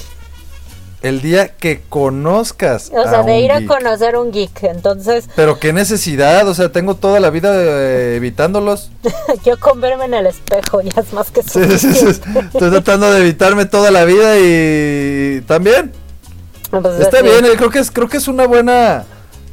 El 1.02 1.22
día 1.22 1.48
que 1.48 1.80
conozcas. 1.88 2.90
O 2.94 3.02
sea, 3.02 3.20
a 3.20 3.22
de 3.22 3.32
un 3.32 3.38
ir 3.38 3.52
a 3.52 3.66
conocer 3.66 4.16
un 4.16 4.32
geek. 4.32 4.64
Entonces, 4.64 5.28
Pero 5.34 5.58
qué 5.58 5.72
necesidad, 5.72 6.46
o 6.46 6.54
sea, 6.54 6.70
tengo 6.70 6.94
toda 6.94 7.20
la 7.20 7.30
vida 7.30 7.52
eh, 7.54 8.16
evitándolos. 8.16 8.90
yo 9.44 9.58
con 9.58 9.80
verme 9.80 10.04
en 10.04 10.14
el 10.14 10.26
espejo 10.26 10.82
ya 10.82 11.00
es 11.00 11.12
más 11.12 11.30
que 11.30 11.42
Sí, 11.42 11.60
sí, 11.64 11.78
sí, 11.78 11.92
sí. 11.94 12.14
suficiente. 12.14 12.40
Estoy 12.52 12.70
tratando 12.70 13.10
de 13.12 13.20
evitarme 13.20 13.64
toda 13.64 13.90
la 13.90 14.04
vida 14.04 14.38
y 14.38 15.42
también. 15.46 15.92
Pues, 16.70 17.00
Está 17.00 17.22
bien, 17.22 17.44
eh, 17.44 17.50
creo 17.56 17.70
que 17.70 17.80
es 17.80 17.90
creo 17.90 18.08
que 18.08 18.18
es 18.18 18.28
una 18.28 18.46
buena 18.46 19.04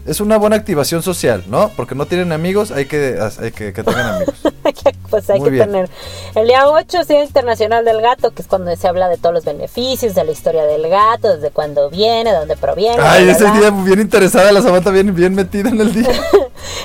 es 0.07 0.21
una 0.21 0.37
buena 0.37 0.55
activación 0.55 1.03
social, 1.03 1.43
¿no? 1.47 1.69
Porque 1.75 1.93
no 1.93 2.05
tienen 2.05 2.31
amigos, 2.31 2.71
hay 2.71 2.85
que 2.85 3.19
hay 3.39 3.51
que, 3.51 3.73
que 3.73 3.83
tengan 3.83 4.15
amigos. 4.15 4.35
pues 5.09 5.29
hay 5.29 5.39
Muy 5.39 5.49
que 5.49 5.55
bien. 5.55 5.71
tener. 5.71 5.89
El 6.33 6.47
día 6.47 6.67
8 6.69 6.99
es 7.01 7.07
Día 7.07 7.23
Internacional 7.23 7.83
del 7.83 8.01
Gato, 8.01 8.31
que 8.31 8.41
es 8.41 8.47
cuando 8.47 8.73
se 8.75 8.87
habla 8.87 9.09
de 9.09 9.17
todos 9.17 9.33
los 9.35 9.45
beneficios, 9.45 10.15
de 10.15 10.23
la 10.23 10.31
historia 10.31 10.63
del 10.63 10.87
gato, 10.89 11.35
desde 11.35 11.51
cuándo 11.51 11.89
viene, 11.89 12.31
de 12.31 12.37
dónde 12.37 12.55
proviene. 12.55 12.97
Ay, 13.01 13.27
ese 13.27 13.51
día 13.51 13.69
bien 13.69 13.99
interesada 13.99 14.51
la 14.51 14.61
Samantha 14.61 14.91
bien 14.91 15.13
bien 15.13 15.35
metida 15.35 15.69
en 15.69 15.81
el 15.81 15.93
día. 15.93 16.09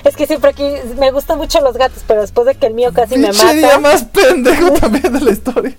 Es 0.04 0.16
que 0.16 0.26
siempre 0.26 0.50
aquí 0.50 0.68
me 0.98 1.12
gustan 1.12 1.38
mucho 1.38 1.60
los 1.60 1.76
gatos, 1.76 2.02
pero 2.08 2.22
después 2.22 2.44
de 2.46 2.56
que 2.56 2.66
el 2.66 2.74
mío 2.74 2.90
casi 2.92 3.16
me 3.16 3.28
mata. 3.28 3.52
día 3.52 3.78
más 3.78 4.02
pendejo 4.04 4.70
también 4.80 5.12
de 5.12 5.20
la 5.20 5.30
historia. 5.30 5.76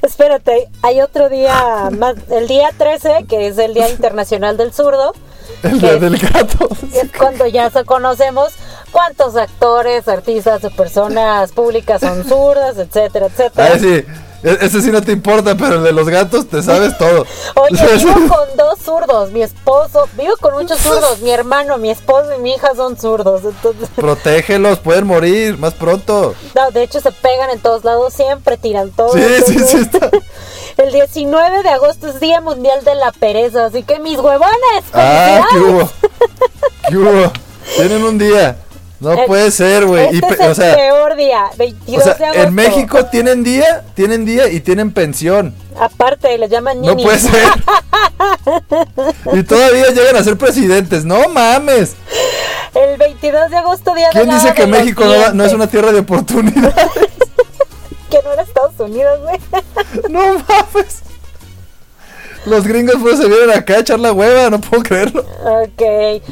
Espérate, 0.00 0.68
hay 0.80 1.00
otro 1.02 1.28
día 1.28 1.90
más, 1.90 2.14
el 2.30 2.48
día 2.48 2.70
13, 2.76 3.26
que 3.28 3.48
es 3.48 3.58
el 3.58 3.74
Día 3.74 3.90
Internacional 3.90 4.56
del 4.56 4.72
Zurdo. 4.72 5.12
El 5.72 5.80
día 5.80 5.96
del 5.96 6.18
gato. 6.18 6.68
Es 6.92 7.10
cuando 7.16 7.46
ya 7.46 7.70
conocemos 7.84 8.52
cuántos 8.90 9.36
actores, 9.36 10.08
artistas 10.08 10.64
o 10.64 10.70
personas 10.70 11.52
públicas 11.52 12.00
son 12.00 12.24
zurdas, 12.24 12.76
etcétera, 12.78 13.26
etcétera. 13.26 13.70
Ay, 13.74 13.80
sí. 13.80 14.04
e- 14.42 14.58
Ese 14.60 14.82
sí 14.82 14.90
no 14.90 15.00
te 15.02 15.12
importa, 15.12 15.54
pero 15.56 15.76
el 15.76 15.82
de 15.84 15.92
los 15.92 16.08
gatos 16.08 16.48
te 16.48 16.62
sabes 16.62 16.98
todo. 16.98 17.24
Oye, 17.54 17.96
vivo 17.98 18.12
con 18.28 18.56
dos 18.56 18.78
zurdos, 18.84 19.30
mi 19.30 19.42
esposo, 19.42 20.08
vivo 20.18 20.34
con 20.40 20.54
muchos 20.54 20.78
zurdos, 20.80 21.20
mi 21.20 21.30
hermano, 21.30 21.78
mi 21.78 21.90
esposo 21.90 22.34
y 22.36 22.40
mi 22.40 22.54
hija 22.54 22.74
son 22.74 22.98
zurdos, 22.98 23.42
entonces, 23.44 23.88
Protégelos, 23.94 24.80
pueden 24.80 25.06
morir 25.06 25.58
más 25.58 25.74
pronto. 25.74 26.34
no, 26.56 26.70
de 26.72 26.82
hecho 26.82 27.00
se 27.00 27.12
pegan 27.12 27.50
en 27.50 27.60
todos 27.60 27.84
lados, 27.84 28.12
siempre 28.12 28.56
tiran 28.56 28.90
todo. 28.90 29.12
Sí, 29.12 29.22
sí, 29.46 29.58
sí 29.60 29.76
está. 29.78 30.10
El 30.76 30.92
19 30.92 31.62
de 31.62 31.68
agosto 31.68 32.08
es 32.08 32.20
Día 32.20 32.40
Mundial 32.40 32.82
de 32.84 32.94
la 32.94 33.12
Pereza, 33.12 33.66
así 33.66 33.82
que 33.82 33.98
mis 34.00 34.18
huevones, 34.18 34.84
Ah, 34.92 35.46
¿qué 35.50 35.58
hubo? 35.58 35.90
¿Qué 36.88 36.96
hubo? 36.96 37.32
Tienen 37.76 38.04
un 38.04 38.18
día. 38.18 38.56
No 39.00 39.12
El- 39.12 39.24
puede 39.26 39.50
ser, 39.50 39.84
güey. 39.86 40.16
Este 40.16 40.34
es 40.34 40.40
el 40.40 40.50
o 40.50 40.54
sea, 40.54 40.76
peor 40.76 41.16
día, 41.16 41.46
o 41.52 41.56
22 41.56 42.04
sea, 42.04 42.14
de 42.32 42.42
en 42.42 42.54
México 42.54 43.04
tienen 43.06 43.42
día, 43.42 43.82
tienen 43.94 44.24
día 44.24 44.48
y 44.48 44.60
tienen 44.60 44.92
pensión. 44.92 45.54
Aparte, 45.78 46.38
les 46.38 46.48
llaman 46.48 46.80
No 46.80 46.94
ninis. 46.94 47.04
puede 47.04 47.18
ser. 47.18 47.32
y 49.32 49.42
todavía 49.42 49.88
llegan 49.90 50.16
a 50.16 50.22
ser 50.22 50.36
presidentes. 50.38 51.04
No 51.04 51.28
mames. 51.28 51.94
El 52.74 52.96
22 52.96 53.50
de 53.50 53.56
agosto, 53.56 53.94
día 53.94 54.06
de 54.08 54.12
¿Quién 54.12 54.30
dice 54.30 54.54
que 54.54 54.66
México 54.66 55.04
no, 55.04 55.32
no 55.34 55.44
es 55.44 55.52
una 55.52 55.66
tierra 55.66 55.92
de 55.92 56.00
oportunidad? 56.00 56.74
Que 58.08 58.20
no 58.24 58.30
era 58.34 58.42
Estados 58.42 58.78
Unidos, 58.78 59.20
güey. 59.22 59.40
No 60.10 60.38
mames. 60.38 61.02
Los 62.46 62.66
gringos 62.66 62.96
pues 63.00 63.18
se 63.18 63.28
vienen 63.28 63.50
acá 63.50 63.74
a 63.74 63.78
echar 63.80 64.00
la 64.00 64.12
hueva, 64.12 64.50
no 64.50 64.60
puedo 64.60 64.82
creerlo. 64.82 65.24
ok. 65.44 66.22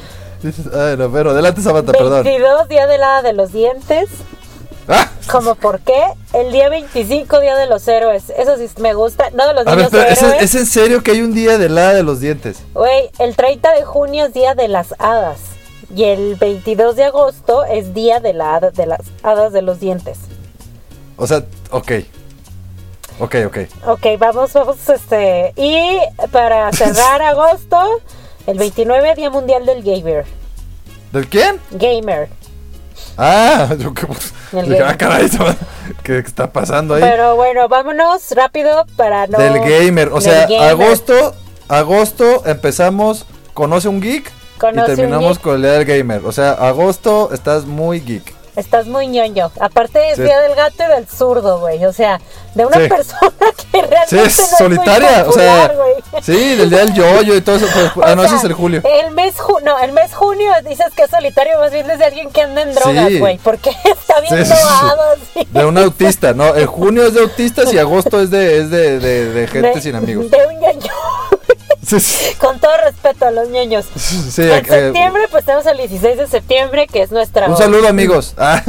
Dices, 0.43 0.67
Ay, 0.75 0.97
no, 0.97 1.11
pero 1.13 1.31
adelante 1.31 1.61
Samantha, 1.61 1.93
perdón. 1.93 2.25
22, 2.25 2.69
día 2.69 2.87
de 2.87 2.99
la 2.99 3.23
de 3.23 3.33
los 3.33 3.53
dientes. 3.53 4.09
Ah, 4.89 5.09
¿Cómo 5.31 5.55
por 5.55 5.81
qué? 5.81 6.03
El 6.33 6.51
día 6.51 6.69
25, 6.69 7.41
día 7.41 7.57
de 7.57 7.67
los 7.67 7.87
héroes. 7.87 8.31
Eso 8.31 8.57
sí 8.57 8.69
me 8.79 8.95
gusta. 8.95 9.31
No 9.31 9.47
de 9.47 9.55
los 9.55 9.67
a 9.67 9.71
ver, 9.71 9.77
niños 9.77 9.91
pero 9.93 10.09
¿es, 10.09 10.21
héroes. 10.23 10.43
es 10.43 10.55
en 10.57 10.67
serio 10.67 11.03
que 11.03 11.13
hay 11.13 11.21
un 11.21 11.33
día 11.33 11.59
de 11.59 11.69
la 11.69 11.95
de 11.95 12.03
los 12.03 12.19
dientes? 12.19 12.59
Güey, 12.75 13.11
el 13.21 13.37
30 13.37 13.73
de 13.75 13.85
junio 13.85 14.25
es 14.25 14.33
día 14.33 14.55
de 14.55 14.67
las 14.67 14.95
hadas. 14.99 15.39
Y 15.95 16.05
el 16.05 16.37
22 16.37 16.97
de 16.97 17.05
agosto 17.05 17.65
es 17.65 17.95
día 17.95 18.19
de, 18.21 18.33
la 18.33 18.59
de 18.61 18.87
las 18.87 19.01
hadas 19.23 19.53
de 19.53 19.63
los 19.63 19.79
dientes. 19.79 20.19
O 21.17 21.27
sea, 21.27 21.45
ok. 21.71 21.93
Ok, 23.21 23.37
ok. 23.47 23.59
Ok, 23.87 24.07
vamos, 24.19 24.53
vamos, 24.55 24.89
este. 24.89 25.53
Y 25.57 25.99
para 26.33 26.73
cerrar 26.73 27.21
agosto, 27.21 28.01
el 28.47 28.59
29, 28.59 29.15
Día 29.15 29.31
Mundial 29.31 29.67
del 29.67 29.83
Gamer. 29.83 30.25
¿Del 31.13 31.29
quién? 31.29 31.61
Gamer. 31.71 32.31
Ah, 33.19 33.69
yo 33.79 33.93
que 33.93 34.07
ah, 34.83 34.97
caray, 34.97 35.29
¿qué 36.03 36.19
está 36.19 36.51
pasando 36.51 36.95
ahí? 36.95 37.03
Pero 37.03 37.37
bueno, 37.37 37.69
vámonos 37.69 38.31
rápido 38.33 38.87
para 38.97 39.27
no. 39.27 39.39
Del 39.39 39.61
gamer, 39.61 40.09
o 40.13 40.21
sea, 40.21 40.47
gamer. 40.47 40.71
agosto, 40.71 41.35
agosto 41.69 42.43
empezamos, 42.47 43.27
conoce 43.53 43.89
un 43.89 44.01
geek 44.01 44.33
Conoce 44.59 44.79
y 44.79 44.81
un 44.81 44.97
terminamos 44.97 45.37
geek. 45.37 45.43
con 45.43 45.55
el 45.57 45.63
día 45.63 45.73
del 45.73 45.85
gamer. 45.85 46.23
O 46.25 46.33
sea, 46.33 46.53
agosto 46.53 47.31
estás 47.33 47.67
muy 47.67 48.01
geek. 48.01 48.40
Estás 48.57 48.87
muy 48.87 49.07
ñoño. 49.07 49.51
Aparte 49.61 50.11
es 50.11 50.17
Sí. 50.17 50.23
Día 50.23 50.39
del 50.41 50.55
Gato 50.55 50.83
y 50.85 50.87
del 50.89 51.07
Zurdo, 51.07 51.61
güey. 51.61 51.85
O 51.85 51.93
sea, 51.93 52.21
de 52.55 52.67
una 52.67 52.79
Sí. 52.79 52.89
persona 52.89 53.31
que 53.73 53.83
realmente 53.83 54.09
Sí, 54.09 54.17
no 54.17 54.23
es 54.25 54.39
es 54.39 54.51
muy 54.51 54.59
solitaria, 54.59 55.25
o 55.29 55.33
sea, 55.33 55.69
popular, 55.69 56.23
sí, 56.23 56.57
del 56.57 56.69
día 56.71 56.79
del 56.81 56.93
yoyo 56.95 57.35
y 57.37 57.41
todo 57.41 57.57
eso. 57.57 57.67
pues, 57.73 57.91
ah, 58.07 58.15
no, 58.17 58.23
ese 58.23 58.31
sea, 58.31 58.39
es 58.39 58.45
el 58.45 58.53
julio. 58.55 58.83
El 58.85 59.13
mes 59.13 59.37
ju- 59.37 59.63
no, 59.63 59.79
el 59.79 59.93
mes 59.93 60.13
junio 60.15 60.51
dices 60.69 60.87
que 60.97 61.03
es 61.05 61.11
solitario, 61.11 61.59
más 61.61 61.71
bien 61.73 61.89
es 61.91 61.99
de 61.99 62.05
alguien 62.05 62.31
que 62.31 62.43
anda 62.43 62.63
en 62.63 62.75
drogas, 62.75 63.19
güey. 63.19 63.39
Porque 63.39 63.71
está 63.85 64.21
viendo 64.21 64.45
sí, 64.45 64.53
sí. 64.53 64.67
hadas 64.83 65.19
y- 65.37 65.45
De 65.47 65.65
un 65.65 65.79
autista, 65.79 66.33
¿no? 66.35 66.55
El 66.55 66.67
junio 66.67 67.07
es 67.07 67.15
de 67.15 67.21
autistas 67.21 67.73
y 67.73 67.79
agosto 67.79 68.21
es 68.21 68.31
de, 68.31 68.59
es 68.59 68.71
de, 68.71 68.99
de, 68.99 69.25
de 69.33 69.47
gente 69.49 69.75
de- 69.75 69.81
sin 69.81 69.95
amigos. 69.95 70.31
De 70.31 70.39
un 70.47 70.59
ñoño. 70.61 70.93
Con 72.39 72.59
todo 72.61 72.77
respeto 72.85 73.27
a 73.27 73.31
los 73.31 73.49
ñoños. 73.49 73.87
sí, 73.97 74.43
en 74.43 74.51
eh, 74.51 74.65
septiembre, 74.65 75.23
pues 75.31 75.45
tenemos 75.45 75.67
el 75.67 75.77
16 75.79 76.19
de 76.19 76.27
septiembre, 76.27 76.87
que 76.87 77.03
es 77.03 77.11
nuestra. 77.11 77.49
un 77.49 77.57
saludo 77.57 77.89
amigos. 77.89 78.35
Ah, 78.43 78.63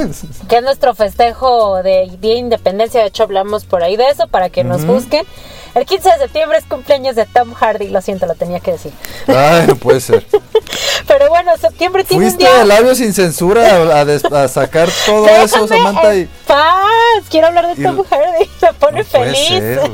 que 0.49 0.57
es 0.57 0.63
nuestro 0.63 0.93
festejo 0.93 1.81
de 1.81 2.11
Día 2.19 2.33
de 2.33 2.39
Independencia. 2.39 3.01
De 3.01 3.07
hecho, 3.07 3.23
hablamos 3.23 3.65
por 3.65 3.83
ahí 3.83 3.95
de 3.95 4.09
eso 4.09 4.27
para 4.27 4.49
que 4.49 4.63
nos 4.63 4.85
busquen. 4.85 5.25
El 5.73 5.85
15 5.85 6.09
de 6.09 6.17
septiembre 6.17 6.57
es 6.57 6.65
cumpleaños 6.65 7.15
de 7.15 7.25
Tom 7.25 7.53
Hardy. 7.53 7.87
Lo 7.87 8.01
siento, 8.01 8.25
lo 8.25 8.35
tenía 8.35 8.59
que 8.59 8.73
decir. 8.73 8.91
ay, 9.27 9.65
no 9.67 9.75
puede 9.75 10.01
ser. 10.01 10.25
Pero 11.07 11.29
bueno, 11.29 11.51
septiembre 11.57 12.03
tiene 12.03 12.25
un 12.25 12.31
Fuiste 12.31 12.49
día. 12.49 12.59
de 12.59 12.65
labios 12.65 12.97
sin 12.97 13.13
censura 13.13 13.65
a, 13.75 13.99
a 13.99 14.05
des- 14.05 14.23
a 14.25 14.47
sacar 14.47 14.89
todo 15.05 15.27
eso, 15.27 15.67
Samantha. 15.67 16.13
en 16.13 16.21
Y, 16.23 16.25
paz. 16.47 16.75
Quiero 17.29 17.47
hablar 17.47 17.67
de 17.75 17.81
y- 17.81 17.85
Tom 17.85 18.03
Hardy. 18.09 18.49
Me 18.61 18.73
pone 18.73 18.99
no 18.99 19.05
puede 19.05 19.33
feliz. 19.33 19.47
ser. 19.47 19.89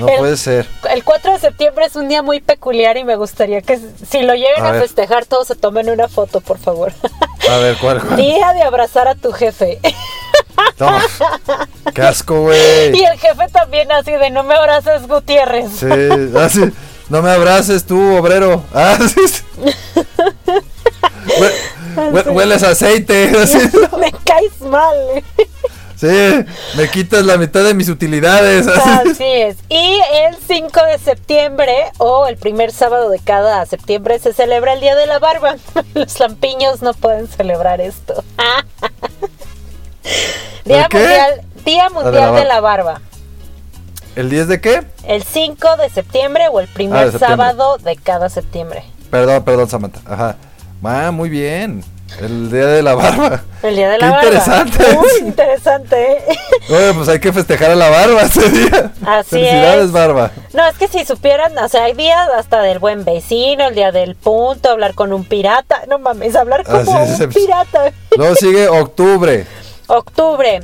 No 0.00 0.08
El- 0.08 0.18
puede 0.18 0.36
ser. 0.36 0.66
El 0.90 1.04
4 1.04 1.32
de 1.32 1.38
septiembre 1.38 1.84
es 1.86 1.96
un 1.96 2.08
día 2.08 2.22
muy 2.22 2.40
peculiar 2.40 2.96
y 2.96 3.04
me 3.04 3.16
gustaría 3.16 3.62
que 3.62 3.78
si 4.08 4.22
lo 4.22 4.34
llegan 4.34 4.64
A 4.66 4.80
festejar 4.80 5.26
todos 5.26 5.46
se 5.48 5.54
tomen 5.56 5.90
una 5.90 6.08
foto, 6.08 6.40
por 6.40 6.58
favor. 6.58 6.92
A 7.50 7.56
ver, 7.58 7.76
¿cuál? 7.80 8.00
cuál? 8.02 8.16
día 8.16 8.52
de 8.52 8.62
abrazar 8.62 9.08
a 9.08 9.14
tu 9.14 9.32
jefe. 9.32 9.78
No, 10.78 10.98
qué 11.94 12.02
asco, 12.02 12.42
güey. 12.42 12.96
y 12.96 13.04
el 13.04 13.18
jefe 13.18 13.46
también 13.52 13.90
así 13.92 14.12
de 14.12 14.30
no 14.30 14.42
me 14.42 14.54
abraces 14.54 15.06
Gutiérrez. 15.06 15.70
Sí, 15.78 15.86
así. 16.38 16.70
No 17.08 17.20
me 17.22 17.30
abraces 17.30 17.84
tú, 17.84 18.16
obrero. 18.16 18.64
Ah, 18.74 18.98
sí. 19.14 19.20
sí. 19.28 19.42
Hue- 21.38 22.10
hue- 22.12 22.32
hueles 22.34 22.62
aceite. 22.62 23.30
así. 23.42 23.58
me 23.98 24.12
caes 24.24 24.60
mal. 24.60 25.22
Sí, 25.96 26.08
me 26.76 26.90
quitas 26.90 27.24
la 27.24 27.36
mitad 27.36 27.62
de 27.62 27.74
mis 27.74 27.88
utilidades. 27.88 28.66
así. 28.66 29.10
Así 29.10 29.24
es. 29.24 29.56
Y 29.68 30.00
el 30.26 30.36
5 30.48 30.84
de 30.86 30.98
septiembre 30.98 31.74
o 31.98 32.26
el 32.26 32.36
primer 32.38 32.72
sábado 32.72 33.08
de 33.08 33.20
cada 33.20 33.64
septiembre 33.66 34.18
se 34.18 34.32
celebra 34.32 34.72
el 34.72 34.80
Día 34.80 34.96
de 34.96 35.06
la 35.06 35.18
Barba. 35.20 35.56
Los 35.94 36.18
lampiños 36.18 36.82
no 36.82 36.92
pueden 36.94 37.28
celebrar 37.28 37.80
esto. 37.80 38.24
Día. 40.64 40.88
Mundial, 40.92 41.42
Día 41.64 41.84
de 41.84 41.88
la 41.88 41.90
Mundial 41.90 42.34
de 42.34 42.44
la 42.44 42.60
Barba. 42.60 43.00
¿El 44.14 44.28
10 44.28 44.48
de 44.48 44.60
qué? 44.60 44.82
El 45.04 45.22
5 45.22 45.76
de 45.78 45.88
septiembre 45.88 46.48
o 46.48 46.60
el 46.60 46.66
Ah, 46.66 46.74
primer 46.74 47.04
de 47.06 47.12
septiembre. 47.12 47.36
sábado 47.46 47.78
de 47.78 47.96
cada 47.96 48.28
septiembre. 48.28 48.84
Perdón, 49.10 49.42
perdón, 49.44 49.68
Samantha. 49.70 50.00
Ajá. 50.06 50.36
Ah, 50.84 51.10
muy 51.12 51.28
bien. 51.30 51.82
El 52.20 52.50
día 52.52 52.66
de 52.66 52.82
la 52.82 52.94
barba. 52.94 53.42
El 53.62 53.74
Día 53.74 53.88
de 53.88 53.96
la 53.98 54.06
Qué 54.06 54.10
Barba. 54.12 54.24
interesante. 54.26 54.92
Muy 54.96 55.28
interesante. 55.28 56.12
¿eh? 56.18 56.38
Oye, 56.68 56.92
pues 56.94 57.08
hay 57.08 57.18
que 57.20 57.32
festejar 57.32 57.70
a 57.70 57.74
la 57.74 57.88
barba 57.88 58.20
ese 58.22 58.50
día. 58.50 58.92
Así 59.06 59.30
Felicidades, 59.30 59.84
es. 59.86 59.92
barba. 59.92 60.30
No, 60.52 60.66
es 60.68 60.76
que 60.76 60.88
si 60.88 61.06
supieran, 61.06 61.56
o 61.56 61.68
sea, 61.70 61.84
hay 61.84 61.94
días 61.94 62.28
hasta 62.36 62.60
del 62.60 62.80
buen 62.80 63.06
vecino, 63.06 63.68
el 63.68 63.74
día 63.74 63.92
del 63.92 64.14
punto, 64.14 64.68
hablar 64.68 64.92
con 64.94 65.14
un 65.14 65.24
pirata. 65.24 65.84
No 65.88 65.98
mames, 65.98 66.36
hablar 66.36 66.64
como 66.64 67.02
un 67.02 67.28
pirata. 67.30 67.92
Luego 68.14 68.34
sigue 68.34 68.68
octubre. 68.68 69.46
Octubre. 69.88 70.60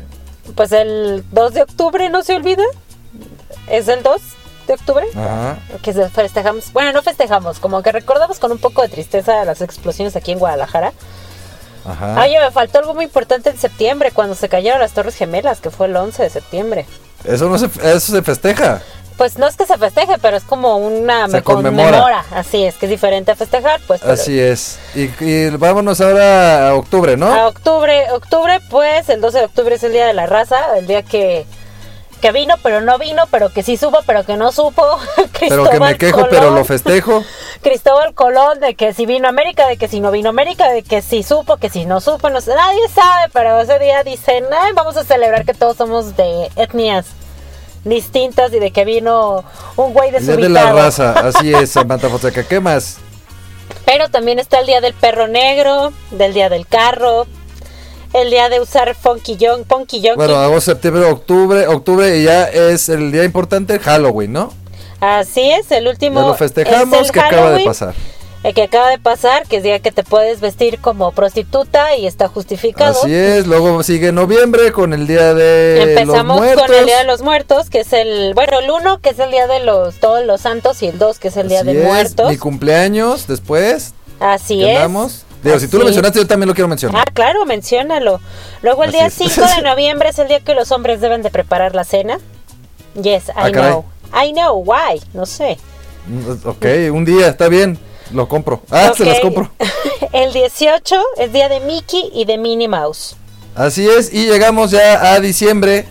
Pues 0.54 0.72
el 0.72 1.24
2 1.30 1.54
de 1.54 1.62
octubre, 1.62 2.08
no 2.08 2.22
se 2.22 2.34
olvida. 2.34 2.64
¿Es 3.68 3.88
el 3.88 4.02
2 4.02 4.20
de 4.66 4.74
octubre? 4.74 5.06
Ajá. 5.14 5.58
Que 5.82 5.92
se- 5.92 6.08
festejamos. 6.08 6.72
Bueno, 6.72 6.92
no 6.92 7.02
festejamos, 7.02 7.58
como 7.58 7.82
que 7.82 7.92
recordamos 7.92 8.38
con 8.38 8.52
un 8.52 8.58
poco 8.58 8.82
de 8.82 8.88
tristeza 8.88 9.44
las 9.44 9.60
explosiones 9.60 10.16
aquí 10.16 10.32
en 10.32 10.38
Guadalajara. 10.38 10.92
Ajá. 11.86 12.20
Oye, 12.22 12.38
me 12.40 12.50
faltó 12.50 12.78
algo 12.78 12.94
muy 12.94 13.04
importante 13.04 13.50
en 13.50 13.58
septiembre, 13.58 14.10
cuando 14.10 14.34
se 14.34 14.48
cayeron 14.48 14.80
las 14.80 14.92
Torres 14.92 15.14
Gemelas, 15.16 15.60
que 15.60 15.70
fue 15.70 15.86
el 15.86 15.96
11 15.96 16.22
de 16.22 16.30
septiembre. 16.30 16.86
Eso 17.24 17.48
no 17.48 17.58
se, 17.58 17.66
eso 17.66 18.12
se 18.12 18.22
festeja. 18.22 18.82
Pues 19.18 19.36
no 19.36 19.48
es 19.48 19.56
que 19.56 19.66
se 19.66 19.76
festeje, 19.76 20.16
pero 20.22 20.36
es 20.36 20.44
como 20.44 20.76
una 20.76 21.26
Se 21.26 21.32
me 21.32 21.42
conmemora. 21.42 22.24
Así 22.30 22.62
es, 22.64 22.76
que 22.76 22.86
es 22.86 22.90
diferente 22.90 23.32
a 23.32 23.34
festejar, 23.36 23.80
pues. 23.88 24.00
Así 24.04 24.38
es. 24.38 24.78
Y, 24.94 25.10
y 25.24 25.50
vámonos 25.50 26.00
ahora 26.00 26.68
a 26.68 26.74
octubre, 26.76 27.16
¿no? 27.16 27.26
A 27.26 27.48
octubre, 27.48 28.06
octubre, 28.12 28.60
pues 28.70 29.08
el 29.08 29.20
12 29.20 29.38
de 29.40 29.44
octubre 29.46 29.74
es 29.74 29.82
el 29.82 29.90
día 29.92 30.06
de 30.06 30.14
la 30.14 30.26
raza, 30.26 30.78
el 30.78 30.86
día 30.86 31.02
que, 31.02 31.46
que 32.20 32.30
vino, 32.30 32.54
pero 32.62 32.80
no 32.80 32.96
vino, 32.96 33.24
pero 33.28 33.48
que 33.52 33.64
sí 33.64 33.76
supo, 33.76 33.98
pero 34.06 34.24
que 34.24 34.36
no 34.36 34.52
supo. 34.52 34.84
pero 35.40 35.68
que 35.68 35.80
me 35.80 35.98
quejo, 35.98 36.18
Colón. 36.18 36.28
pero 36.30 36.50
lo 36.52 36.64
festejo. 36.64 37.24
Cristóbal 37.62 38.14
Colón, 38.14 38.60
de 38.60 38.76
que 38.76 38.94
si 38.94 39.04
vino 39.04 39.26
a 39.26 39.30
América, 39.30 39.66
de 39.66 39.76
que 39.78 39.88
si 39.88 39.98
no 39.98 40.12
vino 40.12 40.28
a 40.28 40.30
América, 40.30 40.70
de 40.70 40.84
que 40.84 41.02
si 41.02 41.24
supo, 41.24 41.56
que 41.56 41.70
si 41.70 41.86
no 41.86 42.00
supo, 42.00 42.30
no 42.30 42.40
sé, 42.40 42.54
nadie 42.54 42.88
sabe, 42.94 43.30
pero 43.32 43.60
ese 43.60 43.80
día 43.80 44.04
dicen, 44.04 44.44
"Ay, 44.56 44.70
vamos 44.74 44.96
a 44.96 45.02
celebrar 45.02 45.44
que 45.44 45.54
todos 45.54 45.76
somos 45.76 46.16
de 46.16 46.52
etnias 46.54 47.06
distintas 47.88 48.52
y 48.52 48.58
de 48.58 48.70
que 48.70 48.84
vino 48.84 49.44
un 49.76 49.92
güey 49.92 50.10
día 50.10 50.20
desubicado. 50.20 50.42
de 50.42 50.48
la 50.48 50.72
raza. 50.72 51.12
Así 51.12 51.52
es, 51.52 51.70
Samantha 51.72 52.08
Fonseca. 52.08 52.42
¿Qué 52.44 52.60
más? 52.60 52.98
Pero 53.84 54.08
también 54.10 54.38
está 54.38 54.60
el 54.60 54.66
día 54.66 54.80
del 54.80 54.94
perro 54.94 55.28
negro, 55.28 55.92
del 56.10 56.34
día 56.34 56.48
del 56.48 56.66
carro, 56.66 57.26
el 58.12 58.30
día 58.30 58.48
de 58.48 58.60
usar 58.60 58.94
funky 58.94 59.36
young, 59.36 59.64
funky. 59.66 60.02
Bueno, 60.16 60.36
agosto, 60.36 60.72
septiembre, 60.72 61.04
octubre. 61.04 61.66
Octubre 61.66 62.18
y 62.18 62.24
ya 62.24 62.44
es 62.44 62.88
el 62.88 63.12
día 63.12 63.24
importante, 63.24 63.78
Halloween, 63.78 64.32
¿no? 64.32 64.52
Así 65.00 65.50
es, 65.52 65.70
el 65.70 65.86
último. 65.86 66.20
Ya 66.20 66.26
lo 66.26 66.32
es 66.32 66.38
festejamos, 66.38 67.06
el 67.06 67.12
que 67.12 67.20
acaba 67.20 67.36
de 67.36 67.46
Halloween, 67.46 67.66
pasar. 67.66 67.94
El 68.44 68.54
que 68.54 68.62
acaba 68.62 68.88
de 68.88 68.98
pasar, 68.98 69.46
que 69.48 69.56
es 69.56 69.62
día 69.64 69.80
que 69.80 69.90
te 69.90 70.04
puedes 70.04 70.40
vestir 70.40 70.78
como 70.78 71.10
prostituta 71.10 71.96
y 71.96 72.06
está 72.06 72.28
justificado. 72.28 72.92
Así 73.02 73.12
es, 73.12 73.46
luego 73.48 73.82
sigue 73.82 74.12
noviembre 74.12 74.70
con 74.70 74.92
el 74.94 75.08
día 75.08 75.34
de 75.34 75.94
Empezamos 75.94 76.16
los 76.16 76.36
muertos. 76.46 76.66
con 76.66 76.74
el 76.76 76.86
Día 76.86 76.98
de 76.98 77.04
los 77.04 77.22
Muertos, 77.22 77.68
que 77.68 77.80
es 77.80 77.92
el, 77.92 78.34
bueno, 78.34 78.60
el 78.60 78.70
1 78.70 79.00
que 79.00 79.08
es 79.10 79.18
el 79.18 79.32
Día 79.32 79.48
de 79.48 79.58
los 79.60 79.96
todos 79.96 80.24
los 80.24 80.40
santos 80.40 80.80
y 80.82 80.86
el 80.86 80.98
2 80.98 81.18
que 81.18 81.28
es 81.28 81.36
el 81.36 81.48
Día 81.48 81.64
de 81.64 81.80
es, 81.80 81.84
Muertos. 81.84 82.30
Mi 82.30 82.36
cumpleaños 82.38 83.26
después. 83.26 83.92
Así 84.20 84.58
¿qué 84.60 84.70
es. 84.70 84.76
andamos? 84.76 85.24
Digo, 85.42 85.58
si 85.58 85.66
tú 85.68 85.78
lo 85.78 85.84
mencionaste, 85.84 86.18
yo 86.20 86.26
también 86.26 86.48
lo 86.48 86.54
quiero 86.54 86.68
mencionar. 86.68 87.04
Ah, 87.06 87.10
claro, 87.12 87.44
menciónalo. 87.44 88.20
Luego 88.62 88.84
el 88.84 88.90
Así 88.90 88.98
día 88.98 89.06
es. 89.08 89.14
5 89.14 89.46
de 89.56 89.62
noviembre 89.68 90.08
es 90.10 90.18
el 90.20 90.28
día 90.28 90.40
que 90.40 90.54
los 90.54 90.70
hombres 90.70 91.00
deben 91.00 91.22
de 91.22 91.30
preparar 91.30 91.74
la 91.74 91.82
cena. 91.84 92.18
Yes, 92.94 93.28
I 93.28 93.32
Ah, 93.34 93.50
caray. 93.52 93.70
know. 93.72 93.84
I 94.14 94.32
know 94.32 94.62
why, 94.64 95.00
no 95.12 95.26
sé. 95.26 95.58
Mm, 96.06 96.48
Ok, 96.48 96.64
un 96.92 97.04
día, 97.04 97.28
está 97.28 97.48
bien. 97.48 97.78
Lo 98.12 98.28
compro. 98.28 98.62
Ah, 98.70 98.92
se 98.96 99.04
las 99.04 99.20
compro. 99.20 99.50
El 100.12 100.32
18 100.32 101.02
es 101.18 101.32
día 101.32 101.48
de 101.48 101.60
Mickey 101.60 102.10
y 102.14 102.24
de 102.24 102.38
Minnie 102.38 102.68
Mouse. 102.68 103.16
Así 103.54 103.88
es, 103.88 104.12
y 104.12 104.26
llegamos 104.26 104.70
ya 104.70 105.12
a 105.12 105.20
diciembre. 105.20 105.86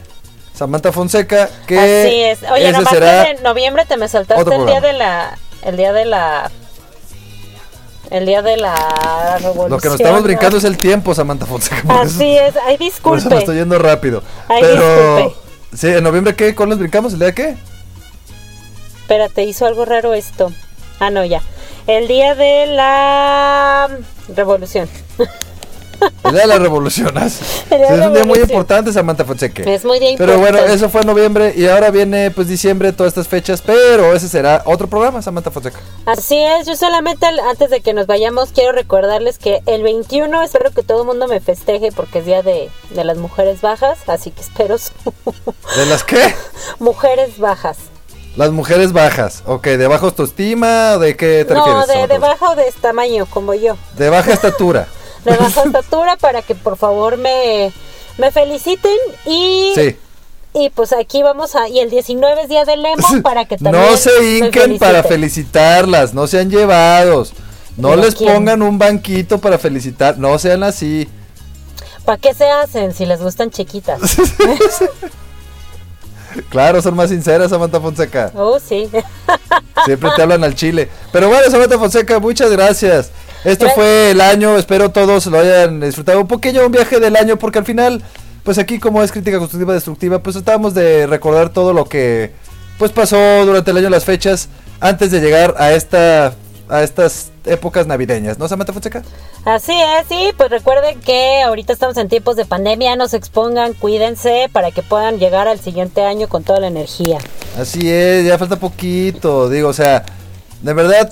Samantha 0.53 0.91
Fonseca, 0.91 1.49
que 1.67 1.77
Así 1.77 2.21
es. 2.23 2.39
Oye, 2.51 2.63
ese 2.63 2.71
nomás 2.71 2.93
será 2.93 3.25
que 3.25 3.31
en 3.31 3.43
noviembre 3.43 3.85
te 3.85 3.95
me 3.97 4.07
saltaste 4.07 4.41
otro 4.41 4.55
el 4.55 4.65
día 4.65 4.81
de 4.81 4.93
la. 4.93 5.37
El 5.61 5.77
día 5.77 5.93
de 5.93 6.05
la. 6.05 6.49
El 8.09 8.25
día 8.25 8.41
de 8.41 8.57
la 8.57 9.37
revolución. 9.39 9.69
lo 9.69 9.77
que 9.79 9.89
nos 9.89 9.99
estamos 9.99 10.23
brincando 10.23 10.57
es 10.57 10.63
el 10.63 10.77
tiempo, 10.77 11.13
Samantha 11.13 11.45
Fonseca. 11.45 11.77
eso- 11.81 11.91
Así 11.91 12.37
es. 12.37 12.55
Ay, 12.65 12.77
Por 12.77 12.87
eso 12.87 13.01
me 13.09 13.15
disculpe. 13.17 13.37
estoy 13.37 13.55
yendo 13.57 13.77
rápido. 13.77 14.23
Ay, 14.47 14.61
Pero 14.61 15.15
disculpe. 15.17 15.37
sí, 15.77 15.87
en 15.89 16.03
noviembre 16.03 16.35
qué, 16.35 16.55
¿cuál 16.55 16.69
nos 16.69 16.79
brincamos? 16.79 17.13
¿El 17.13 17.19
día 17.19 17.27
de 17.27 17.33
qué? 17.35 17.57
Espérate, 19.01 19.43
hizo 19.43 19.65
algo 19.65 19.85
raro 19.85 20.13
esto. 20.13 20.51
Ah, 20.99 21.09
no, 21.09 21.23
ya. 21.25 21.41
El 21.87 22.07
día 22.07 22.35
de 22.35 22.65
la 22.67 23.89
revolución. 24.35 24.89
El 26.25 26.31
día 26.33 26.41
de 26.41 26.47
la 26.47 26.59
revolución. 26.59 27.17
es 27.17 27.39
un 27.71 28.13
día 28.13 28.25
muy 28.25 28.39
importante, 28.39 28.91
Samantha 28.91 29.23
Fonseca. 29.23 29.63
Es 29.63 29.85
muy 29.85 29.97
día 29.99 30.15
Pero 30.17 30.33
bueno, 30.33 30.57
importante. 30.57 30.73
eso 30.73 30.89
fue 30.89 31.01
en 31.01 31.07
noviembre 31.07 31.53
y 31.55 31.65
ahora 31.67 31.89
viene 31.89 32.29
pues 32.31 32.49
diciembre, 32.49 32.91
todas 32.91 33.11
estas 33.11 33.29
fechas, 33.29 33.61
pero 33.65 34.13
ese 34.13 34.27
será 34.27 34.63
otro 34.65 34.87
programa, 34.87 35.21
Samantha 35.21 35.49
Fonseca. 35.49 35.79
Así 36.05 36.37
es, 36.37 36.67
yo 36.67 36.75
solamente 36.75 37.25
antes 37.25 37.69
de 37.69 37.79
que 37.79 37.93
nos 37.93 38.05
vayamos 38.05 38.51
quiero 38.51 38.73
recordarles 38.73 39.37
que 39.39 39.61
el 39.65 39.81
21 39.81 40.43
espero 40.43 40.71
que 40.71 40.83
todo 40.83 41.01
el 41.01 41.07
mundo 41.07 41.27
me 41.27 41.39
festeje 41.39 41.91
porque 41.93 42.19
es 42.19 42.25
día 42.25 42.43
de, 42.43 42.69
de 42.89 43.03
las 43.05 43.17
mujeres 43.17 43.61
bajas, 43.61 43.99
así 44.07 44.31
que 44.31 44.41
espero 44.41 44.77
su 44.77 44.91
¿De 45.77 45.85
las 45.85 46.03
qué? 46.03 46.33
mujeres 46.79 47.37
bajas. 47.39 47.77
Las 48.37 48.51
mujeres 48.51 48.93
bajas. 48.93 49.41
Ok, 49.45 49.65
¿de 49.67 49.87
baja 49.87 50.05
autoestima 50.05 50.93
o 50.95 50.99
de 50.99 51.17
qué 51.17 51.43
te 51.45 51.53
No, 51.53 51.65
refieres? 51.65 51.87
de, 51.87 51.93
de 51.93 52.19
Samantha? 52.19 52.27
baja 52.27 52.51
o 52.51 52.55
de 52.55 52.71
tamaño, 52.79 53.25
como 53.25 53.53
yo. 53.53 53.75
De 53.97 54.09
baja 54.09 54.31
estatura. 54.33 54.87
De 55.25 55.35
baja 55.35 55.63
estatura 55.63 56.15
para 56.15 56.41
que 56.41 56.55
por 56.55 56.77
favor 56.77 57.17
me, 57.17 57.73
me 58.17 58.31
feliciten 58.31 58.95
y, 59.25 59.71
Sí. 59.75 59.97
y 60.53 60.69
pues 60.69 60.93
aquí 60.93 61.21
vamos 61.23 61.55
a... 61.55 61.67
Y 61.67 61.79
el 61.79 61.89
19 61.89 62.43
es 62.43 62.47
día 62.49 62.63
del 62.63 62.81
lemon 62.83 63.21
para 63.23 63.43
que 63.45 63.57
también 63.57 63.83
No 63.85 63.97
se 63.97 64.23
hinquen 64.37 64.77
para 64.77 65.03
felicitarlas, 65.03 66.13
no 66.13 66.27
sean 66.27 66.49
llevados. 66.49 67.33
No 67.75 67.89
¿Pero 67.89 68.03
les 68.03 68.15
quién? 68.15 68.31
pongan 68.33 68.61
un 68.61 68.77
banquito 68.77 69.39
para 69.39 69.57
felicitar, 69.57 70.17
no 70.17 70.37
sean 70.39 70.63
así. 70.63 71.09
¿Para 72.05 72.19
qué 72.19 72.33
se 72.33 72.49
hacen 72.49 72.93
si 72.93 73.05
les 73.05 73.21
gustan 73.21 73.49
chiquitas? 73.51 73.99
Claro, 76.43 76.81
son 76.81 76.95
más 76.95 77.09
sinceras, 77.09 77.49
Samantha 77.49 77.79
Fonseca. 77.79 78.31
Oh, 78.35 78.59
sí. 78.59 78.89
Siempre 79.85 80.09
te 80.15 80.21
hablan 80.21 80.43
al 80.43 80.55
chile. 80.55 80.89
Pero 81.11 81.29
bueno, 81.29 81.49
Samantha 81.49 81.77
Fonseca, 81.77 82.19
muchas 82.19 82.51
gracias. 82.51 83.11
Esto 83.43 83.69
fue 83.69 84.11
el 84.11 84.21
año, 84.21 84.57
espero 84.57 84.89
todos 84.91 85.25
lo 85.27 85.39
hayan 85.39 85.79
disfrutado. 85.79 86.19
Un 86.21 86.27
pequeño 86.27 86.65
un 86.65 86.71
viaje 86.71 86.99
del 86.99 87.15
año, 87.15 87.37
porque 87.37 87.59
al 87.59 87.65
final, 87.65 88.03
pues 88.43 88.57
aquí 88.57 88.79
como 88.79 89.03
es 89.03 89.11
crítica 89.11 89.37
constructiva 89.37 89.73
destructiva, 89.73 90.19
pues 90.19 90.35
tratamos 90.35 90.73
de 90.73 91.07
recordar 91.07 91.49
todo 91.49 91.73
lo 91.73 91.85
que 91.85 92.31
pues 92.77 92.91
pasó 92.91 93.45
durante 93.45 93.71
el 93.71 93.77
año, 93.77 93.89
las 93.89 94.05
fechas, 94.05 94.49
antes 94.79 95.11
de 95.11 95.19
llegar 95.19 95.55
a 95.57 95.71
esta 95.71 96.33
a 96.69 96.83
estas 96.83 97.31
épocas 97.47 97.87
navideñas, 97.87 98.37
¿no, 98.37 98.47
Samantha 98.47 98.73
Fonseca? 98.73 99.03
Así 99.45 99.73
es, 99.73 100.07
sí, 100.07 100.31
pues 100.37 100.49
recuerden 100.49 100.99
que 100.99 101.41
ahorita 101.41 101.73
estamos 101.73 101.97
en 101.97 102.09
tiempos 102.09 102.35
de 102.35 102.45
pandemia, 102.45 102.95
no 102.95 103.07
se 103.07 103.17
expongan, 103.17 103.73
cuídense 103.73 104.49
para 104.51 104.71
que 104.71 104.83
puedan 104.83 105.19
llegar 105.19 105.47
al 105.47 105.59
siguiente 105.59 106.03
año 106.03 106.27
con 106.27 106.43
toda 106.43 106.59
la 106.59 106.67
energía. 106.67 107.17
Así 107.57 107.89
es, 107.89 108.25
ya 108.25 108.37
falta 108.37 108.57
poquito, 108.57 109.49
digo, 109.49 109.69
o 109.69 109.73
sea, 109.73 110.05
de 110.61 110.73
verdad, 110.73 111.11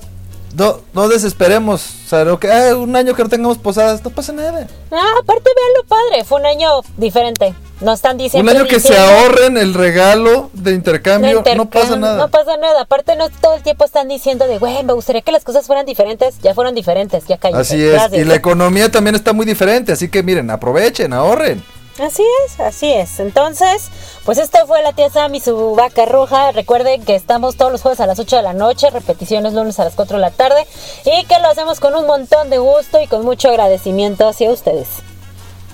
no, 0.56 0.82
no 0.94 1.08
desesperemos, 1.08 1.82
o 2.06 2.10
sea, 2.10 2.24
lo 2.24 2.40
que, 2.40 2.52
ah, 2.52 2.76
un 2.76 2.96
año 2.96 3.14
que 3.14 3.24
no 3.24 3.30
tengamos 3.30 3.58
posadas, 3.58 4.04
no 4.04 4.10
pasa 4.10 4.32
nada. 4.32 4.68
Ah, 4.92 5.14
aparte 5.22 5.50
vean 5.56 5.74
lo 5.78 5.84
padre, 5.86 6.24
fue 6.24 6.40
un 6.40 6.46
año 6.46 6.70
diferente. 6.98 7.54
No 7.82 7.94
están 7.94 8.18
diciendo 8.18 8.50
Un 8.50 8.58
año 8.58 8.68
que 8.68 8.80
se 8.80 8.98
ahorren 8.98 9.58
el 9.58 9.74
regalo 9.74 10.50
de 10.54 10.72
intercambio, 10.72 11.42
de 11.42 11.56
no 11.56 11.70
pasa 11.70 11.98
nada. 11.98 12.18
No 12.18 12.30
pasa 12.30 12.56
nada. 12.58 12.82
Aparte, 12.82 13.16
no 13.16 13.30
todo 13.30 13.56
el 13.56 13.64
tiempo 13.64 13.84
están 13.84 14.08
diciendo 14.08 14.48
de, 14.48 14.58
güey, 14.60 14.84
me 14.84 14.94
gustaría 14.94 15.22
que 15.22 15.32
las 15.32 15.44
cosas 15.44 15.66
fueran 15.66 15.86
diferentes. 15.86 16.40
Ya 16.42 16.54
fueron 16.54 16.74
diferentes, 16.74 17.26
ya 17.28 17.38
cayó. 17.38 17.58
así 17.58 17.84
es, 17.84 18.14
y 18.14 18.24
la 18.24 18.36
economía 18.36 18.90
también 18.90 19.16
está 19.16 19.34
muy 19.34 19.46
diferente, 19.46 19.92
así 19.92 20.10
que 20.10 20.24
miren, 20.24 20.50
aprovechen, 20.50 21.12
ahorren. 21.12 21.64
Así 22.00 22.24
es, 22.46 22.60
así 22.60 22.92
es. 22.92 23.20
Entonces, 23.22 23.90
pues 24.26 24.38
esto 24.38 24.58
fue 24.68 24.84
la 24.84 24.92
tía 24.92 25.10
Sam 25.10 25.34
y 25.36 25.40
su 25.40 25.76
vaca 25.76 26.06
roja. 26.06 26.52
Recuerden 26.52 27.06
que 27.06 27.16
estamos 27.16 27.56
todos 27.56 27.72
los 27.72 27.82
jueves 27.82 28.02
a 28.02 28.06
las 28.06 28.20
8 28.20 28.36
de 28.36 28.42
la 28.42 28.54
noche, 28.54 28.90
repeticiones 28.90 29.54
lunes 29.54 29.80
a 29.80 29.86
las 29.86 29.96
4 29.96 30.18
de 30.18 30.22
la 30.22 30.32
tarde 30.32 30.68
y 31.06 31.26
que 31.26 31.40
lo 31.40 31.48
hacemos 31.48 31.80
con 31.80 31.96
un 31.96 32.06
montón 32.06 32.50
de 32.50 32.58
gusto 32.58 33.02
y 33.02 33.08
con 33.08 33.24
mucho 33.24 33.50
agradecimiento 33.50 34.28
hacia 34.28 34.52
ustedes. 34.52 34.88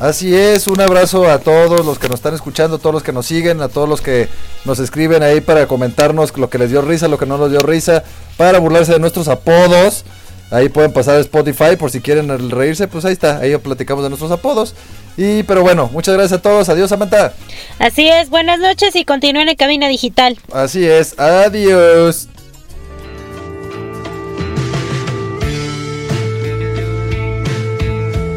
Así 0.02 0.36
es, 0.36 0.66
un 0.66 0.82
abrazo 0.82 1.30
a 1.30 1.38
todos 1.38 1.86
los 1.86 2.00
que 2.00 2.08
nos 2.10 2.16
están 2.16 2.34
escuchando, 2.34 2.78
a 2.78 2.80
todos 2.80 2.92
los 2.92 3.04
que 3.04 3.14
nos 3.14 3.28
siguen, 3.28 3.62
a 3.62 3.70
todos 3.70 3.88
los 3.88 4.02
que 4.02 4.30
nos 4.66 4.80
escriben 4.80 5.22
ahí 5.22 5.42
para 5.42 5.68
comentarnos 5.68 6.36
lo 6.40 6.50
que 6.50 6.58
les 6.58 6.72
dio 6.72 6.82
risa, 6.82 7.08
lo 7.08 7.20
que 7.20 7.28
no 7.28 7.38
nos 7.38 7.52
dio 7.52 7.60
risa, 7.60 8.04
para 8.36 8.58
burlarse 8.58 8.94
de 8.94 9.00
nuestros 9.00 9.28
apodos. 9.28 10.04
Ahí 10.50 10.70
pueden 10.70 10.92
pasar 10.92 11.18
a 11.18 11.20
Spotify 11.20 11.76
por 11.78 11.92
si 11.92 12.02
quieren 12.02 12.50
reírse, 12.50 12.88
pues 12.88 13.06
ahí 13.06 13.14
está, 13.14 13.38
ahí 13.38 13.56
platicamos 13.58 14.04
de 14.04 14.10
nuestros 14.10 14.32
apodos. 14.32 14.74
Y 15.18 15.44
pero 15.44 15.62
bueno, 15.62 15.88
muchas 15.94 16.16
gracias 16.16 16.40
a 16.40 16.42
todos, 16.42 16.68
adiós 16.68 16.90
Samantha. 16.90 17.34
Así 17.78 18.10
es, 18.10 18.32
buenas 18.32 18.60
noches 18.60 18.96
y 18.96 19.06
continúen 19.06 19.50
en 19.50 19.56
Cabina 19.56 19.88
Digital. 19.88 20.40
Así 20.52 20.84
es, 20.84 21.14
adiós. 21.20 22.28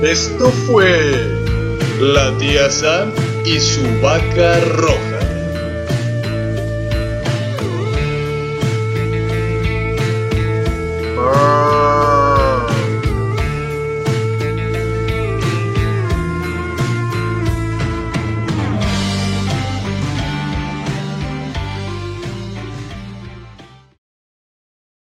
Esto 0.03 0.51
fue 0.67 1.44
la 2.01 2.37
tía 2.39 2.71
Sam 2.71 3.13
y 3.45 3.61
su 3.61 3.83
vaca 4.01 4.61
roja. 4.61 5.21
Ah. 11.19 11.84